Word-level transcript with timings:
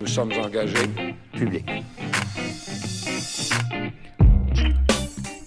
Nous 0.00 0.06
sommes 0.06 0.32
engagés 0.32 0.76
publics. 1.32 1.64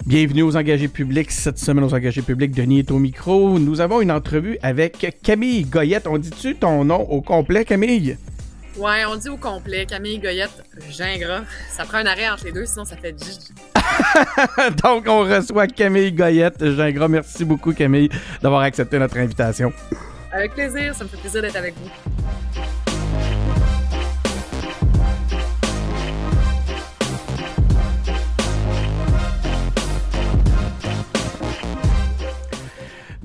Bienvenue 0.05 0.43
aux 0.43 0.55
engagés 0.55 0.87
publics. 0.87 1.31
Cette 1.31 1.57
semaine, 1.57 1.83
aux 1.83 1.93
engagés 1.93 2.21
publics, 2.21 2.51
Denis 2.51 2.79
est 2.79 2.91
au 2.91 2.99
micro. 2.99 3.57
Nous 3.57 3.81
avons 3.81 3.99
une 3.99 4.11
entrevue 4.11 4.57
avec 4.61 5.17
Camille 5.23 5.63
Goyette. 5.63 6.07
On 6.07 6.17
dit-tu 6.17 6.55
ton 6.55 6.85
nom 6.85 7.01
au 7.09 7.21
complet, 7.21 7.65
Camille? 7.65 8.17
Ouais, 8.77 9.05
on 9.05 9.15
dit 9.15 9.29
au 9.29 9.37
complet. 9.37 9.85
Camille 9.85 10.19
Goyette 10.19 10.63
Gingras. 10.89 11.43
Ça 11.69 11.85
prend 11.85 11.99
un 11.99 12.05
arrêt 12.05 12.29
entre 12.29 12.45
les 12.45 12.51
deux, 12.51 12.65
sinon 12.65 12.85
ça 12.85 12.95
fait 12.97 13.15
Gigi. 13.17 13.53
Donc, 14.83 15.05
on 15.07 15.19
reçoit 15.19 15.67
Camille 15.67 16.11
Goyette 16.11 16.63
Gingras. 16.63 17.07
Merci 17.07 17.45
beaucoup, 17.45 17.73
Camille, 17.73 18.09
d'avoir 18.41 18.61
accepté 18.61 18.97
notre 18.97 19.17
invitation. 19.17 19.71
Avec 20.31 20.53
plaisir. 20.53 20.95
Ça 20.95 21.03
me 21.03 21.09
fait 21.09 21.17
plaisir 21.17 21.41
d'être 21.43 21.55
avec 21.55 21.75
vous. 21.75 22.22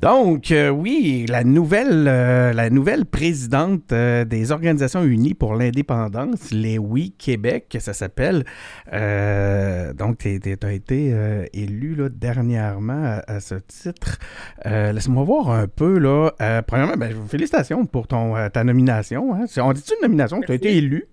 Donc, 0.00 0.52
euh, 0.52 0.68
oui, 0.68 1.26
la 1.28 1.42
nouvelle, 1.42 2.06
euh, 2.06 2.52
la 2.52 2.70
nouvelle 2.70 3.04
présidente 3.04 3.90
euh, 3.90 4.24
des 4.24 4.52
Organisations 4.52 5.02
Unies 5.02 5.34
pour 5.34 5.56
l'indépendance, 5.56 6.52
les 6.52 6.78
Oui 6.78 7.14
Québec, 7.18 7.76
ça 7.80 7.92
s'appelle. 7.92 8.44
donc, 8.92 10.18
tu 10.18 10.40
as 10.62 10.72
été 10.72 11.48
élu 11.52 11.96
là, 11.96 12.08
dernièrement 12.08 13.20
à, 13.26 13.40
ce 13.40 13.56
titre. 13.56 14.18
Laisse-moi 14.64 15.24
voir 15.24 15.50
un 15.50 15.66
peu. 15.66 15.98
Là. 15.98 16.30
premièrement, 16.66 16.96
ben, 16.96 17.12
félicitations 17.28 17.84
pour 17.84 18.06
ton, 18.06 18.34
ta 18.50 18.62
nomination. 18.62 19.34
Hein. 19.34 19.46
On 19.56 19.72
dit-tu 19.72 19.94
une 19.94 20.02
nomination? 20.02 20.40
Que 20.40 20.46
tu 20.46 20.52
as 20.52 20.56
été 20.56 20.76
élu? 20.76 21.06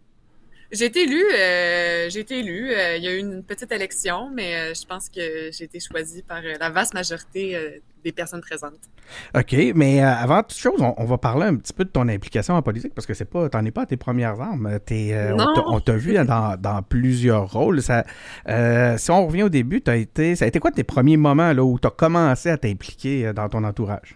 J'ai 0.71 0.85
été 0.85 1.03
élue, 1.03 1.25
j'ai 2.09 2.19
été 2.19 2.39
élue. 2.39 2.71
il 2.97 3.03
y 3.03 3.07
a 3.07 3.13
eu 3.13 3.19
une 3.19 3.43
petite 3.43 3.71
élection, 3.71 4.29
mais 4.31 4.75
je 4.75 4.85
pense 4.85 5.09
que 5.09 5.49
j'ai 5.51 5.63
été 5.63 5.79
choisie 5.79 6.21
par 6.21 6.41
la 6.41 6.69
vaste 6.69 6.93
majorité 6.93 7.81
des 8.05 8.11
personnes 8.11 8.41
présentes. 8.41 8.79
OK, 9.35 9.55
mais 9.75 10.01
euh, 10.01 10.07
avant 10.07 10.43
toute 10.43 10.57
chose, 10.57 10.79
on, 10.79 11.05
va 11.05 11.17
parler 11.17 11.47
un 11.47 11.55
petit 11.55 11.73
peu 11.73 11.83
de 11.83 11.89
ton 11.89 12.07
implication 12.07 12.53
en 12.53 12.61
politique 12.61 12.93
parce 12.93 13.07
que 13.07 13.13
c'est 13.13 13.25
pas, 13.25 13.49
t'en 13.49 13.65
es 13.65 13.71
pas 13.71 13.81
à 13.81 13.85
tes 13.87 13.97
premières 13.97 14.39
armes. 14.39 14.79
Euh, 14.91 15.37
on 15.67 15.79
t'a 15.79 15.97
vu 15.97 16.13
dans, 16.13 16.83
plusieurs 16.87 17.51
rôles. 17.51 17.81
Ça, 17.81 18.05
euh, 18.47 18.97
si 18.97 19.11
on 19.11 19.25
revient 19.25 19.43
au 19.43 19.49
début, 19.49 19.83
as 19.87 19.97
été, 19.97 20.35
ça 20.35 20.45
a 20.45 20.47
été 20.47 20.59
quoi 20.59 20.71
tes 20.71 20.83
premiers 20.83 21.17
moments 21.17 21.51
là, 21.51 21.63
où 21.63 21.79
tu 21.79 21.87
as 21.87 21.91
commencé 21.91 22.49
à 22.49 22.57
t'impliquer 22.57 23.33
dans 23.33 23.49
ton 23.49 23.63
entourage? 23.63 24.15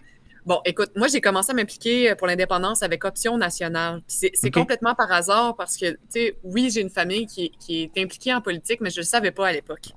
Bon, 0.50 0.60
écoute, 0.64 0.90
moi, 0.96 1.06
j'ai 1.06 1.20
commencé 1.20 1.52
à 1.52 1.54
m'impliquer 1.54 2.12
pour 2.16 2.26
l'indépendance 2.26 2.82
avec 2.82 3.04
Option 3.04 3.38
nationale. 3.38 4.02
C'est 4.08 4.50
complètement 4.50 4.96
par 4.96 5.12
hasard 5.12 5.54
parce 5.54 5.76
que, 5.76 5.92
tu 5.92 5.98
sais, 6.08 6.34
oui, 6.42 6.70
j'ai 6.74 6.80
une 6.80 6.90
famille 6.90 7.26
qui, 7.26 7.52
qui, 7.60 7.82
est 7.82 8.02
impliquée 8.02 8.34
en 8.34 8.40
politique, 8.40 8.80
mais 8.80 8.90
je 8.90 8.96
ne 8.96 9.02
le 9.02 9.06
savais 9.06 9.30
pas 9.30 9.46
à 9.46 9.52
l'époque. 9.52 9.90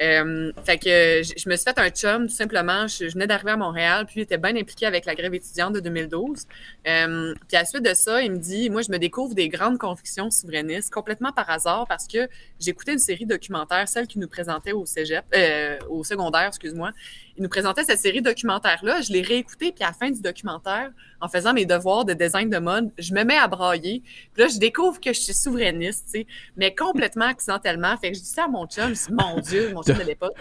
Euh, 0.00 0.50
fait 0.64 0.78
que 0.78 1.22
je, 1.22 1.46
me 1.50 1.56
suis 1.56 1.64
fait 1.64 1.78
un 1.78 1.90
chum, 1.90 2.26
tout 2.26 2.34
simplement. 2.34 2.86
Je, 2.86 3.04
venais 3.04 3.26
d'arriver 3.26 3.50
à 3.50 3.58
Montréal, 3.58 4.06
puis 4.06 4.20
il 4.20 4.22
était 4.22 4.38
bien 4.38 4.56
impliqué 4.56 4.86
avec 4.86 5.04
la 5.04 5.14
grève 5.14 5.34
étudiante 5.34 5.74
de 5.74 5.80
2012. 5.80 6.46
Euh, 6.86 7.34
puis 7.46 7.56
à 7.58 7.60
la 7.60 7.64
suite 7.66 7.82
de 7.82 7.92
ça, 7.92 8.22
il 8.22 8.32
me 8.32 8.38
dit, 8.38 8.70
moi, 8.70 8.80
je 8.80 8.90
me 8.90 8.98
découvre 8.98 9.34
des 9.34 9.50
grandes 9.50 9.76
convictions 9.76 10.30
souverainistes 10.30 10.90
complètement 10.90 11.32
par 11.32 11.50
hasard 11.50 11.86
parce 11.86 12.06
que 12.06 12.28
j'écoutais 12.58 12.94
une 12.94 12.98
série 12.98 13.26
documentaire, 13.26 13.86
celle 13.86 14.06
qui 14.06 14.18
nous 14.18 14.28
présentait 14.28 14.72
au 14.72 14.86
cégep, 14.86 15.26
euh, 15.36 15.76
au 15.90 16.02
secondaire, 16.02 16.46
excuse-moi. 16.46 16.92
Il 17.38 17.42
nous 17.42 17.48
présentait 17.48 17.84
cette 17.84 18.00
série 18.00 18.20
documentaire-là. 18.20 19.00
Je 19.00 19.12
l'ai 19.12 19.22
réécoutée, 19.22 19.70
puis 19.70 19.84
à 19.84 19.88
la 19.88 19.92
fin 19.92 20.10
du 20.10 20.20
documentaire, 20.20 20.90
en 21.20 21.28
faisant 21.28 21.54
mes 21.54 21.66
devoirs 21.66 22.04
de 22.04 22.12
design 22.12 22.50
de 22.50 22.58
mode, 22.58 22.90
je 22.98 23.14
me 23.14 23.22
mets 23.22 23.38
à 23.38 23.46
brailler. 23.46 24.02
Puis 24.34 24.42
là, 24.42 24.48
je 24.48 24.58
découvre 24.58 25.00
que 25.00 25.12
je 25.12 25.20
suis 25.20 25.34
souverainiste, 25.34 26.06
tu 26.06 26.20
sais, 26.20 26.26
mais 26.56 26.74
complètement 26.74 27.26
accidentellement. 27.26 27.96
Fait 27.96 28.10
que 28.10 28.16
je 28.16 28.22
dis 28.22 28.28
ça 28.28 28.46
à 28.46 28.48
mon 28.48 28.66
chum, 28.66 28.88
je 28.88 29.06
dis, 29.06 29.12
mon 29.12 29.38
Dieu, 29.38 29.72
mon 29.72 29.84
chum 29.84 29.96
de 29.96 30.02
l'époque. 30.06 30.34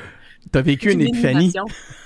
T'as 0.51 0.61
vécu 0.61 0.91
une, 0.91 1.01
épiphanie. 1.01 1.53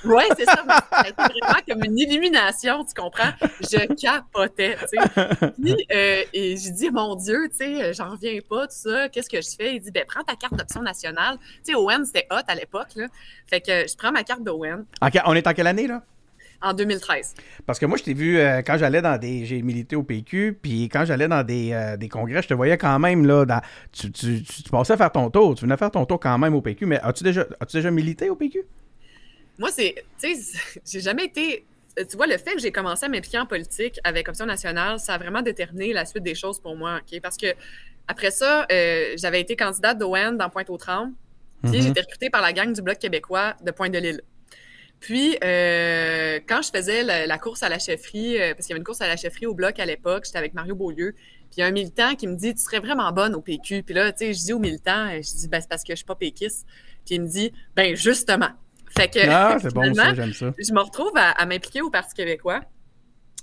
Oui, 0.04 0.24
c'est 0.38 0.46
ça. 0.46 0.64
Ça 0.68 0.84
a 0.92 1.08
été 1.08 1.16
vraiment 1.16 1.60
comme 1.68 1.84
une 1.84 1.98
illumination, 1.98 2.84
tu 2.84 3.00
comprends? 3.00 3.32
Je 3.60 3.86
capotais, 3.94 4.78
tu 4.80 4.98
sais. 4.98 5.52
Puis, 5.62 5.88
euh, 5.92 6.24
et 6.34 6.58
j'ai 6.58 6.72
dit, 6.72 6.90
mon 6.90 7.16
Dieu, 7.16 7.50
tu 7.52 7.58
sais, 7.58 7.94
j'en 7.94 8.12
reviens 8.12 8.40
pas, 8.48 8.68
tout 8.68 8.74
ça. 8.76 9.10
Qu'est-ce 9.10 9.30
que 9.30 9.42
je 9.42 9.56
fais? 9.56 9.76
Il 9.76 9.82
dit, 9.82 9.92
ben, 9.92 10.04
prends 10.08 10.24
ta 10.24 10.36
carte 10.36 10.56
d'option 10.56 10.82
nationale. 10.82 11.38
Tu 11.64 11.72
sais, 11.72 11.76
Owen, 11.76 12.04
c'était 12.06 12.28
hot 12.32 12.44
à 12.48 12.56
l'époque, 12.56 12.96
là. 12.96 13.08
Fait 13.46 13.62
que 13.62 13.88
je 13.88 13.96
prends 13.96 14.12
ma 14.12 14.24
carte 14.24 14.44
d'Owen. 14.44 14.86
on 15.26 15.34
est 15.36 15.48
en 15.48 15.54
quelle 15.54 15.68
année, 15.68 15.88
là? 15.88 16.02
En 16.62 16.74
2013. 16.74 17.34
Parce 17.66 17.80
que 17.80 17.86
moi, 17.86 17.98
je 17.98 18.04
t'ai 18.04 18.14
vu 18.14 18.38
euh, 18.38 18.62
quand 18.62 18.78
j'allais 18.78 19.02
dans 19.02 19.18
des. 19.18 19.46
J'ai 19.46 19.62
milité 19.62 19.96
au 19.96 20.04
PQ, 20.04 20.60
puis 20.62 20.90
quand 20.90 21.06
j'allais 21.06 21.28
dans 21.28 21.44
des, 21.44 21.72
euh, 21.74 21.98
des, 21.98 22.08
congrès, 22.08 22.42
je 22.42 22.48
te 22.48 22.54
voyais 22.54 22.78
quand 22.78 23.00
même, 23.00 23.26
là. 23.26 23.46
Dans, 23.46 23.62
tu, 23.92 24.12
tu, 24.12 24.44
tu, 24.44 24.70
passais 24.70 24.96
faire 24.96 25.12
ton 25.12 25.30
tour. 25.30 25.56
Tu 25.56 25.66
venais 25.66 25.78
faire 25.78 25.92
ton 25.92 26.06
tour 26.06 26.20
quand 26.20 26.38
même 26.38 26.54
au 26.54 26.62
PQ, 26.62 26.86
mais 26.86 27.00
as-tu 27.02 27.24
déjà, 27.24 27.46
as 27.60 27.66
déjà 27.66 27.90
milité 27.90 28.30
au 28.30 28.36
PQ? 28.36 28.64
Moi, 29.58 29.70
c'est. 29.72 29.96
Tu 30.20 30.36
sais, 30.36 30.60
j'ai 30.86 31.00
jamais 31.00 31.26
été. 31.26 31.66
Tu 31.98 32.16
vois, 32.16 32.28
le 32.28 32.38
fait 32.38 32.54
que 32.54 32.60
j'ai 32.60 32.72
commencé 32.72 33.06
à 33.06 33.10
m'impliquer 33.10 33.40
en 33.40 33.46
politique 33.46 34.00
avec 34.04 34.30
Option 34.30 34.46
nationale, 34.46 35.00
ça 35.00 35.16
a 35.16 35.18
vraiment 35.18 35.42
déterminé 35.42 35.92
la 35.94 36.06
suite 36.06 36.24
des 36.24 36.36
choses 36.36 36.60
pour 36.60 36.76
moi. 36.76 37.00
OK? 37.02 37.20
Parce 37.22 37.38
que 37.38 37.48
après 38.08 38.32
ça, 38.32 38.66
euh, 38.72 39.14
j'avais 39.18 39.42
été 39.42 39.56
candidate 39.56 39.98
d'ON 39.98 40.34
dans 40.34 40.50
Pointe-aux-Trembles. 40.50 41.14
Puis 41.64 41.72
mm-hmm. 41.72 41.82
j'ai 41.82 41.90
été 41.90 42.02
recrutée 42.02 42.30
par 42.30 42.42
la 42.42 42.54
gang 42.54 42.74
du 42.74 42.82
Bloc 42.82 42.98
québécois 42.98 43.56
de 43.64 43.72
Pointe-de-Lille. 43.72 44.22
Puis, 45.02 45.36
euh, 45.44 46.40
quand 46.48 46.62
je 46.62 46.70
faisais 46.70 47.04
la, 47.04 47.38
course 47.40 47.64
à 47.64 47.70
la 47.70 47.80
chefferie, 47.80 48.40
euh, 48.40 48.54
parce 48.54 48.68
qu'il 48.68 48.70
y 48.70 48.74
avait 48.74 48.80
une 48.80 48.86
course 48.86 49.02
à 49.02 49.08
la 49.08 49.18
chefferie 49.18 49.48
au 49.48 49.56
bloc 49.56 49.80
à 49.80 49.86
l'époque, 49.86 50.26
j'étais 50.26 50.38
avec 50.38 50.54
Mario 50.54 50.76
Beaulieu, 50.76 51.14
puis 51.14 51.58
il 51.58 51.60
y 51.62 51.64
a 51.64 51.66
un 51.66 51.72
militant 51.72 52.14
qui 52.14 52.28
me 52.28 52.36
dit 52.36 52.54
Tu 52.54 52.62
serais 52.62 52.80
vraiment 52.80 53.12
bonne 53.12 53.34
au 53.34 53.42
PQ. 53.42 53.82
Puis 53.82 53.96
là, 53.96 54.12
tu 54.12 54.20
sais, 54.20 54.34
je 54.34 54.40
dis 54.40 54.54
au 54.54 54.60
militant, 54.60 55.08
euh, 55.08 55.16
je 55.16 55.36
dis 55.36 55.48
ben, 55.48 55.60
c'est 55.60 55.68
parce 55.68 55.84
que 55.84 55.94
je 55.94 55.98
suis 55.98 56.06
pas 56.06 56.16
péquiste. 56.16 56.68
Puis 57.04 57.16
il 57.16 57.22
me 57.22 57.28
dit 57.28 57.52
Ben, 57.76 57.96
justement. 57.96 58.52
Fait 58.96 59.08
que. 59.08 59.28
Ah, 59.28 59.58
c'est 59.62 59.74
bon, 59.74 59.92
ça, 59.96 60.14
j'aime 60.14 60.34
ça. 60.34 60.54
Je 60.58 60.72
me 60.72 60.82
retrouve 60.82 61.14
à, 61.16 61.46
m'impliquer 61.48 61.82
au 61.82 61.90
Parti 61.90 62.14
québécois. 62.14 62.62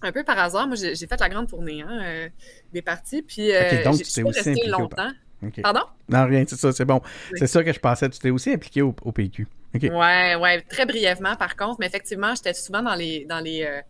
Un 0.00 0.12
peu 0.12 0.22
par 0.22 0.38
hasard, 0.38 0.68
moi, 0.68 0.76
j'ai 0.76 0.94
fait 0.94 1.20
la 1.20 1.28
grande 1.28 1.48
tournée 1.48 1.82
hein, 1.82 2.28
des 2.72 2.82
partis. 2.82 3.20
Puis, 3.20 3.50
donc, 3.84 3.96
tu 3.96 4.12
t'es 4.12 4.22
aussi 4.22 4.50
impliqué 4.50 4.68
longtemps. 4.68 5.10
Pardon? 5.60 5.82
Non, 6.08 6.24
rien, 6.26 6.44
c'est 6.46 6.56
ça, 6.56 6.70
c'est 6.70 6.84
bon. 6.84 7.00
C'est 7.34 7.48
ça 7.48 7.64
que 7.64 7.72
je 7.72 7.80
pensais. 7.80 8.08
Tu 8.08 8.20
t'es 8.20 8.30
aussi 8.30 8.52
impliqué 8.52 8.80
au 8.80 8.92
PQ. 8.92 9.48
Oui, 9.74 9.90
ouais, 9.90 10.60
très 10.62 10.86
brièvement 10.86 11.36
par 11.36 11.56
contre, 11.56 11.76
mais 11.80 11.86
effectivement, 11.86 12.34
j'étais 12.34 12.54
souvent 12.54 12.82
dans 12.82 12.94
les 12.94 13.24
dans 13.26 13.40
les, 13.40 13.64
euh, 13.64 13.80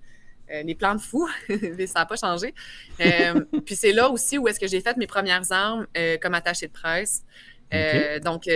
euh, 0.51 0.63
les 0.63 0.75
plans 0.75 0.95
de 0.95 1.01
fou, 1.01 1.29
mais 1.49 1.87
ça 1.87 2.01
n'a 2.01 2.07
pas 2.07 2.17
changé. 2.17 2.55
Euh, 3.01 3.41
puis 3.65 3.77
c'est 3.77 3.93
là 3.93 4.11
aussi 4.11 4.39
où 4.39 4.49
est-ce 4.49 4.59
que 4.59 4.67
j'ai 4.67 4.81
fait 4.81 4.97
mes 4.97 5.07
premières 5.07 5.51
armes 5.53 5.87
comme 6.21 6.35
attachée 6.35 6.67
de 6.67 6.73
presse. 6.73 7.23
donc, 8.23 8.49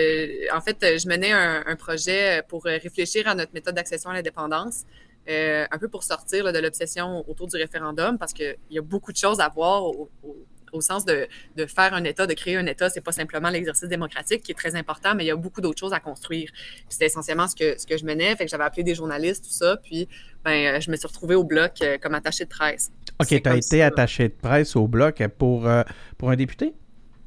en 0.53 0.61
fait, 0.61 0.77
je 0.99 1.07
menais 1.07 1.31
un, 1.31 1.75
projet 1.75 2.41
pour 2.49 2.65
réfléchir 2.65 3.27
à 3.27 3.35
notre 3.35 3.53
méthode 3.53 3.75
d'accession 3.75 4.09
à 4.09 4.13
l'indépendance, 4.13 4.83
un 5.27 5.77
peu 5.79 5.87
pour 5.87 6.03
sortir 6.03 6.51
de 6.51 6.59
l'obsession 6.59 7.23
autour 7.29 7.47
du 7.47 7.55
référendum, 7.55 8.17
parce 8.17 8.33
qu'il 8.33 8.57
y 8.69 8.77
a 8.77 8.81
beaucoup 8.81 9.13
de 9.13 9.17
choses 9.17 9.39
à 9.39 9.47
voir 9.47 9.85
au, 9.85 10.09
au 10.23 10.35
sens 10.81 11.05
de, 11.05 11.27
faire 11.67 11.93
un 11.93 12.03
État, 12.03 12.27
de 12.27 12.33
créer 12.33 12.57
un 12.57 12.65
État. 12.65 12.89
C'est 12.89 13.01
pas 13.01 13.11
simplement 13.11 13.49
l'exercice 13.49 13.89
démocratique 13.89 14.43
qui 14.43 14.51
est 14.51 14.55
très 14.55 14.75
important, 14.75 15.15
mais 15.15 15.23
il 15.23 15.27
y 15.27 15.31
a 15.31 15.35
beaucoup 15.35 15.61
d'autres 15.61 15.79
choses 15.79 15.93
à 15.93 15.99
construire. 15.99 16.49
C'était 16.89 17.05
essentiellement 17.05 17.47
ce 17.47 17.55
que, 17.55 17.79
ce 17.79 17.85
que 17.85 17.97
je 17.97 18.05
menais. 18.05 18.35
Fait 18.35 18.45
que 18.45 18.51
j'avais 18.51 18.63
appelé 18.63 18.83
des 18.83 18.95
journalistes, 18.95 19.45
tout 19.45 19.51
ça. 19.51 19.77
Puis, 19.77 20.07
ben, 20.43 20.81
je 20.81 20.91
me 20.91 20.95
suis 20.95 21.07
retrouvée 21.07 21.35
au 21.35 21.43
bloc 21.43 21.81
euh, 21.81 21.97
comme 21.97 22.15
attachée 22.15 22.45
de 22.45 22.49
presse. 22.49 22.91
OK, 23.19 23.27
tu 23.27 23.49
as 23.49 23.55
été 23.55 23.81
attachée 23.81 24.29
de 24.29 24.33
presse 24.33 24.75
au 24.75 24.87
bloc 24.87 25.23
pour, 25.37 25.67
euh, 25.67 25.83
pour 26.17 26.29
un 26.29 26.35
député? 26.35 26.73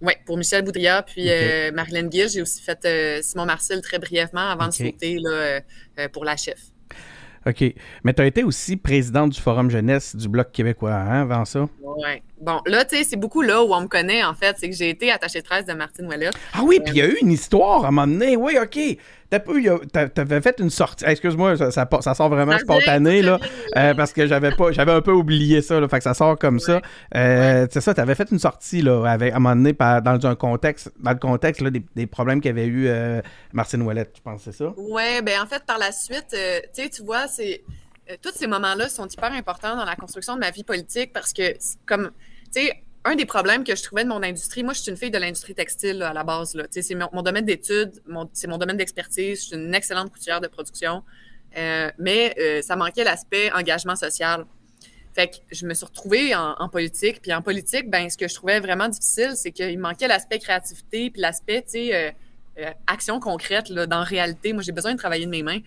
Oui, 0.02 0.12
pour 0.26 0.36
Michel 0.36 0.62
Boudria, 0.62 1.02
puis 1.02 1.30
euh, 1.30 1.72
Marilyn. 1.72 2.10
J'ai 2.10 2.42
aussi 2.42 2.62
fait 2.62 3.22
Simon 3.22 3.46
Marcel 3.46 3.80
très 3.80 3.98
brièvement 3.98 4.50
avant 4.50 4.68
de 4.68 4.72
sauter 4.72 5.18
là, 5.18 5.60
pour 6.08 6.24
la 6.24 6.36
chef. 6.36 6.58
OK. 7.46 7.74
Mais 8.02 8.12
tu 8.12 8.22
as 8.22 8.26
été 8.26 8.42
aussi 8.42 8.76
présidente 8.76 9.30
du 9.30 9.40
Forum 9.40 9.70
jeunesse 9.70 10.16
du 10.16 10.28
Bloc 10.28 10.50
québécois 10.50 10.94
hein, 10.94 11.22
avant 11.22 11.44
ça? 11.44 11.68
Oui. 11.80 12.22
Bon, 12.40 12.60
là, 12.66 12.84
tu 12.84 12.96
sais, 12.96 13.04
c'est 13.04 13.16
beaucoup 13.16 13.40
là 13.40 13.62
où 13.62 13.72
on 13.72 13.82
me 13.82 13.86
connaît, 13.86 14.24
en 14.24 14.34
fait. 14.34 14.56
C'est 14.58 14.68
que 14.68 14.74
j'ai 14.74 14.90
été 14.90 15.10
attachée 15.10 15.40
de 15.40 15.46
presse 15.46 15.64
de 15.64 15.72
Martine 15.72 16.06
Ouellet. 16.06 16.30
Ah 16.52 16.62
oui, 16.64 16.80
puis 16.84 16.94
il 16.94 16.98
y 16.98 17.02
a 17.02 17.06
eu 17.06 17.16
une 17.22 17.30
histoire 17.30 17.84
à 17.84 17.88
un 17.88 17.90
moment 17.92 18.06
donné. 18.06 18.36
Oui, 18.36 18.58
OK. 18.60 18.78
T'avais 19.30 20.40
fait 20.40 20.60
une 20.60 20.70
sortie. 20.70 21.04
Excuse-moi, 21.04 21.56
ça, 21.56 21.70
ça, 21.70 22.14
sort 22.14 22.28
vraiment 22.28 22.58
spontané, 22.58 23.22
là. 23.22 23.38
Euh, 23.76 23.94
parce 23.94 24.12
que 24.12 24.26
j'avais 24.26 24.52
pas 24.52 24.72
j'avais 24.72 24.92
un 24.92 25.00
peu 25.00 25.12
oublié 25.12 25.62
ça, 25.62 25.80
là. 25.80 25.88
Fait 25.88 25.98
que 25.98 26.04
ça 26.04 26.14
sort 26.14 26.38
comme 26.38 26.60
ça. 26.60 26.80
Euh, 27.14 27.66
c'est 27.70 27.80
ça, 27.80 27.94
t'avais 27.94 28.14
fait 28.14 28.30
une 28.30 28.38
sortie, 28.38 28.82
là, 28.82 29.04
avec, 29.04 29.32
à 29.32 29.36
un 29.36 29.38
moment 29.38 29.56
donné, 29.56 29.72
dans 29.72 30.26
un 30.26 30.34
contexte, 30.34 30.92
dans 30.98 31.12
le 31.12 31.18
contexte 31.18 31.60
là, 31.60 31.70
des, 31.70 32.06
problèmes 32.06 32.40
qu'avait 32.40 32.66
eu 32.66 32.86
euh, 32.88 33.20
Martine 33.52 33.82
Ouellette, 33.82 34.14
je 34.16 34.22
pense, 34.22 34.42
c'est 34.42 34.52
ça? 34.52 34.72
Oui, 34.76 35.22
ben 35.24 35.40
en 35.42 35.46
fait, 35.46 35.64
par 35.66 35.78
la 35.78 35.92
suite, 35.92 36.26
tu 36.30 36.36
sais, 36.72 36.88
tu 36.88 37.02
vois, 37.02 37.26
c'est 37.26 37.62
euh, 38.10 38.16
tous 38.22 38.32
ces 38.32 38.46
moments-là 38.46 38.88
sont 38.88 39.08
hyper 39.08 39.32
importants 39.32 39.76
dans 39.76 39.84
la 39.84 39.96
construction 39.96 40.34
de 40.34 40.40
ma 40.40 40.50
vie 40.50 40.64
politique 40.64 41.12
parce 41.12 41.32
que, 41.32 41.54
comme, 41.86 42.10
tu 42.52 42.62
sais, 42.62 42.82
un 43.06 43.14
des 43.14 43.26
problèmes 43.26 43.64
que 43.64 43.74
je 43.74 43.82
trouvais 43.82 44.04
de 44.04 44.08
mon 44.08 44.22
industrie, 44.22 44.62
moi, 44.62 44.74
je 44.74 44.80
suis 44.80 44.90
une 44.90 44.96
fille 44.96 45.10
de 45.10 45.18
l'industrie 45.18 45.54
textile 45.54 46.02
à 46.02 46.12
la 46.12 46.24
base. 46.24 46.56
C'est 46.70 46.94
mon, 46.94 47.22
domaine 47.22 47.44
d'études, 47.44 47.92
c'est 48.32 48.48
mon 48.48 48.58
domaine 48.58 48.76
d'expertise. 48.76 49.40
Je 49.40 49.46
suis 49.46 49.56
une 49.56 49.74
excellente 49.74 50.12
couturière 50.12 50.40
de 50.40 50.48
production. 50.48 51.02
mais 51.98 52.62
ça 52.62 52.76
manquait 52.76 53.04
l'aspect 53.04 53.50
engagement 53.52 53.96
social. 53.96 54.44
Fait 55.14 55.28
que 55.28 55.36
je 55.50 55.64
me 55.66 55.72
suis 55.72 55.86
retrouvée 55.86 56.34
en, 56.34 56.68
politique. 56.68 57.22
Puis 57.22 57.32
en 57.32 57.40
politique, 57.42 57.88
ben, 57.88 58.10
ce 58.10 58.18
que 58.18 58.28
je 58.28 58.34
trouvais 58.34 58.60
vraiment 58.60 58.88
difficile, 58.88 59.32
c'est 59.34 59.52
qu'il 59.52 59.78
manquait 59.78 60.08
l'aspect 60.08 60.38
créativité, 60.38 61.10
puis 61.10 61.22
l'aspect, 61.22 61.62
tu 61.62 61.70
sais, 61.70 62.14
euh, 62.58 62.70
action 62.86 63.20
concrète 63.20 63.68
là, 63.68 63.86
dans 63.86 63.98
la 63.98 64.04
réalité. 64.04 64.52
Moi, 64.52 64.62
j'ai 64.62 64.72
besoin 64.72 64.92
de 64.92 64.98
travailler 64.98 65.26
de 65.26 65.30
mes 65.30 65.42
mains. 65.42 65.58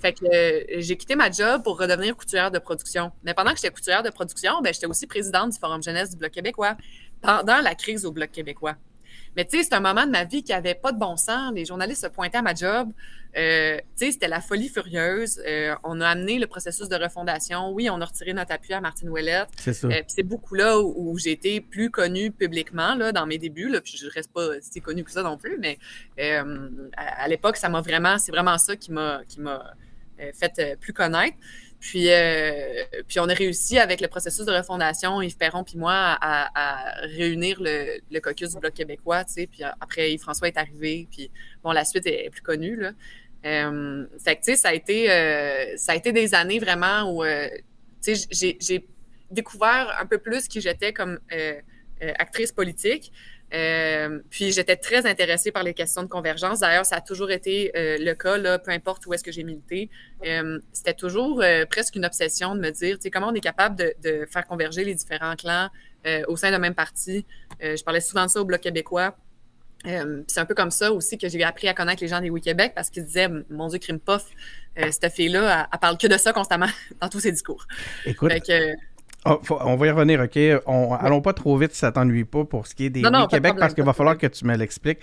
Fait 0.00 0.12
que 0.12 0.24
euh, 0.24 0.80
j'ai 0.80 0.96
quitté 0.96 1.14
ma 1.14 1.30
job 1.30 1.62
pour 1.62 1.78
redevenir 1.78 2.16
couturière 2.16 2.50
de 2.50 2.58
production. 2.58 3.12
Mais 3.22 3.34
pendant 3.34 3.50
que 3.50 3.56
j'étais 3.56 3.70
couturière 3.70 4.02
de 4.02 4.10
production, 4.10 4.60
ben, 4.62 4.72
j'étais 4.72 4.86
aussi 4.86 5.06
présidente 5.06 5.52
du 5.52 5.58
Forum 5.58 5.82
jeunesse 5.82 6.10
du 6.10 6.16
Bloc 6.16 6.30
québécois 6.30 6.76
pendant 7.20 7.60
la 7.60 7.74
crise 7.74 8.06
au 8.06 8.12
Bloc 8.12 8.30
québécois. 8.30 8.76
Mais 9.38 9.44
tu 9.44 9.56
sais, 9.56 9.62
c'est 9.62 9.74
un 9.74 9.80
moment 9.80 10.04
de 10.04 10.10
ma 10.10 10.24
vie 10.24 10.42
qui 10.42 10.52
avait 10.52 10.74
pas 10.74 10.90
de 10.90 10.98
bon 10.98 11.16
sens. 11.16 11.52
Les 11.54 11.64
journalistes 11.64 12.02
se 12.02 12.08
pointaient 12.08 12.38
à 12.38 12.42
ma 12.42 12.56
job. 12.56 12.90
Euh, 13.36 13.76
tu 13.96 14.06
sais, 14.06 14.10
c'était 14.10 14.26
la 14.26 14.40
folie 14.40 14.68
furieuse. 14.68 15.40
Euh, 15.46 15.76
on 15.84 16.00
a 16.00 16.08
amené 16.08 16.40
le 16.40 16.48
processus 16.48 16.88
de 16.88 16.96
refondation. 16.96 17.70
Oui, 17.70 17.88
on 17.88 18.00
a 18.00 18.04
retiré 18.04 18.32
notre 18.32 18.50
appui 18.50 18.72
à 18.72 18.80
Martine 18.80 19.08
Ouellette. 19.10 19.46
C'est 19.56 19.74
ça. 19.74 19.86
Euh, 19.86 20.02
c'est 20.08 20.24
beaucoup 20.24 20.56
là 20.56 20.80
où, 20.80 21.16
j'ai 21.18 21.30
été 21.30 21.60
plus 21.60 21.88
connue 21.88 22.32
publiquement 22.32 22.96
là, 22.96 23.12
dans 23.12 23.26
mes 23.26 23.38
débuts. 23.38 23.68
Là, 23.68 23.80
puis 23.80 23.96
je 23.96 24.08
reste 24.08 24.32
pas 24.32 24.60
si 24.60 24.80
connue 24.80 25.04
que 25.04 25.12
ça 25.12 25.22
non 25.22 25.36
plus, 25.36 25.56
mais 25.60 25.78
à, 26.96 27.28
l'époque, 27.28 27.58
ça 27.58 27.68
m'a 27.68 27.80
vraiment, 27.80 28.18
c'est 28.18 28.32
vraiment 28.32 28.58
ça 28.58 28.74
qui 28.74 28.90
m'a 28.90 29.20
qui 29.28 29.40
m'a 29.40 29.72
fait 30.34 30.76
plus 30.80 30.92
connaître. 30.92 31.36
Puis, 31.80 32.10
euh, 32.10 32.84
puis 33.06 33.20
on 33.20 33.28
a 33.28 33.34
réussi 33.34 33.78
avec 33.78 34.00
le 34.00 34.08
processus 34.08 34.44
de 34.44 34.52
refondation, 34.52 35.22
Yves 35.22 35.36
Perron 35.36 35.62
puis 35.62 35.78
moi, 35.78 36.18
à, 36.20 36.94
réunir 37.16 37.58
le, 37.60 38.20
caucus 38.20 38.50
du 38.50 38.58
Bloc 38.58 38.74
québécois, 38.74 39.24
tu 39.24 39.34
sais, 39.34 39.46
puis 39.46 39.62
après, 39.80 40.12
Yves-François 40.12 40.48
est 40.48 40.56
arrivé, 40.56 41.06
puis 41.10 41.30
bon, 41.62 41.70
la 41.70 41.84
suite 41.84 42.06
est, 42.06 42.30
plus 42.30 42.42
connue, 42.42 42.76
là. 42.76 42.92
Euh, 43.46 44.04
fait 44.18 44.34
que, 44.34 44.40
tu 44.40 44.50
sais, 44.50 44.56
ça 44.56 44.70
a 44.70 44.74
été, 44.74 45.10
euh, 45.12 45.76
ça 45.76 45.92
a 45.92 45.94
été 45.94 46.10
des 46.10 46.34
années 46.34 46.58
vraiment 46.58 47.14
où, 47.14 47.24
tu 48.02 48.16
sais, 48.16 48.56
j'ai 48.60 48.84
découvert 49.30 49.96
un 50.00 50.06
peu 50.06 50.18
plus 50.18 50.48
qui 50.48 50.60
j'étais 50.60 50.92
comme 50.92 51.20
actrice 52.00 52.50
politique, 52.50 53.12
euh, 53.54 54.20
puis 54.30 54.52
j'étais 54.52 54.76
très 54.76 55.06
intéressée 55.06 55.52
par 55.52 55.62
les 55.62 55.74
questions 55.74 56.02
de 56.02 56.08
convergence. 56.08 56.60
D'ailleurs, 56.60 56.84
ça 56.84 56.96
a 56.96 57.00
toujours 57.00 57.30
été 57.30 57.72
euh, 57.76 57.96
le 57.98 58.14
cas, 58.14 58.36
là, 58.36 58.58
peu 58.58 58.70
importe 58.70 59.06
où 59.06 59.14
est-ce 59.14 59.24
que 59.24 59.32
j'ai 59.32 59.42
milité. 59.42 59.88
Euh, 60.26 60.58
c'était 60.72 60.94
toujours 60.94 61.42
presque 61.70 61.96
une 61.96 62.04
obsession 62.04 62.54
de 62.54 62.60
me 62.60 62.70
dire, 62.70 62.96
tu 62.96 63.02
sais, 63.02 63.10
comment 63.10 63.28
on 63.28 63.34
est 63.34 63.40
capable 63.40 63.76
de, 63.76 64.26
faire 64.30 64.46
converger 64.46 64.84
les 64.84 64.94
différents 64.94 65.36
clans 65.36 65.68
au 66.26 66.36
sein 66.36 66.50
d'un 66.50 66.58
même 66.58 66.74
parti. 66.74 67.26
je 67.60 67.82
parlais 67.82 68.00
souvent 68.00 68.24
de 68.24 68.30
ça 68.30 68.40
au 68.40 68.44
Bloc 68.44 68.60
québécois. 68.60 69.16
c'est 69.84 70.40
un 70.40 70.44
peu 70.46 70.54
comme 70.54 70.70
ça 70.70 70.92
aussi 70.92 71.18
que 71.18 71.28
j'ai 71.28 71.42
appris 71.42 71.68
à 71.68 71.74
connaître 71.74 72.02
les 72.02 72.08
gens 72.08 72.20
des 72.20 72.30
Oui-Québec 72.30 72.72
parce 72.74 72.88
qu'ils 72.90 73.04
disaient, 73.04 73.28
mon 73.50 73.68
Dieu, 73.68 73.78
crime 73.78 74.00
pof, 74.00 74.24
cette 74.76 75.12
fille-là, 75.12 75.68
elle, 75.70 75.78
parle 75.78 75.98
que 75.98 76.06
de 76.06 76.16
ça 76.16 76.32
constamment 76.32 76.68
dans 77.00 77.08
tous 77.08 77.20
ses 77.20 77.32
discours. 77.32 77.66
Écoute, 78.06 78.32
Oh, 79.26 79.40
on 79.60 79.76
va 79.76 79.86
y 79.86 79.90
revenir, 79.90 80.20
OK? 80.20 80.38
On, 80.66 80.94
allons 80.94 81.20
pas 81.20 81.32
trop 81.32 81.56
vite 81.56 81.72
si 81.72 81.78
ça 81.78 81.90
t'ennuie 81.90 82.24
pas 82.24 82.44
pour 82.44 82.66
ce 82.66 82.74
qui 82.74 82.86
est 82.86 82.90
des 82.90 83.02
Québec, 83.30 83.54
parce 83.58 83.74
qu'il 83.74 83.84
va 83.84 83.92
falloir 83.92 84.16
que 84.16 84.26
tu 84.26 84.44
me 84.44 84.56
l'expliques. 84.56 85.00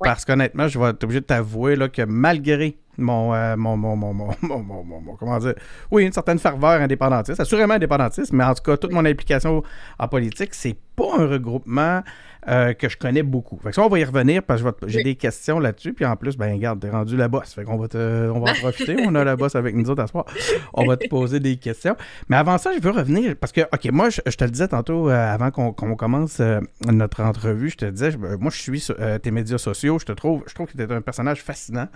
Parce 0.00 0.24
qu'honnêtement, 0.24 0.68
je 0.68 0.78
vais 0.78 0.90
être 0.90 1.04
obligé 1.04 1.20
de 1.20 1.26
t'avouer 1.26 1.76
que 1.88 2.02
malgré 2.02 2.76
mon, 3.56 3.56
mon, 3.56 3.76
mon, 3.76 3.96
mon, 3.96 5.16
comment 5.18 5.38
dire, 5.38 5.54
oui, 5.90 6.04
une 6.04 6.12
certaine 6.12 6.38
ferveur 6.38 6.80
indépendantiste, 6.80 7.40
assurément 7.40 7.74
indépendantiste, 7.74 8.32
mais 8.32 8.44
en 8.44 8.54
tout 8.54 8.62
cas, 8.62 8.76
toute 8.76 8.92
mon 8.92 9.04
implication 9.04 9.62
en 9.98 10.08
politique, 10.08 10.54
c'est 10.54 10.76
pas 10.96 11.18
un 11.18 11.26
regroupement 11.26 12.02
euh, 12.48 12.74
que 12.74 12.88
je 12.88 12.96
connais 12.96 13.24
beaucoup. 13.24 13.58
Fait 13.60 13.70
que 13.70 13.74
ça, 13.74 13.82
on 13.82 13.88
va 13.88 13.98
y 13.98 14.04
revenir 14.04 14.40
parce 14.40 14.62
que 14.62 14.68
j'ai 14.86 15.02
des 15.02 15.16
questions 15.16 15.58
là-dessus. 15.58 15.92
Puis 15.92 16.04
en 16.04 16.14
plus, 16.14 16.36
ben 16.36 16.52
regarde, 16.52 16.78
t'es 16.78 16.90
rendu 16.90 17.16
la 17.16 17.26
bosse. 17.26 17.52
Fait 17.52 17.64
qu'on 17.64 17.76
va, 17.76 17.88
te, 17.88 18.30
on 18.30 18.38
va 18.38 18.52
en 18.52 18.54
profiter. 18.54 18.96
on 19.04 19.16
a 19.16 19.24
la 19.24 19.34
bosse 19.34 19.56
avec 19.56 19.74
nous 19.74 19.90
autres 19.90 20.04
à 20.04 20.06
soir. 20.06 20.24
On 20.72 20.84
va 20.84 20.96
te 20.96 21.08
poser 21.08 21.40
des 21.40 21.56
questions. 21.56 21.96
Mais 22.28 22.36
avant 22.36 22.56
ça, 22.56 22.70
je 22.72 22.80
veux 22.80 22.92
revenir 22.92 23.34
parce 23.34 23.50
que, 23.50 23.62
OK, 23.62 23.90
moi, 23.90 24.10
je, 24.10 24.20
te 24.20 24.44
le 24.44 24.50
disais 24.50 24.68
tantôt 24.68 25.10
euh, 25.10 25.34
avant 25.34 25.50
qu'on 25.50 25.72
commence 25.72 26.38
euh, 26.38 26.60
notre 26.86 27.20
entrevue, 27.22 27.70
je 27.70 27.78
te 27.78 27.86
disais, 27.86 28.16
moi, 28.38 28.52
je 28.52 28.60
suis 28.60 28.78
sur 28.78 28.96
tes 29.20 29.30
médias 29.32 29.58
sociaux. 29.58 29.98
Je 29.98 30.04
te 30.04 30.12
trouve, 30.12 30.44
je 30.46 30.54
trouve 30.54 30.68
que 30.68 30.76
tu 30.76 30.82
es 30.82 30.92
un 30.92 31.00
personnage 31.00 31.42
fascinant. 31.42 31.88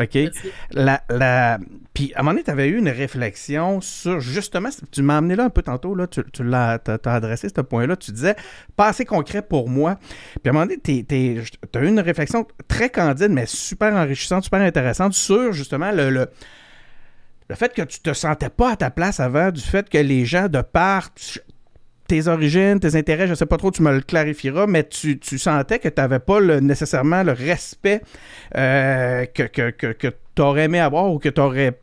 OK? 0.00 0.16
La, 0.72 1.02
la... 1.08 1.58
Puis 1.94 2.12
à 2.14 2.20
un 2.20 2.22
moment 2.22 2.32
donné, 2.32 2.44
tu 2.44 2.50
avais 2.50 2.68
eu 2.68 2.76
une 2.76 2.88
réflexion 2.88 3.80
sur 3.80 4.20
justement, 4.20 4.68
tu 4.90 5.02
m'as 5.02 5.18
amené 5.18 5.36
là 5.36 5.44
un 5.44 5.50
peu 5.50 5.62
tantôt, 5.62 5.94
là, 5.94 6.06
tu, 6.06 6.22
tu 6.32 6.44
l'as 6.44 6.78
as 6.86 7.14
adressé 7.14 7.48
ce 7.48 7.60
point-là. 7.60 7.96
Tu 7.96 8.12
disais, 8.12 8.36
pas 8.76 8.88
assez 8.88 9.04
concret 9.04 9.42
pour 9.42 9.68
moi 9.68 9.86
puis 10.42 10.48
à 10.48 10.50
un 10.50 10.52
moment 10.52 10.66
donné, 10.66 10.78
tu 10.80 11.06
as 11.74 11.82
eu 11.82 11.88
une 11.88 12.00
réflexion 12.00 12.46
très 12.68 12.90
candide, 12.90 13.30
mais 13.30 13.46
super 13.46 13.94
enrichissante, 13.94 14.44
super 14.44 14.60
intéressante 14.60 15.14
sur 15.14 15.52
justement 15.52 15.92
le, 15.92 16.10
le, 16.10 16.28
fait 17.54 17.72
que 17.72 17.82
tu 17.82 18.00
te 18.00 18.12
sentais 18.12 18.50
pas 18.50 18.72
à 18.72 18.76
ta 18.76 18.90
place 18.90 19.20
avant, 19.20 19.50
du 19.50 19.60
fait 19.60 19.88
que 19.88 19.98
les 19.98 20.24
gens, 20.24 20.48
de 20.48 20.60
part 20.60 21.10
tes 22.08 22.28
origines, 22.28 22.78
tes 22.78 22.94
intérêts, 22.94 23.26
je 23.26 23.34
sais 23.34 23.46
pas 23.46 23.56
trop, 23.56 23.70
tu 23.70 23.82
me 23.82 23.92
le 23.92 24.00
clarifieras, 24.00 24.66
mais 24.66 24.84
tu, 24.84 25.18
sentais 25.38 25.80
que 25.80 25.88
tu 25.88 26.00
n'avais 26.00 26.20
pas 26.20 26.40
nécessairement 26.60 27.24
le 27.24 27.32
respect 27.32 28.00
euh, 28.56 29.26
que, 29.26 29.42
que, 29.42 29.70
que, 29.70 29.92
que 29.92 30.08
tu 30.36 30.42
aurais 30.42 30.64
aimé 30.64 30.78
avoir 30.78 31.10
ou 31.10 31.18
que 31.18 31.28
tu 31.28 31.40
aurais 31.40 31.80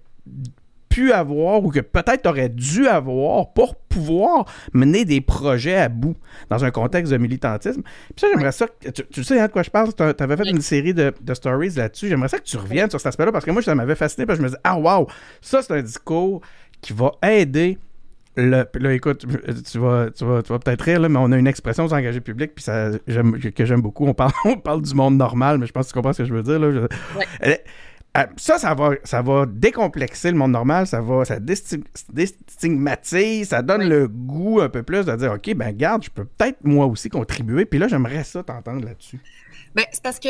pu 0.93 1.11
avoir 1.11 1.63
ou 1.63 1.71
que 1.71 1.79
peut-être 1.79 2.21
tu 2.21 2.29
aurais 2.29 2.49
dû 2.49 2.87
avoir 2.87 3.51
pour 3.53 3.75
pouvoir 3.75 4.45
mener 4.73 5.05
des 5.05 5.21
projets 5.21 5.75
à 5.75 5.89
bout 5.89 6.15
dans 6.49 6.63
un 6.63 6.69
contexte 6.69 7.11
de 7.11 7.17
militantisme. 7.17 7.81
Puis 7.81 8.19
ça, 8.19 8.27
j'aimerais 8.31 8.51
ça, 8.51 8.67
tu, 9.11 9.23
sais 9.23 9.39
hein, 9.39 9.47
de 9.47 9.51
quoi 9.51 9.63
je 9.63 9.71
parle, 9.71 9.93
tu 9.93 10.03
avais 10.03 10.37
fait 10.37 10.49
une 10.49 10.61
série 10.61 10.93
de, 10.93 11.11
stories 11.33 11.71
là-dessus, 11.71 12.09
j'aimerais 12.09 12.29
ça 12.29 12.37
que 12.37 12.43
tu 12.43 12.57
reviennes 12.57 12.91
sur 12.91 12.99
cet 12.99 13.07
aspect-là 13.07 13.31
parce 13.31 13.43
que 13.43 13.51
moi, 13.51 13.63
ça 13.63 13.73
m'avait 13.73 13.95
fasciné 13.95 14.27
parce 14.27 14.37
que 14.37 14.43
je 14.43 14.49
me 14.49 14.49
disais, 14.49 14.61
ah 14.63 14.77
wow, 14.77 15.07
ça 15.41 15.63
c'est 15.63 15.73
un 15.73 15.81
discours 15.81 16.41
qui 16.81 16.93
va 16.93 17.11
aider 17.23 17.79
le, 18.35 18.65
là, 18.79 18.93
écoute, 18.93 19.25
tu 19.71 19.77
vas, 19.77 20.09
tu 20.09 20.25
vas, 20.25 20.41
peut-être 20.41 20.81
rire, 20.81 20.99
là, 20.99 21.09
mais 21.09 21.19
on 21.19 21.31
a 21.31 21.37
une 21.37 21.45
expression 21.45 21.85
aux 21.85 21.93
engagés 21.93 22.21
publics 22.21 22.55
puis 22.55 22.63
ça, 22.63 22.89
que 23.05 23.65
j'aime 23.65 23.81
beaucoup. 23.81 24.07
On 24.07 24.15
parle, 24.15 24.31
on 24.45 24.57
parle 24.57 24.81
du 24.81 24.93
monde 24.95 25.17
normal, 25.17 25.59
mais 25.59 25.67
je 25.67 25.71
pense 25.71 25.85
que 25.85 25.91
tu 25.91 25.93
comprends 25.93 26.13
ce 26.13 26.23
que 26.23 26.27
je 26.27 26.33
veux 26.33 26.41
dire. 26.41 26.59
Là. 26.59 26.87
Ça, 28.37 28.59
ça 28.59 28.75
va, 28.75 28.91
ça 29.03 29.23
va 29.23 29.47
décomplexer 29.47 30.29
le 30.29 30.37
monde 30.37 30.51
normal, 30.51 30.85
ça 30.85 31.01
va, 31.01 31.25
ça 31.25 31.39
déstigmatise, 31.39 33.49
ça 33.49 33.63
donne 33.63 33.89
le 33.89 34.07
goût 34.07 34.61
un 34.61 34.69
peu 34.69 34.83
plus 34.83 35.03
de 35.05 35.15
dire, 35.15 35.33
OK, 35.33 35.51
ben 35.55 35.75
garde, 35.75 36.03
je 36.03 36.11
peux 36.11 36.25
peut-être 36.25 36.59
moi 36.63 36.85
aussi 36.85 37.09
contribuer. 37.09 37.65
Puis 37.65 37.79
là, 37.79 37.87
j'aimerais 37.87 38.23
ça 38.23 38.43
t'entendre 38.43 38.85
là-dessus. 38.85 39.19
Ben, 39.75 39.85
c'est 39.91 40.03
parce 40.03 40.19
que, 40.19 40.29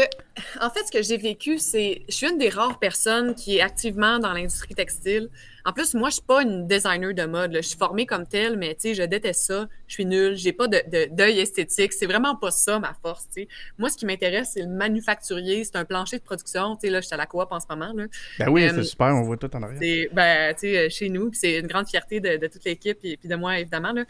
en 0.62 0.70
fait, 0.70 0.86
ce 0.86 0.92
que 0.92 1.02
j'ai 1.02 1.18
vécu, 1.18 1.60
c'est, 1.60 2.04
je 2.08 2.14
suis 2.14 2.30
une 2.30 2.38
des 2.38 2.50
rares 2.50 2.80
personnes 2.80 3.36
qui 3.36 3.58
est 3.58 3.62
activement 3.62 4.20
dans 4.20 4.32
l'industrie 4.32 4.74
textile. 4.74 5.30
En 5.66 5.74
plus, 5.74 5.94
moi, 5.94 6.10
je 6.10 6.16
suis 6.16 6.24
pas 6.24 6.42
une 6.42 6.68
designer 6.68 7.14
de 7.14 7.26
mode. 7.26 7.56
Je 7.56 7.62
suis 7.62 7.78
formée 7.78 8.06
comme 8.06 8.26
telle, 8.26 8.58
mais 8.58 8.76
tu 8.76 8.82
sais, 8.82 8.94
je 8.94 9.04
déteste 9.04 9.46
ça. 9.46 9.68
Je 9.88 9.94
suis 9.94 10.06
nulle. 10.06 10.36
J'ai 10.36 10.52
pas 10.52 10.68
de, 10.68 10.82
d'œil 11.14 11.40
esthétique. 11.40 11.94
C'est 11.94 12.06
vraiment 12.06 12.36
pas 12.36 12.52
ça 12.52 12.80
ma 12.80 12.94
force. 13.02 13.28
sais. 13.30 13.48
Moi, 13.78 13.90
ce 13.90 13.98
qui 13.98 14.06
m'intéresse, 14.06 14.52
c'est 14.54 14.62
le 14.62 14.70
manufacturier. 14.70 15.64
C'est 15.64 15.78
un 15.78 15.86
plancher 15.86 16.18
de 16.18 16.24
production. 16.24 16.76
Tu 16.76 16.88
sais, 16.88 16.90
là, 16.90 17.00
je 17.00 17.06
suis 17.06 17.14
à 17.14 17.18
la 17.18 17.26
coop 17.26 17.48
en 17.50 17.60
ce 17.60 17.66
moment. 17.70 17.94
Là. 17.94 18.06
Ben 18.40 18.50
oui, 18.50 18.68
c'est 18.70 18.78
euh, 18.78 18.84
super. 18.84 19.08
On 19.08 19.24
voit 19.24 19.38
tout 19.38 19.54
en 19.56 19.64
arrière. 19.64 19.80
C'est, 19.82 20.10
ben, 20.12 20.54
tu 20.54 20.62
sais, 20.62 20.90
chez 20.90 21.10
nous, 21.10 21.32
c'est 21.34 21.60
une 21.60 21.68
grande 21.68 21.88
fierté 21.88 22.20
de, 22.20 22.48
toute 22.48 22.66
l'équipe 22.66 23.00
et 23.04 23.18
puis 23.18 23.30
de 23.30 23.36
moi, 23.36 23.60
évidemment. 23.60 23.94
Là. 23.94 24.04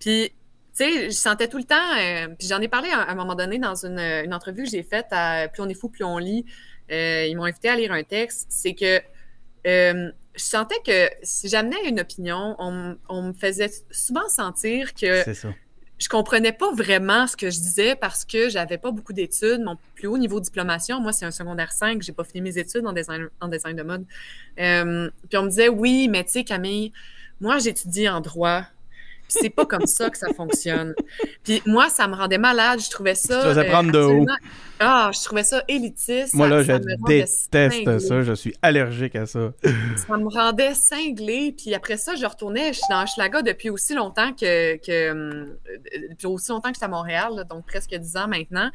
Puis 0.00 0.32
sais, 0.76 1.06
je 1.06 1.16
sentais 1.16 1.48
tout 1.48 1.58
le 1.58 1.64
temps, 1.64 1.76
euh, 1.98 2.28
puis 2.38 2.48
j'en 2.48 2.60
ai 2.60 2.68
parlé 2.68 2.88
à, 2.90 3.10
un 3.10 3.14
moment 3.14 3.34
donné 3.34 3.58
dans 3.58 3.86
une, 3.86 4.32
entrevue 4.32 4.64
que 4.64 4.70
j'ai 4.70 4.82
faite 4.82 5.06
à 5.10 5.48
Plus 5.48 5.62
on 5.62 5.68
est 5.68 5.74
fou, 5.74 5.88
plus 5.88 6.04
on 6.04 6.18
lit. 6.18 6.44
Euh, 6.92 7.26
ils 7.28 7.36
m'ont 7.36 7.44
invité 7.44 7.68
à 7.68 7.76
lire 7.76 7.92
un 7.92 8.02
texte. 8.02 8.46
C'est 8.50 8.74
que 8.74 9.00
euh, 9.66 10.10
je 10.34 10.42
sentais 10.42 10.78
que 10.84 11.10
si 11.22 11.48
j'amenais 11.48 11.88
une 11.88 12.00
opinion, 12.00 12.56
on, 12.58 13.22
me 13.22 13.32
faisait 13.32 13.70
souvent 13.90 14.28
sentir 14.28 14.94
que 14.94 15.24
je 15.98 16.08
comprenais 16.10 16.52
pas 16.52 16.72
vraiment 16.72 17.26
ce 17.26 17.36
que 17.38 17.48
je 17.48 17.58
disais 17.58 17.96
parce 17.96 18.26
que 18.26 18.50
j'avais 18.50 18.76
pas 18.76 18.90
beaucoup 18.90 19.14
d'études. 19.14 19.62
Mon 19.62 19.78
plus 19.94 20.08
haut 20.08 20.18
niveau 20.18 20.40
de 20.40 20.44
diplomation, 20.44 21.00
moi, 21.00 21.12
c'est 21.12 21.24
un 21.24 21.30
secondaire 21.30 21.72
5. 21.72 22.02
J'ai 22.02 22.12
pas 22.12 22.24
fini 22.24 22.42
mes 22.42 22.58
études 22.58 22.86
en 22.86 22.92
design, 22.92 23.28
en 23.40 23.48
design 23.48 23.76
de 23.76 23.82
mode. 23.82 24.04
puis 24.56 25.38
on 25.38 25.42
me 25.42 25.48
disait, 25.48 25.68
oui, 25.68 26.08
mais 26.08 26.22
tu 26.24 26.32
sais, 26.32 26.44
Camille, 26.44 26.92
moi, 27.40 27.58
j'étudie 27.58 28.08
en 28.08 28.20
droit 28.20 28.66
c'est 29.28 29.50
pas 29.50 29.66
comme 29.66 29.86
ça 29.86 30.10
que 30.10 30.18
ça 30.18 30.28
fonctionne. 30.34 30.94
Puis 31.42 31.62
moi, 31.66 31.88
ça 31.88 32.06
me 32.08 32.14
rendait 32.14 32.38
malade. 32.38 32.80
Je 32.80 32.90
trouvais 32.90 33.14
ça. 33.14 33.42
Ça 33.42 33.48
faisait 33.48 33.64
prendre 33.64 33.92
de 33.92 33.98
haut. 33.98 34.26
Ah, 34.78 35.10
je 35.12 35.24
trouvais 35.24 35.42
ça 35.42 35.62
élitiste. 35.68 36.34
Moi, 36.34 36.48
là, 36.48 36.62
je 36.62 36.72
déteste 37.06 37.98
ça. 37.98 38.22
Je 38.22 38.32
suis 38.34 38.54
allergique 38.62 39.16
à 39.16 39.26
ça. 39.26 39.52
ça 39.96 40.16
me 40.16 40.28
rendait 40.28 40.74
cinglé. 40.74 41.54
Puis 41.56 41.74
après 41.74 41.96
ça, 41.96 42.14
je 42.14 42.26
retournais. 42.26 42.72
Je 42.72 42.78
suis 42.78 42.90
dans 42.90 43.06
Schlaga 43.06 43.42
depuis 43.42 43.70
aussi 43.70 43.94
longtemps 43.94 44.32
que. 44.32 44.76
que 44.76 44.90
euh, 44.90 45.44
depuis 46.10 46.26
aussi 46.26 46.50
longtemps 46.50 46.68
que 46.68 46.76
j'étais 46.76 46.84
à 46.84 46.88
Montréal, 46.88 47.46
donc 47.48 47.66
presque 47.66 47.94
dix 47.94 48.16
ans 48.16 48.28
maintenant. 48.28 48.70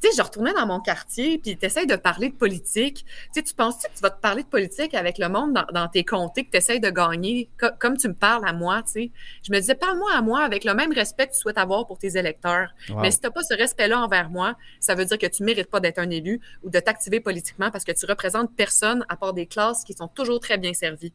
Tu 0.00 0.08
sais, 0.08 0.16
je 0.16 0.22
retournais 0.22 0.54
dans 0.54 0.66
mon 0.66 0.80
quartier, 0.80 1.38
puis 1.38 1.58
tu 1.58 1.86
de 1.86 1.96
parler 1.96 2.30
de 2.30 2.34
politique. 2.34 3.04
Tu 3.04 3.28
sais, 3.34 3.42
tu 3.42 3.54
penses 3.54 3.76
que 3.82 3.88
tu 3.94 4.00
vas 4.00 4.10
te 4.10 4.20
parler 4.20 4.42
de 4.42 4.48
politique 4.48 4.94
avec 4.94 5.18
le 5.18 5.28
monde 5.28 5.62
dans, 5.72 5.88
tes 5.88 6.04
comtés 6.04 6.44
que 6.44 6.50
tu 6.50 6.56
essaies 6.56 6.78
de 6.78 6.88
gagner, 6.88 7.50
comme 7.78 7.96
tu 7.96 8.08
me 8.08 8.14
parles 8.14 8.46
à 8.46 8.52
moi, 8.52 8.82
tu 8.82 8.92
sais? 8.92 9.10
Je 9.42 9.52
me 9.52 9.58
disais, 9.58 9.74
parle-moi 9.74 10.10
à 10.14 10.22
moi 10.22 10.42
avec 10.42 10.64
le 10.64 10.74
même 10.74 10.92
respect 10.92 11.26
que 11.26 11.32
tu 11.32 11.38
souhaites 11.38 11.58
avoir 11.58 11.86
pour 11.86 11.98
tes 11.98 12.16
électeurs. 12.16 12.70
Mais 12.96 13.10
si 13.10 13.20
tu 13.20 13.26
n'as 13.26 13.30
pas 13.30 13.42
ce 13.42 13.54
respect-là 13.54 14.00
envers 14.00 14.30
moi, 14.30 14.56
ça 14.80 14.94
veut 14.94 15.04
dire 15.04 15.18
que 15.18 15.26
tu 15.26 15.42
mérites 15.42 15.70
pas 15.70 15.80
d'être 15.80 15.98
un 15.98 16.08
élu 16.08 16.40
ou 16.62 16.70
de 16.70 16.80
t'activer 16.80 17.20
politiquement 17.20 17.70
parce 17.70 17.84
que 17.84 17.92
tu 17.92 18.06
représentes 18.06 18.54
personne 18.56 19.04
à 19.08 19.16
part 19.16 19.34
des 19.34 19.46
classes 19.46 19.84
qui 19.84 19.92
sont 19.92 20.08
toujours 20.08 20.40
très 20.40 20.56
bien 20.56 20.72
servies. 20.72 21.12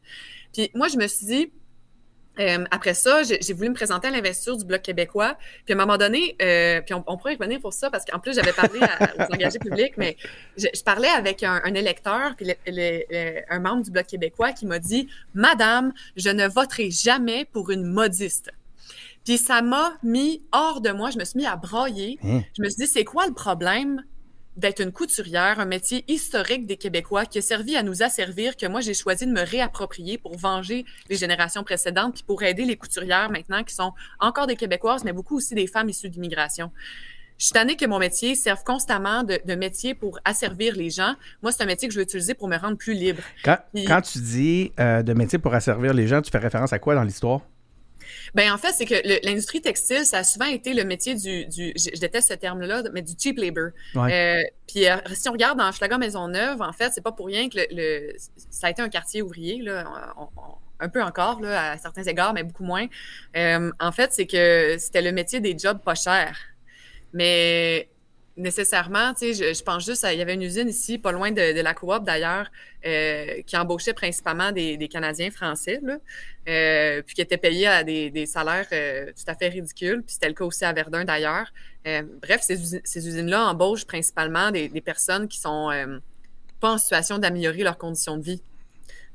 Puis 0.53 0.70
moi, 0.75 0.88
je 0.89 0.98
me 0.98 1.08
suis 1.08 1.25
dit, 1.25 1.51
euh, 2.39 2.63
après 2.72 2.94
ça, 2.94 3.22
j'ai 3.24 3.54
voulu 3.54 3.70
me 3.70 3.75
présenter 3.75 4.08
à 4.08 4.12
l'investiture 4.12 4.58
du 4.58 4.65
Bloc 4.65 4.82
québécois. 4.82 5.38
Puis 5.65 5.74
à 5.74 5.77
un 5.77 5.80
moment 5.80 5.98
donné, 5.98 6.36
euh, 6.42 6.82
puis 6.82 6.94
on, 6.94 7.18
pourrait 7.18 7.36
revenir 7.36 7.60
pour 7.60 7.74
ça, 7.74 7.89
parce 7.89 8.06
qu'en 8.06 8.20
plus, 8.20 8.36
j'avais 8.36 8.54
parlé 8.54 8.80
aux 9.20 9.34
engagés 9.34 9.60
publics, 9.60 9.94
mais 9.98 10.18
je, 10.58 10.68
parlais 10.84 11.10
avec 11.10 11.44
un, 11.44 11.62
électeur, 11.74 12.36
puis 12.36 12.51
un 13.50 13.60
membre 13.60 13.84
du 13.84 13.92
Bloc 13.92 14.08
québécois 14.08 14.51
qui 14.51 14.65
m'a 14.65 14.80
dit 14.80 15.08
«Madame, 15.34 15.94
je 16.15 16.30
ne 16.30 16.48
voterai 16.48 16.92
jamais 16.92 17.46
pour 17.46 17.72
une 17.72 17.84
modiste.» 17.84 18.51
Puis 19.25 19.39
ça 19.39 19.63
m'a 19.63 19.94
mis 20.04 20.44
hors 20.51 20.82
de 20.82 20.92
moi, 20.92 21.10
je 21.10 21.18
me 21.18 21.24
suis 21.24 21.39
mis 21.39 21.48
à 21.48 21.56
brailler. 21.56 22.20
Hein? 22.24 22.42
Je 22.56 22.62
me 22.62 22.70
suis 22.70 22.86
dit 22.86 22.88
«C'est 22.94 23.06
quoi 23.06 23.25
le 23.25 23.34
problème? 23.34 24.04
D'être 24.58 24.82
une 24.82 24.92
couturière, 24.92 25.60
un 25.60 25.66
métier 25.66 26.06
historique 26.08 26.66
des 26.66 26.78
Québécois 26.78 27.26
qui 27.26 27.40
a 27.40 27.42
servi 27.42 27.76
à 27.76 27.84
nous 27.84 28.04
asservir, 28.04 28.56
que 28.56 28.66
moi 28.68 28.82
j'ai 28.82 28.94
choisi 28.94 29.26
de 29.26 29.32
me 29.32 29.42
réapproprier 29.42 30.18
pour 30.18 30.38
venger 30.38 30.86
les 31.10 31.16
générations 31.16 31.64
précédentes, 31.64 32.16
puis 32.16 32.24
pour 32.24 32.44
aider 32.44 32.66
les 32.66 32.78
couturières 32.78 33.30
maintenant 33.30 33.64
qui 33.64 33.74
sont 33.74 33.94
encore 34.20 34.48
des 34.48 34.56
Québécoises, 34.56 35.04
mais 35.04 35.14
beaucoup 35.14 35.38
aussi 35.38 35.56
des 35.56 35.68
femmes 35.68 35.90
issues 35.90 36.10
d'immigration. 36.10 36.72
Je 37.38 37.48
suis 37.48 37.54
tannée 37.54 37.76
que 37.76 37.86
mon 37.86 38.00
métier 38.00 38.36
serve 38.36 38.64
constamment 38.64 39.24
de, 39.24 39.56
métier 39.56 39.94
pour 39.94 40.20
asservir 40.24 40.74
les 40.76 40.90
gens. 40.90 41.16
Moi, 41.44 41.52
c'est 41.52 41.64
un 41.64 41.66
métier 41.66 41.88
que 41.88 41.94
je 41.94 42.00
veux 42.00 42.04
utiliser 42.04 42.34
pour 42.34 42.48
me 42.48 42.56
rendre 42.56 42.78
plus 42.78 42.94
libre. 42.94 43.22
Quand, 43.44 43.58
quand 43.86 44.02
tu 44.02 44.20
dis 44.20 44.72
euh, 44.80 45.04
de 45.04 45.14
métier 45.14 45.38
pour 45.38 45.54
asservir 45.54 45.94
les 45.94 46.08
gens, 46.08 46.22
tu 46.22 46.32
fais 46.32 46.38
référence 46.38 46.72
à 46.72 46.80
quoi 46.80 46.96
dans 46.96 47.04
l'histoire? 47.04 47.42
Ben 48.34 48.52
en 48.52 48.58
fait, 48.58 48.72
c'est 48.72 48.86
que 48.86 49.26
l'industrie 49.26 49.62
textile, 49.62 50.06
ça 50.06 50.20
a 50.20 50.24
souvent 50.24 50.46
été 50.46 50.74
le 50.74 50.84
métier 50.84 51.16
du, 51.16 51.46
du 51.46 51.74
je, 51.76 52.00
déteste 52.00 52.30
ce 52.30 52.34
terme-là, 52.34 52.84
mais 52.94 53.02
du 53.02 53.14
cheap 53.18 53.38
labor. 53.38 53.70
Euh, 53.96 54.42
puis 54.68 54.88
euh, 54.88 54.98
si 55.14 55.30
on 55.30 55.34
regarde 55.34 55.58
dans 55.58 55.72
Maison 55.72 55.98
Maisonneuve, 55.98 56.62
en 56.62 56.74
fait, 56.74 56.92
c'est 56.94 57.04
pas 57.04 57.12
pour 57.12 57.28
rien 57.28 57.50
que 57.50 57.58
le, 57.72 58.14
ça 58.50 58.68
a 58.68 58.70
été 58.70 58.82
un 58.82 58.90
quartier 58.90 59.22
ouvrier, 59.22 59.62
là, 59.62 59.86
un 60.80 60.90
peu 60.90 61.02
encore 61.02 61.42
là, 61.42 61.72
à 61.72 61.78
certains 61.78 62.04
égards, 62.04 62.34
mais 62.34 62.44
beaucoup 62.44 62.64
moins. 62.64 62.88
Euh, 63.36 63.72
en 63.80 63.92
fait, 63.92 64.14
c'est 64.14 64.28
que 64.28 64.76
c'était 64.78 65.02
le 65.02 65.12
métier 65.12 65.40
des 65.40 65.58
jobs 65.58 65.80
pas 65.80 65.96
chers. 65.96 66.38
Mais 67.14 67.90
nécessairement, 68.38 69.13
tu 69.13 69.34
sais, 69.34 69.54
je, 69.54 69.63
pense 69.63 69.86
juste, 69.86 70.06
il 70.12 70.18
y 70.18 70.22
avait 70.22 70.34
une 70.34 70.42
usine 70.42 70.68
ici, 70.68 70.98
pas 70.98 71.12
loin 71.12 71.32
de, 71.32 71.62
la 71.62 71.74
coop 71.74 72.04
d'ailleurs, 72.04 72.51
euh, 72.86 73.42
qui 73.46 73.56
embauchait 73.56 73.94
principalement 73.94 74.51
des, 74.51 74.88
Canadiens 74.89 75.32
français, 75.32 75.80
euh, 76.48 77.01
puis 77.01 77.15
qui 77.15 77.22
était 77.22 77.38
payé 77.38 77.68
à 77.68 77.84
des, 77.84 78.25
salaires 78.25 78.68
euh, 78.72 79.08
tout 79.08 79.24
à 79.27 79.36
fait 79.36 79.50
ridicules, 79.50 80.04
puis 80.04 80.13
c'était 80.13 80.27
le 80.27 80.34
cas 80.34 80.46
aussi 80.46 80.65
à 80.65 80.74
Verdun 80.74 81.06
d'ailleurs. 81.06 81.51
bref, 82.22 82.42
ces, 82.42 82.82
ces 82.84 83.08
usines-là 83.08 83.46
embauchent 83.46 83.86
principalement 83.86 84.51
des, 84.51 84.68
des 84.68 84.82
personnes 84.82 85.27
qui 85.27 85.39
sont 85.39 85.72
pas 86.60 86.72
en 86.72 86.77
situation 86.77 87.18
d'améliorer 87.18 87.63
leurs 87.63 87.77
conditions 87.77 88.18
de 88.18 88.24
vie. 88.24 88.42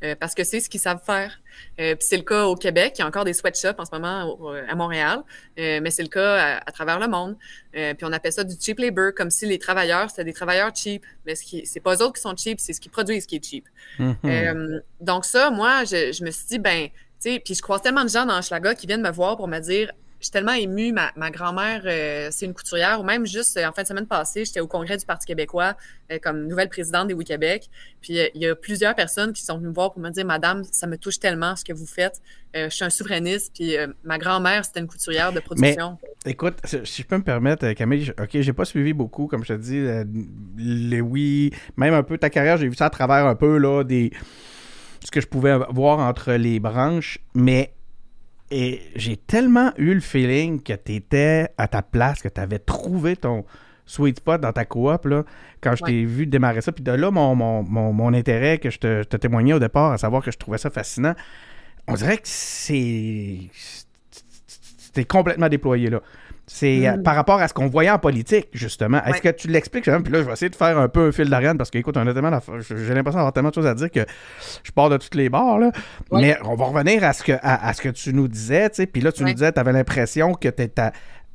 Euh, 0.02 0.14
parce 0.19 0.35
que 0.35 0.45
c'est 0.45 0.61
ce 0.61 0.71
qu'ils 0.71 0.80
savent 0.80 1.02
faire. 1.04 1.40
Euh, 1.78 1.95
puis 1.95 2.07
c'est 2.09 2.16
le 2.16 2.23
cas 2.23 2.45
au 2.45 2.57
Québec, 2.57 2.95
il 2.97 3.00
y 3.00 3.02
a 3.02 3.07
encore 3.07 3.25
des 3.25 3.35
sweatshops 3.35 3.78
en 3.78 3.85
ce 3.85 3.90
moment 3.92 4.38
à 4.69 4.75
Montréal, 4.75 5.21
euh, 5.59 5.80
mais 5.83 5.90
c'est 5.90 6.02
le 6.02 6.09
cas 6.09 6.61
à, 6.64 6.73
travers 6.73 6.99
le 6.99 7.09
monde. 7.09 7.37
puis 7.73 8.04
on 8.04 8.12
appelle 8.12 8.33
ça 8.33 8.45
du 8.45 8.54
cheap 8.59 8.78
labor, 8.78 9.12
comme 9.14 9.30
si 9.30 9.47
les 9.47 9.59
travailleurs, 9.59 10.09
c'était 10.09 10.25
des 10.25 10.33
travailleurs 10.33 10.75
cheap. 10.75 11.04
Mais 11.26 11.35
ce 11.35 11.45
qui, 11.45 11.66
c'est 11.66 11.80
pas 11.80 11.97
eux 11.97 12.02
autres 12.02 12.14
qui 12.14 12.23
sont 12.23 12.35
cheap, 12.37 12.61
c'est 12.61 12.73
ce 12.73 12.80
qu'ils 12.80 12.90
produisent 12.90 13.26
qui 13.26 13.37
est 13.37 13.45
cheap. 13.45 13.69
Mm-hmm. 13.99 14.80
donc 15.00 15.25
ça, 15.25 15.50
moi, 15.50 15.85
je, 15.85 16.12
je, 16.12 16.25
me 16.25 16.30
suis 16.30 16.47
dit, 16.47 16.59
ben, 16.59 16.88
tu 16.88 17.33
sais, 17.33 17.42
puis 17.45 17.54
je 17.54 17.61
croise 17.61 17.83
tellement 17.83 18.04
de 18.04 18.09
gens 18.09 18.25
dans 18.25 18.40
Schlaga 18.40 18.75
qui 18.75 18.87
viennent 18.87 19.02
me 19.02 19.11
voir 19.11 19.37
pour 19.37 19.49
me 19.49 19.59
dire, 19.59 19.92
je 20.21 20.27
suis 20.27 20.33
tellement 20.33 20.53
émue. 20.53 20.93
Ma, 20.93 21.11
ma 21.17 21.31
grand-mère, 21.31 21.83
euh, 21.87 22.29
c'est 22.31 22.45
une 22.45 22.53
couturière, 22.53 23.00
ou 23.00 23.05
même 23.05 23.27
juste 23.27 23.57
euh, 23.57 23.67
en 23.67 23.73
fin 23.73 23.83
de 23.83 23.89
semaine 23.89 24.07
passée, 24.07 24.45
j'étais 24.45 24.61
au 24.61 24.67
congrès 24.67 24.99
du 24.99 25.07
Parti 25.07 25.27
québécois 25.27 25.77
euh, 26.12 26.19
comme 26.23 26.47
nouvelle 26.47 26.69
présidente 26.69 27.09
des 27.09 27.15
Oui-Québec. 27.15 27.71
Puis 28.03 28.19
il 28.35 28.41
y 28.41 28.47
a 28.47 28.55
plusieurs 28.55 28.95
personnes 28.95 29.33
qui 29.33 29.43
sont 29.43 29.57
venues 29.57 29.69
me 29.69 29.73
voir 29.73 29.93
pour 29.93 30.03
me 30.03 30.11
dire 30.11 30.27
Madame, 30.27 30.62
ça 30.65 30.87
me 30.87 30.99
touche 30.99 31.19
tellement 31.19 31.57
ce 31.57 31.65
que 31.65 31.73
vous 31.73 31.87
faites. 31.87 32.21
je 32.55 32.69
suis 32.69 32.85
un 32.85 32.91
souverainiste, 32.91 33.53
puis 33.55 33.77
ma 34.05 34.19
grand-mère, 34.19 34.65
c'était 34.65 34.81
une 34.81 34.89
couturière 34.89 35.33
de 35.33 35.41
production. 35.41 35.99
Mais, 36.25 36.33
écoute, 36.33 36.57
si 36.65 37.03
je 37.03 37.07
peux 37.07 37.17
me 37.17 37.23
permettre, 37.23 37.71
Camille, 37.73 38.12
OK, 38.19 38.31
j'ai 38.33 38.53
pas 38.53 38.65
suivi 38.65 38.93
beaucoup, 38.93 39.27
comme 39.27 39.45
je 39.45 39.55
te 39.55 39.59
dis, 39.59 39.87
les 40.57 41.00
oui, 41.00 41.53
même 41.77 41.95
un 41.95 42.03
peu 42.03 42.19
ta 42.19 42.31
carrière, 42.31 42.57
j'ai 42.57 42.69
vu 42.69 42.75
ça 42.75 42.87
à 42.87 42.91
travers 42.91 43.27
un 43.27 43.35
peu 43.35 43.59
là, 43.59 43.85
des 43.85 44.12
ce 45.05 45.11
que 45.11 45.21
je 45.21 45.27
pouvais 45.27 45.57
voir 45.71 45.99
entre 45.99 46.33
les 46.33 46.61
branches, 46.61 47.19
mais 47.35 47.75
et 48.50 48.83
j'ai 48.97 49.16
tellement 49.16 49.73
eu 49.76 49.95
le 49.95 50.00
feeling 50.00 50.62
que 50.62 50.73
tu 50.73 50.95
étais 50.95 51.49
à 51.57 51.69
ta 51.69 51.83
place, 51.83 52.21
que 52.21 52.28
tu 52.28 52.40
avais 52.40 52.59
trouvé 52.59 53.16
ton 53.16 53.45
sweet 53.87 54.19
spot 54.19 54.40
dans 54.40 54.52
ta 54.52 54.64
coop, 54.64 55.04
là, 55.07 55.25
quand 55.61 55.75
je 55.76 55.85
t'ai 55.85 56.04
vu 56.04 56.26
démarrer 56.26 56.61
ça. 56.61 56.73
Puis 56.73 56.83
de 56.83 56.92
là, 56.92 57.11
mon, 57.11 57.35
mon, 57.35 58.14
intérêt 58.14 58.59
que 58.59 58.71
je 58.71 58.78
te, 58.78 59.02
te, 59.02 59.16
témoignais 59.16 59.52
au 59.52 59.59
départ, 59.59 59.92
à 59.92 59.99
savoir 59.99 60.23
que 60.23 60.30
je 60.30 60.38
trouvais 60.38 60.59
ça 60.59 60.71
fascinant, 60.71 61.14
on 61.87 61.95
dirait 61.95 62.16
que 62.16 62.28
c'est. 62.28 63.38
C'était 64.78 65.04
complètement 65.04 65.49
déployé 65.49 65.90
là. 65.90 66.00
C'est 66.52 66.88
euh, 66.88 66.97
mm. 66.97 67.04
par 67.04 67.14
rapport 67.14 67.40
à 67.40 67.47
ce 67.47 67.54
qu'on 67.54 67.69
voyait 67.69 67.90
en 67.90 68.00
politique, 68.00 68.49
justement. 68.52 69.00
Est-ce 69.04 69.23
que 69.23 69.28
tu 69.28 69.47
l'expliques? 69.47 69.85
Puis 69.85 70.12
là, 70.12 70.19
je 70.19 70.26
vais 70.26 70.33
essayer 70.33 70.50
de 70.50 70.57
faire 70.57 70.76
un 70.78 70.88
peu 70.88 71.07
un 71.07 71.12
fil 71.12 71.30
d'Ariane 71.30 71.57
parce 71.57 71.71
qu'écoute, 71.71 71.97
on 71.97 72.04
a 72.04 72.12
tellement 72.12 72.37
j'ai 72.59 72.92
l'impression 72.92 73.19
d'avoir 73.19 73.33
tellement 73.33 73.50
de 73.50 73.54
choses 73.54 73.69
à 73.69 73.75
dire 73.75 73.88
que 73.88 74.00
je 74.64 74.73
pars 74.73 74.90
de 74.90 74.97
toutes 74.97 75.14
les 75.14 75.28
barres. 75.28 75.61
Là. 75.61 75.71
Mais 76.11 76.37
on 76.45 76.57
va 76.57 76.64
revenir 76.64 77.04
à 77.04 77.12
ce 77.12 77.23
que, 77.23 77.33
à, 77.40 77.73
ce 77.73 77.80
que 77.80 77.88
tu 77.90 78.12
nous 78.12 78.26
disais. 78.26 78.69
Puis 78.92 79.00
là, 79.00 79.12
tu 79.12 79.23
nous 79.23 79.33
disais, 79.33 79.52
tu 79.52 79.61
avais 79.61 79.73
l'impression 79.73 80.35
que 80.35 80.49
tu 80.49 80.62
étais. 80.64 80.90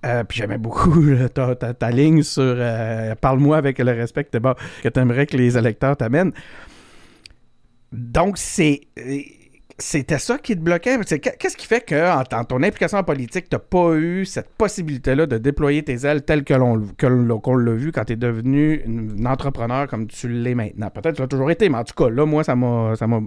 Euh, 0.05 0.25
puis 0.25 0.39
j'aimais 0.39 0.57
beaucoup 0.57 1.01
ta, 1.33 1.55
ta, 1.55 1.91
ligne 1.91 2.21
sur 2.21 2.43
euh, 2.43 3.15
Parle-moi 3.15 3.55
avec 3.55 3.79
le 3.79 3.91
respect 3.93 4.25
que 4.25 4.37
tu 4.89 4.99
aimerais 4.99 5.27
que 5.27 5.37
les 5.37 5.57
électeurs 5.57 5.95
t'amènent. 5.95 6.33
Donc, 7.93 8.37
c'est 8.37 8.81
c'était 9.77 10.19
ça 10.19 10.37
qui 10.37 10.55
te 10.55 10.61
bloquait? 10.61 10.97
Qu'est-ce 10.99 11.57
qui 11.57 11.65
fait 11.65 11.81
que, 11.81 12.35
en, 12.35 12.45
ton 12.45 12.63
implication 12.63 13.03
politique, 13.03 13.49
tu 13.49 13.55
n'as 13.55 13.59
pas 13.59 13.93
eu 13.95 14.25
cette 14.25 14.49
possibilité-là 14.49 15.25
de 15.25 15.37
déployer 15.37 15.83
tes 15.83 16.05
ailes 16.05 16.23
telles 16.23 16.43
que 16.43 16.53
l'on 16.53 16.77
l'a 16.77 17.73
vu 17.73 17.91
quand 17.91 18.05
tu 18.05 18.13
es 18.13 18.15
devenu 18.15 18.81
une, 18.85 19.27
entrepreneur 19.27 19.87
comme 19.87 20.07
tu 20.07 20.29
l'es 20.29 20.55
maintenant? 20.55 20.89
Peut-être 20.89 21.11
que 21.11 21.15
tu 21.17 21.21
l'as 21.23 21.27
toujours 21.27 21.51
été, 21.51 21.67
mais 21.67 21.77
en 21.77 21.83
tout 21.83 21.93
cas, 21.93 22.09
là, 22.09 22.25
moi, 22.25 22.43
ça 22.43 22.55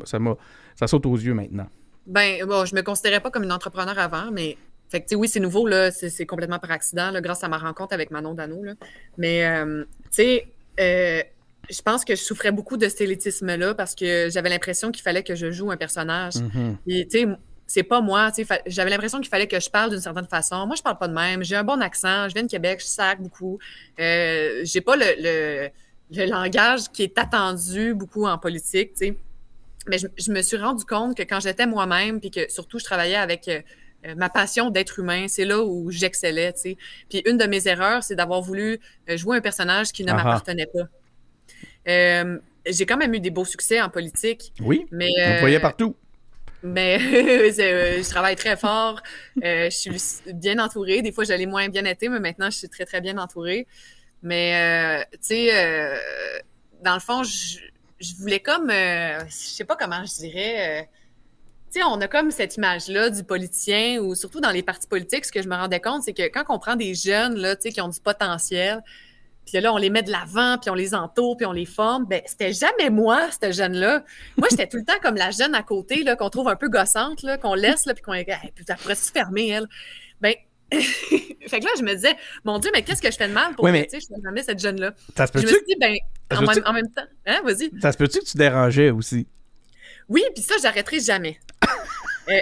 ça, 0.05 0.87
saute 0.87 1.07
aux 1.07 1.17
yeux 1.17 1.35
maintenant. 1.35 1.67
Ben, 2.07 2.45
bon, 2.47 2.65
je 2.65 2.75
me 2.75 2.83
considérais 2.83 3.21
pas 3.21 3.31
comme 3.31 3.43
une 3.43 3.53
entrepreneur 3.53 3.99
avant, 3.99 4.31
mais 4.33 4.57
fait 4.89 5.03
que, 5.03 5.15
oui, 5.17 5.29
c'est 5.29 5.41
nouveau, 5.41 5.67
là, 5.67 5.91
c'est 5.91 6.25
complètement 6.25 6.59
par 6.59 6.71
accident, 6.71 7.13
grâce 7.21 7.45
à 7.45 7.49
ma 7.49 7.59
rencontre 7.59 7.93
avec 7.93 8.11
Manon 8.11 8.33
Dano. 8.33 8.65
Là. 8.65 8.73
Mais, 9.19 9.45
euh, 9.45 9.85
tu 10.05 10.09
sais, 10.11 10.47
euh, 10.81 11.23
je 11.71 11.83
pense 11.83 12.05
que 12.05 12.15
je 12.15 12.23
souffrais 12.23 12.53
beaucoup 12.53 12.77
de 12.77 12.89
cet 12.89 13.03
élitisme-là 13.03 13.75
parce 13.75 13.95
que 13.95 14.29
j'avais 14.31 14.49
l'impression 14.49 14.91
qu'il 14.91 15.03
fallait 15.03 15.23
que 15.23 15.35
je 15.35 15.51
joue 15.51 15.71
un 15.71 15.77
personnage. 15.77 16.35
Mm-hmm. 16.35 16.77
Et 16.87 17.09
tu 17.09 17.19
sais, 17.19 17.27
c'est 17.69 17.83
pas 17.83 18.01
moi. 18.01 18.33
J'avais 18.67 18.91
l'impression 18.91 19.21
qu'il 19.21 19.29
fallait 19.29 19.47
que 19.47 19.61
je 19.61 19.69
parle 19.69 19.91
d'une 19.91 20.01
certaine 20.01 20.27
façon. 20.27 20.67
Moi, 20.67 20.75
je 20.77 20.83
parle 20.83 20.99
pas 20.99 21.07
de 21.07 21.13
même. 21.13 21.45
J'ai 21.45 21.55
un 21.55 21.65
bon 21.65 21.81
accent. 21.83 22.29
Je 22.29 22.35
viens 22.35 22.43
de 22.43 22.51
Québec. 22.51 22.81
Je 22.81 22.87
sac 22.87 23.21
beaucoup. 23.21 23.59
Euh, 24.01 24.63
j'ai 24.65 24.81
pas 24.81 24.97
le, 24.97 25.71
le, 26.11 26.27
langage 26.27 26.89
qui 26.93 27.03
est 27.03 27.19
attendu 27.19 27.93
beaucoup 27.93 28.27
en 28.27 28.39
politique. 28.39 28.93
sais. 28.95 29.17
Mais 29.87 29.99
je, 29.99 30.33
me 30.33 30.43
suis 30.43 30.57
rendu 30.57 30.85
compte 30.85 31.17
que 31.17 31.23
quand 31.23 31.41
j'étais 31.41 31.67
moi-même, 31.67 32.21
puis 32.21 32.31
que 32.31 32.51
surtout 32.51 32.79
je 32.79 32.85
travaillais 32.85 33.17
avec 33.17 33.49
euh, 33.49 34.15
ma 34.17 34.31
passion 34.31 34.71
d'être 34.71 34.99
humain, 34.99 35.27
c'est 35.29 35.45
là 35.45 35.63
où 35.63 35.91
j'excellais. 35.91 36.55
Puis 37.09 37.23
une 37.27 37.37
de 37.37 37.47
mes 37.47 37.69
erreurs, 37.69 38.03
c'est 38.03 38.15
d'avoir 38.15 38.41
voulu 38.41 38.81
euh, 39.09 39.17
jouer 39.17 39.39
un 39.39 39.41
personnage 39.41 39.93
qui 39.93 40.05
ne 40.05 40.13
m'appartenait 40.13 40.67
pas. 40.67 40.85
Euh, 41.89 42.39
j'ai 42.67 42.87
quand 42.87 42.97
même 42.97 43.15
eu 43.15 43.21
des 43.21 43.31
beaux 43.31 43.45
succès 43.45 43.81
en 43.81 43.89
politique. 43.89 44.53
Oui, 44.61 44.87
mais, 44.91 45.09
on 45.37 45.41
voyait 45.41 45.61
partout. 45.61 45.97
Mais 46.63 46.99
euh, 47.01 48.03
je 48.03 48.09
travaille 48.09 48.37
très 48.37 48.57
fort. 48.57 49.01
Euh, 49.43 49.71
je 49.71 49.77
suis 49.77 50.33
bien 50.35 50.59
entourée. 50.59 51.03
Des 51.03 51.13
fois, 51.13 51.25
j'allais 51.25 51.47
moins 51.47 51.69
bien 51.69 51.85
été, 51.85 52.09
mais 52.09 52.21
maintenant, 52.21 52.51
je 52.51 52.59
suis 52.59 52.69
très, 52.69 52.85
très 52.85 53.01
bien 53.01 53.17
entourée. 53.19 53.67
Mais, 54.23 55.07
tu 55.13 55.19
sais, 55.21 56.01
dans 56.83 56.95
le 56.95 57.01
fond, 57.01 57.23
je, 57.23 57.59
voulais 58.19 58.41
comme, 58.41 58.71
je 58.71 59.25
sais 59.29 59.65
pas 59.65 59.77
comment 59.77 60.05
je 60.05 60.15
dirais, 60.17 60.89
tu 61.71 61.81
sais, 61.81 61.85
on 61.85 62.01
a 62.01 62.09
comme 62.09 62.31
cette 62.31 62.57
image-là 62.57 63.11
du 63.11 63.23
politicien 63.25 64.01
ou 64.01 64.15
surtout 64.15 64.41
dans 64.41 64.51
les 64.51 64.63
partis 64.63 64.89
politiques, 64.89 65.27
ce 65.27 65.33
que 65.33 65.43
je 65.43 65.49
me 65.49 65.55
rendais 65.55 65.81
compte, 65.81 66.03
c'est 66.03 66.15
que 66.15 66.27
quand 66.29 66.45
on 66.49 66.59
prend 66.59 66.77
des 66.77 66.95
jeunes, 66.95 67.37
là, 67.37 67.57
tu 67.57 67.63
sais, 67.63 67.73
qui 67.73 67.81
ont 67.81 67.89
du 67.89 68.01
potentiel, 68.01 68.83
puis 69.51 69.61
là, 69.61 69.73
on 69.73 69.77
les 69.77 69.91
met 69.91 70.03
de 70.03 70.11
l'avant, 70.11 70.59
puis 70.59 70.71
on 70.71 70.75
les 70.75 70.95
entoure, 70.95 71.37
puis 71.37 71.47
on 71.47 71.53
les 71.53 71.67
forme. 71.67 72.07
Ben, 72.07 72.21
c'était 72.27 72.53
jamais 72.53 72.91
moi, 72.91 73.29
cette 73.31 73.53
jeune-là. 73.53 74.05
Moi, 74.37 74.49
j'étais 74.51 74.67
tout 74.67 74.77
le 74.77 74.85
temps 74.85 74.99
comme 75.03 75.17
la 75.17 75.31
jeune 75.31 75.55
à 75.55 75.63
côté, 75.63 76.03
là, 76.03 76.17
qu'on 76.17 76.31
trouve 76.31 76.49
un 76.49 76.57
peu 76.57 76.69
gossante, 76.69 77.23
là, 77.23 77.39
qu'on 77.39 77.55
laisse, 77.55 77.87
là, 77.87 77.95
puis 77.95 78.03
qu'on 78.03 78.15
est, 78.15 78.29
hey, 78.29 78.53
pourrait 78.81 78.95
se 78.95 79.11
fermer, 79.11 79.49
elle. 79.49 79.67
Ben, 80.21 80.35
fait 80.71 81.61
que 81.61 81.65
là, 81.65 81.71
je 81.79 81.83
me 81.83 81.95
disais, 81.95 82.15
mon 82.45 82.59
Dieu, 82.59 82.71
mais 82.75 82.83
qu'est-ce 82.83 83.01
que 83.01 83.11
je 83.11 83.17
fais 83.17 83.29
de 83.29 83.33
mal 83.33 83.55
pour 83.55 83.65
Oui, 83.65 83.73
mais- 83.73 83.87
tu 83.87 84.01
sais, 84.01 84.07
je 84.17 84.23
jamais 84.23 84.43
cette 84.43 84.59
jeune-là? 84.59 84.93
Ça 85.17 85.27
se 85.27 85.33
Je 85.35 85.43
me 85.43 85.47
suis 85.49 85.57
dit, 85.67 85.77
ben, 85.81 85.95
même, 86.31 86.63
en 86.67 86.73
même 86.73 86.91
temps, 86.95 87.07
hein, 87.27 87.41
vas-y. 87.45 87.71
ça 87.81 87.93
se 87.93 87.97
peut-tu 87.97 88.19
que 88.21 88.25
tu 88.25 88.37
dérangeais 88.37 88.91
aussi? 88.91 89.27
Oui, 90.09 90.23
puis 90.35 90.43
ça, 90.43 90.55
j'arrêterai 90.63 91.01
jamais. 91.01 91.39
Euh, 92.31 92.41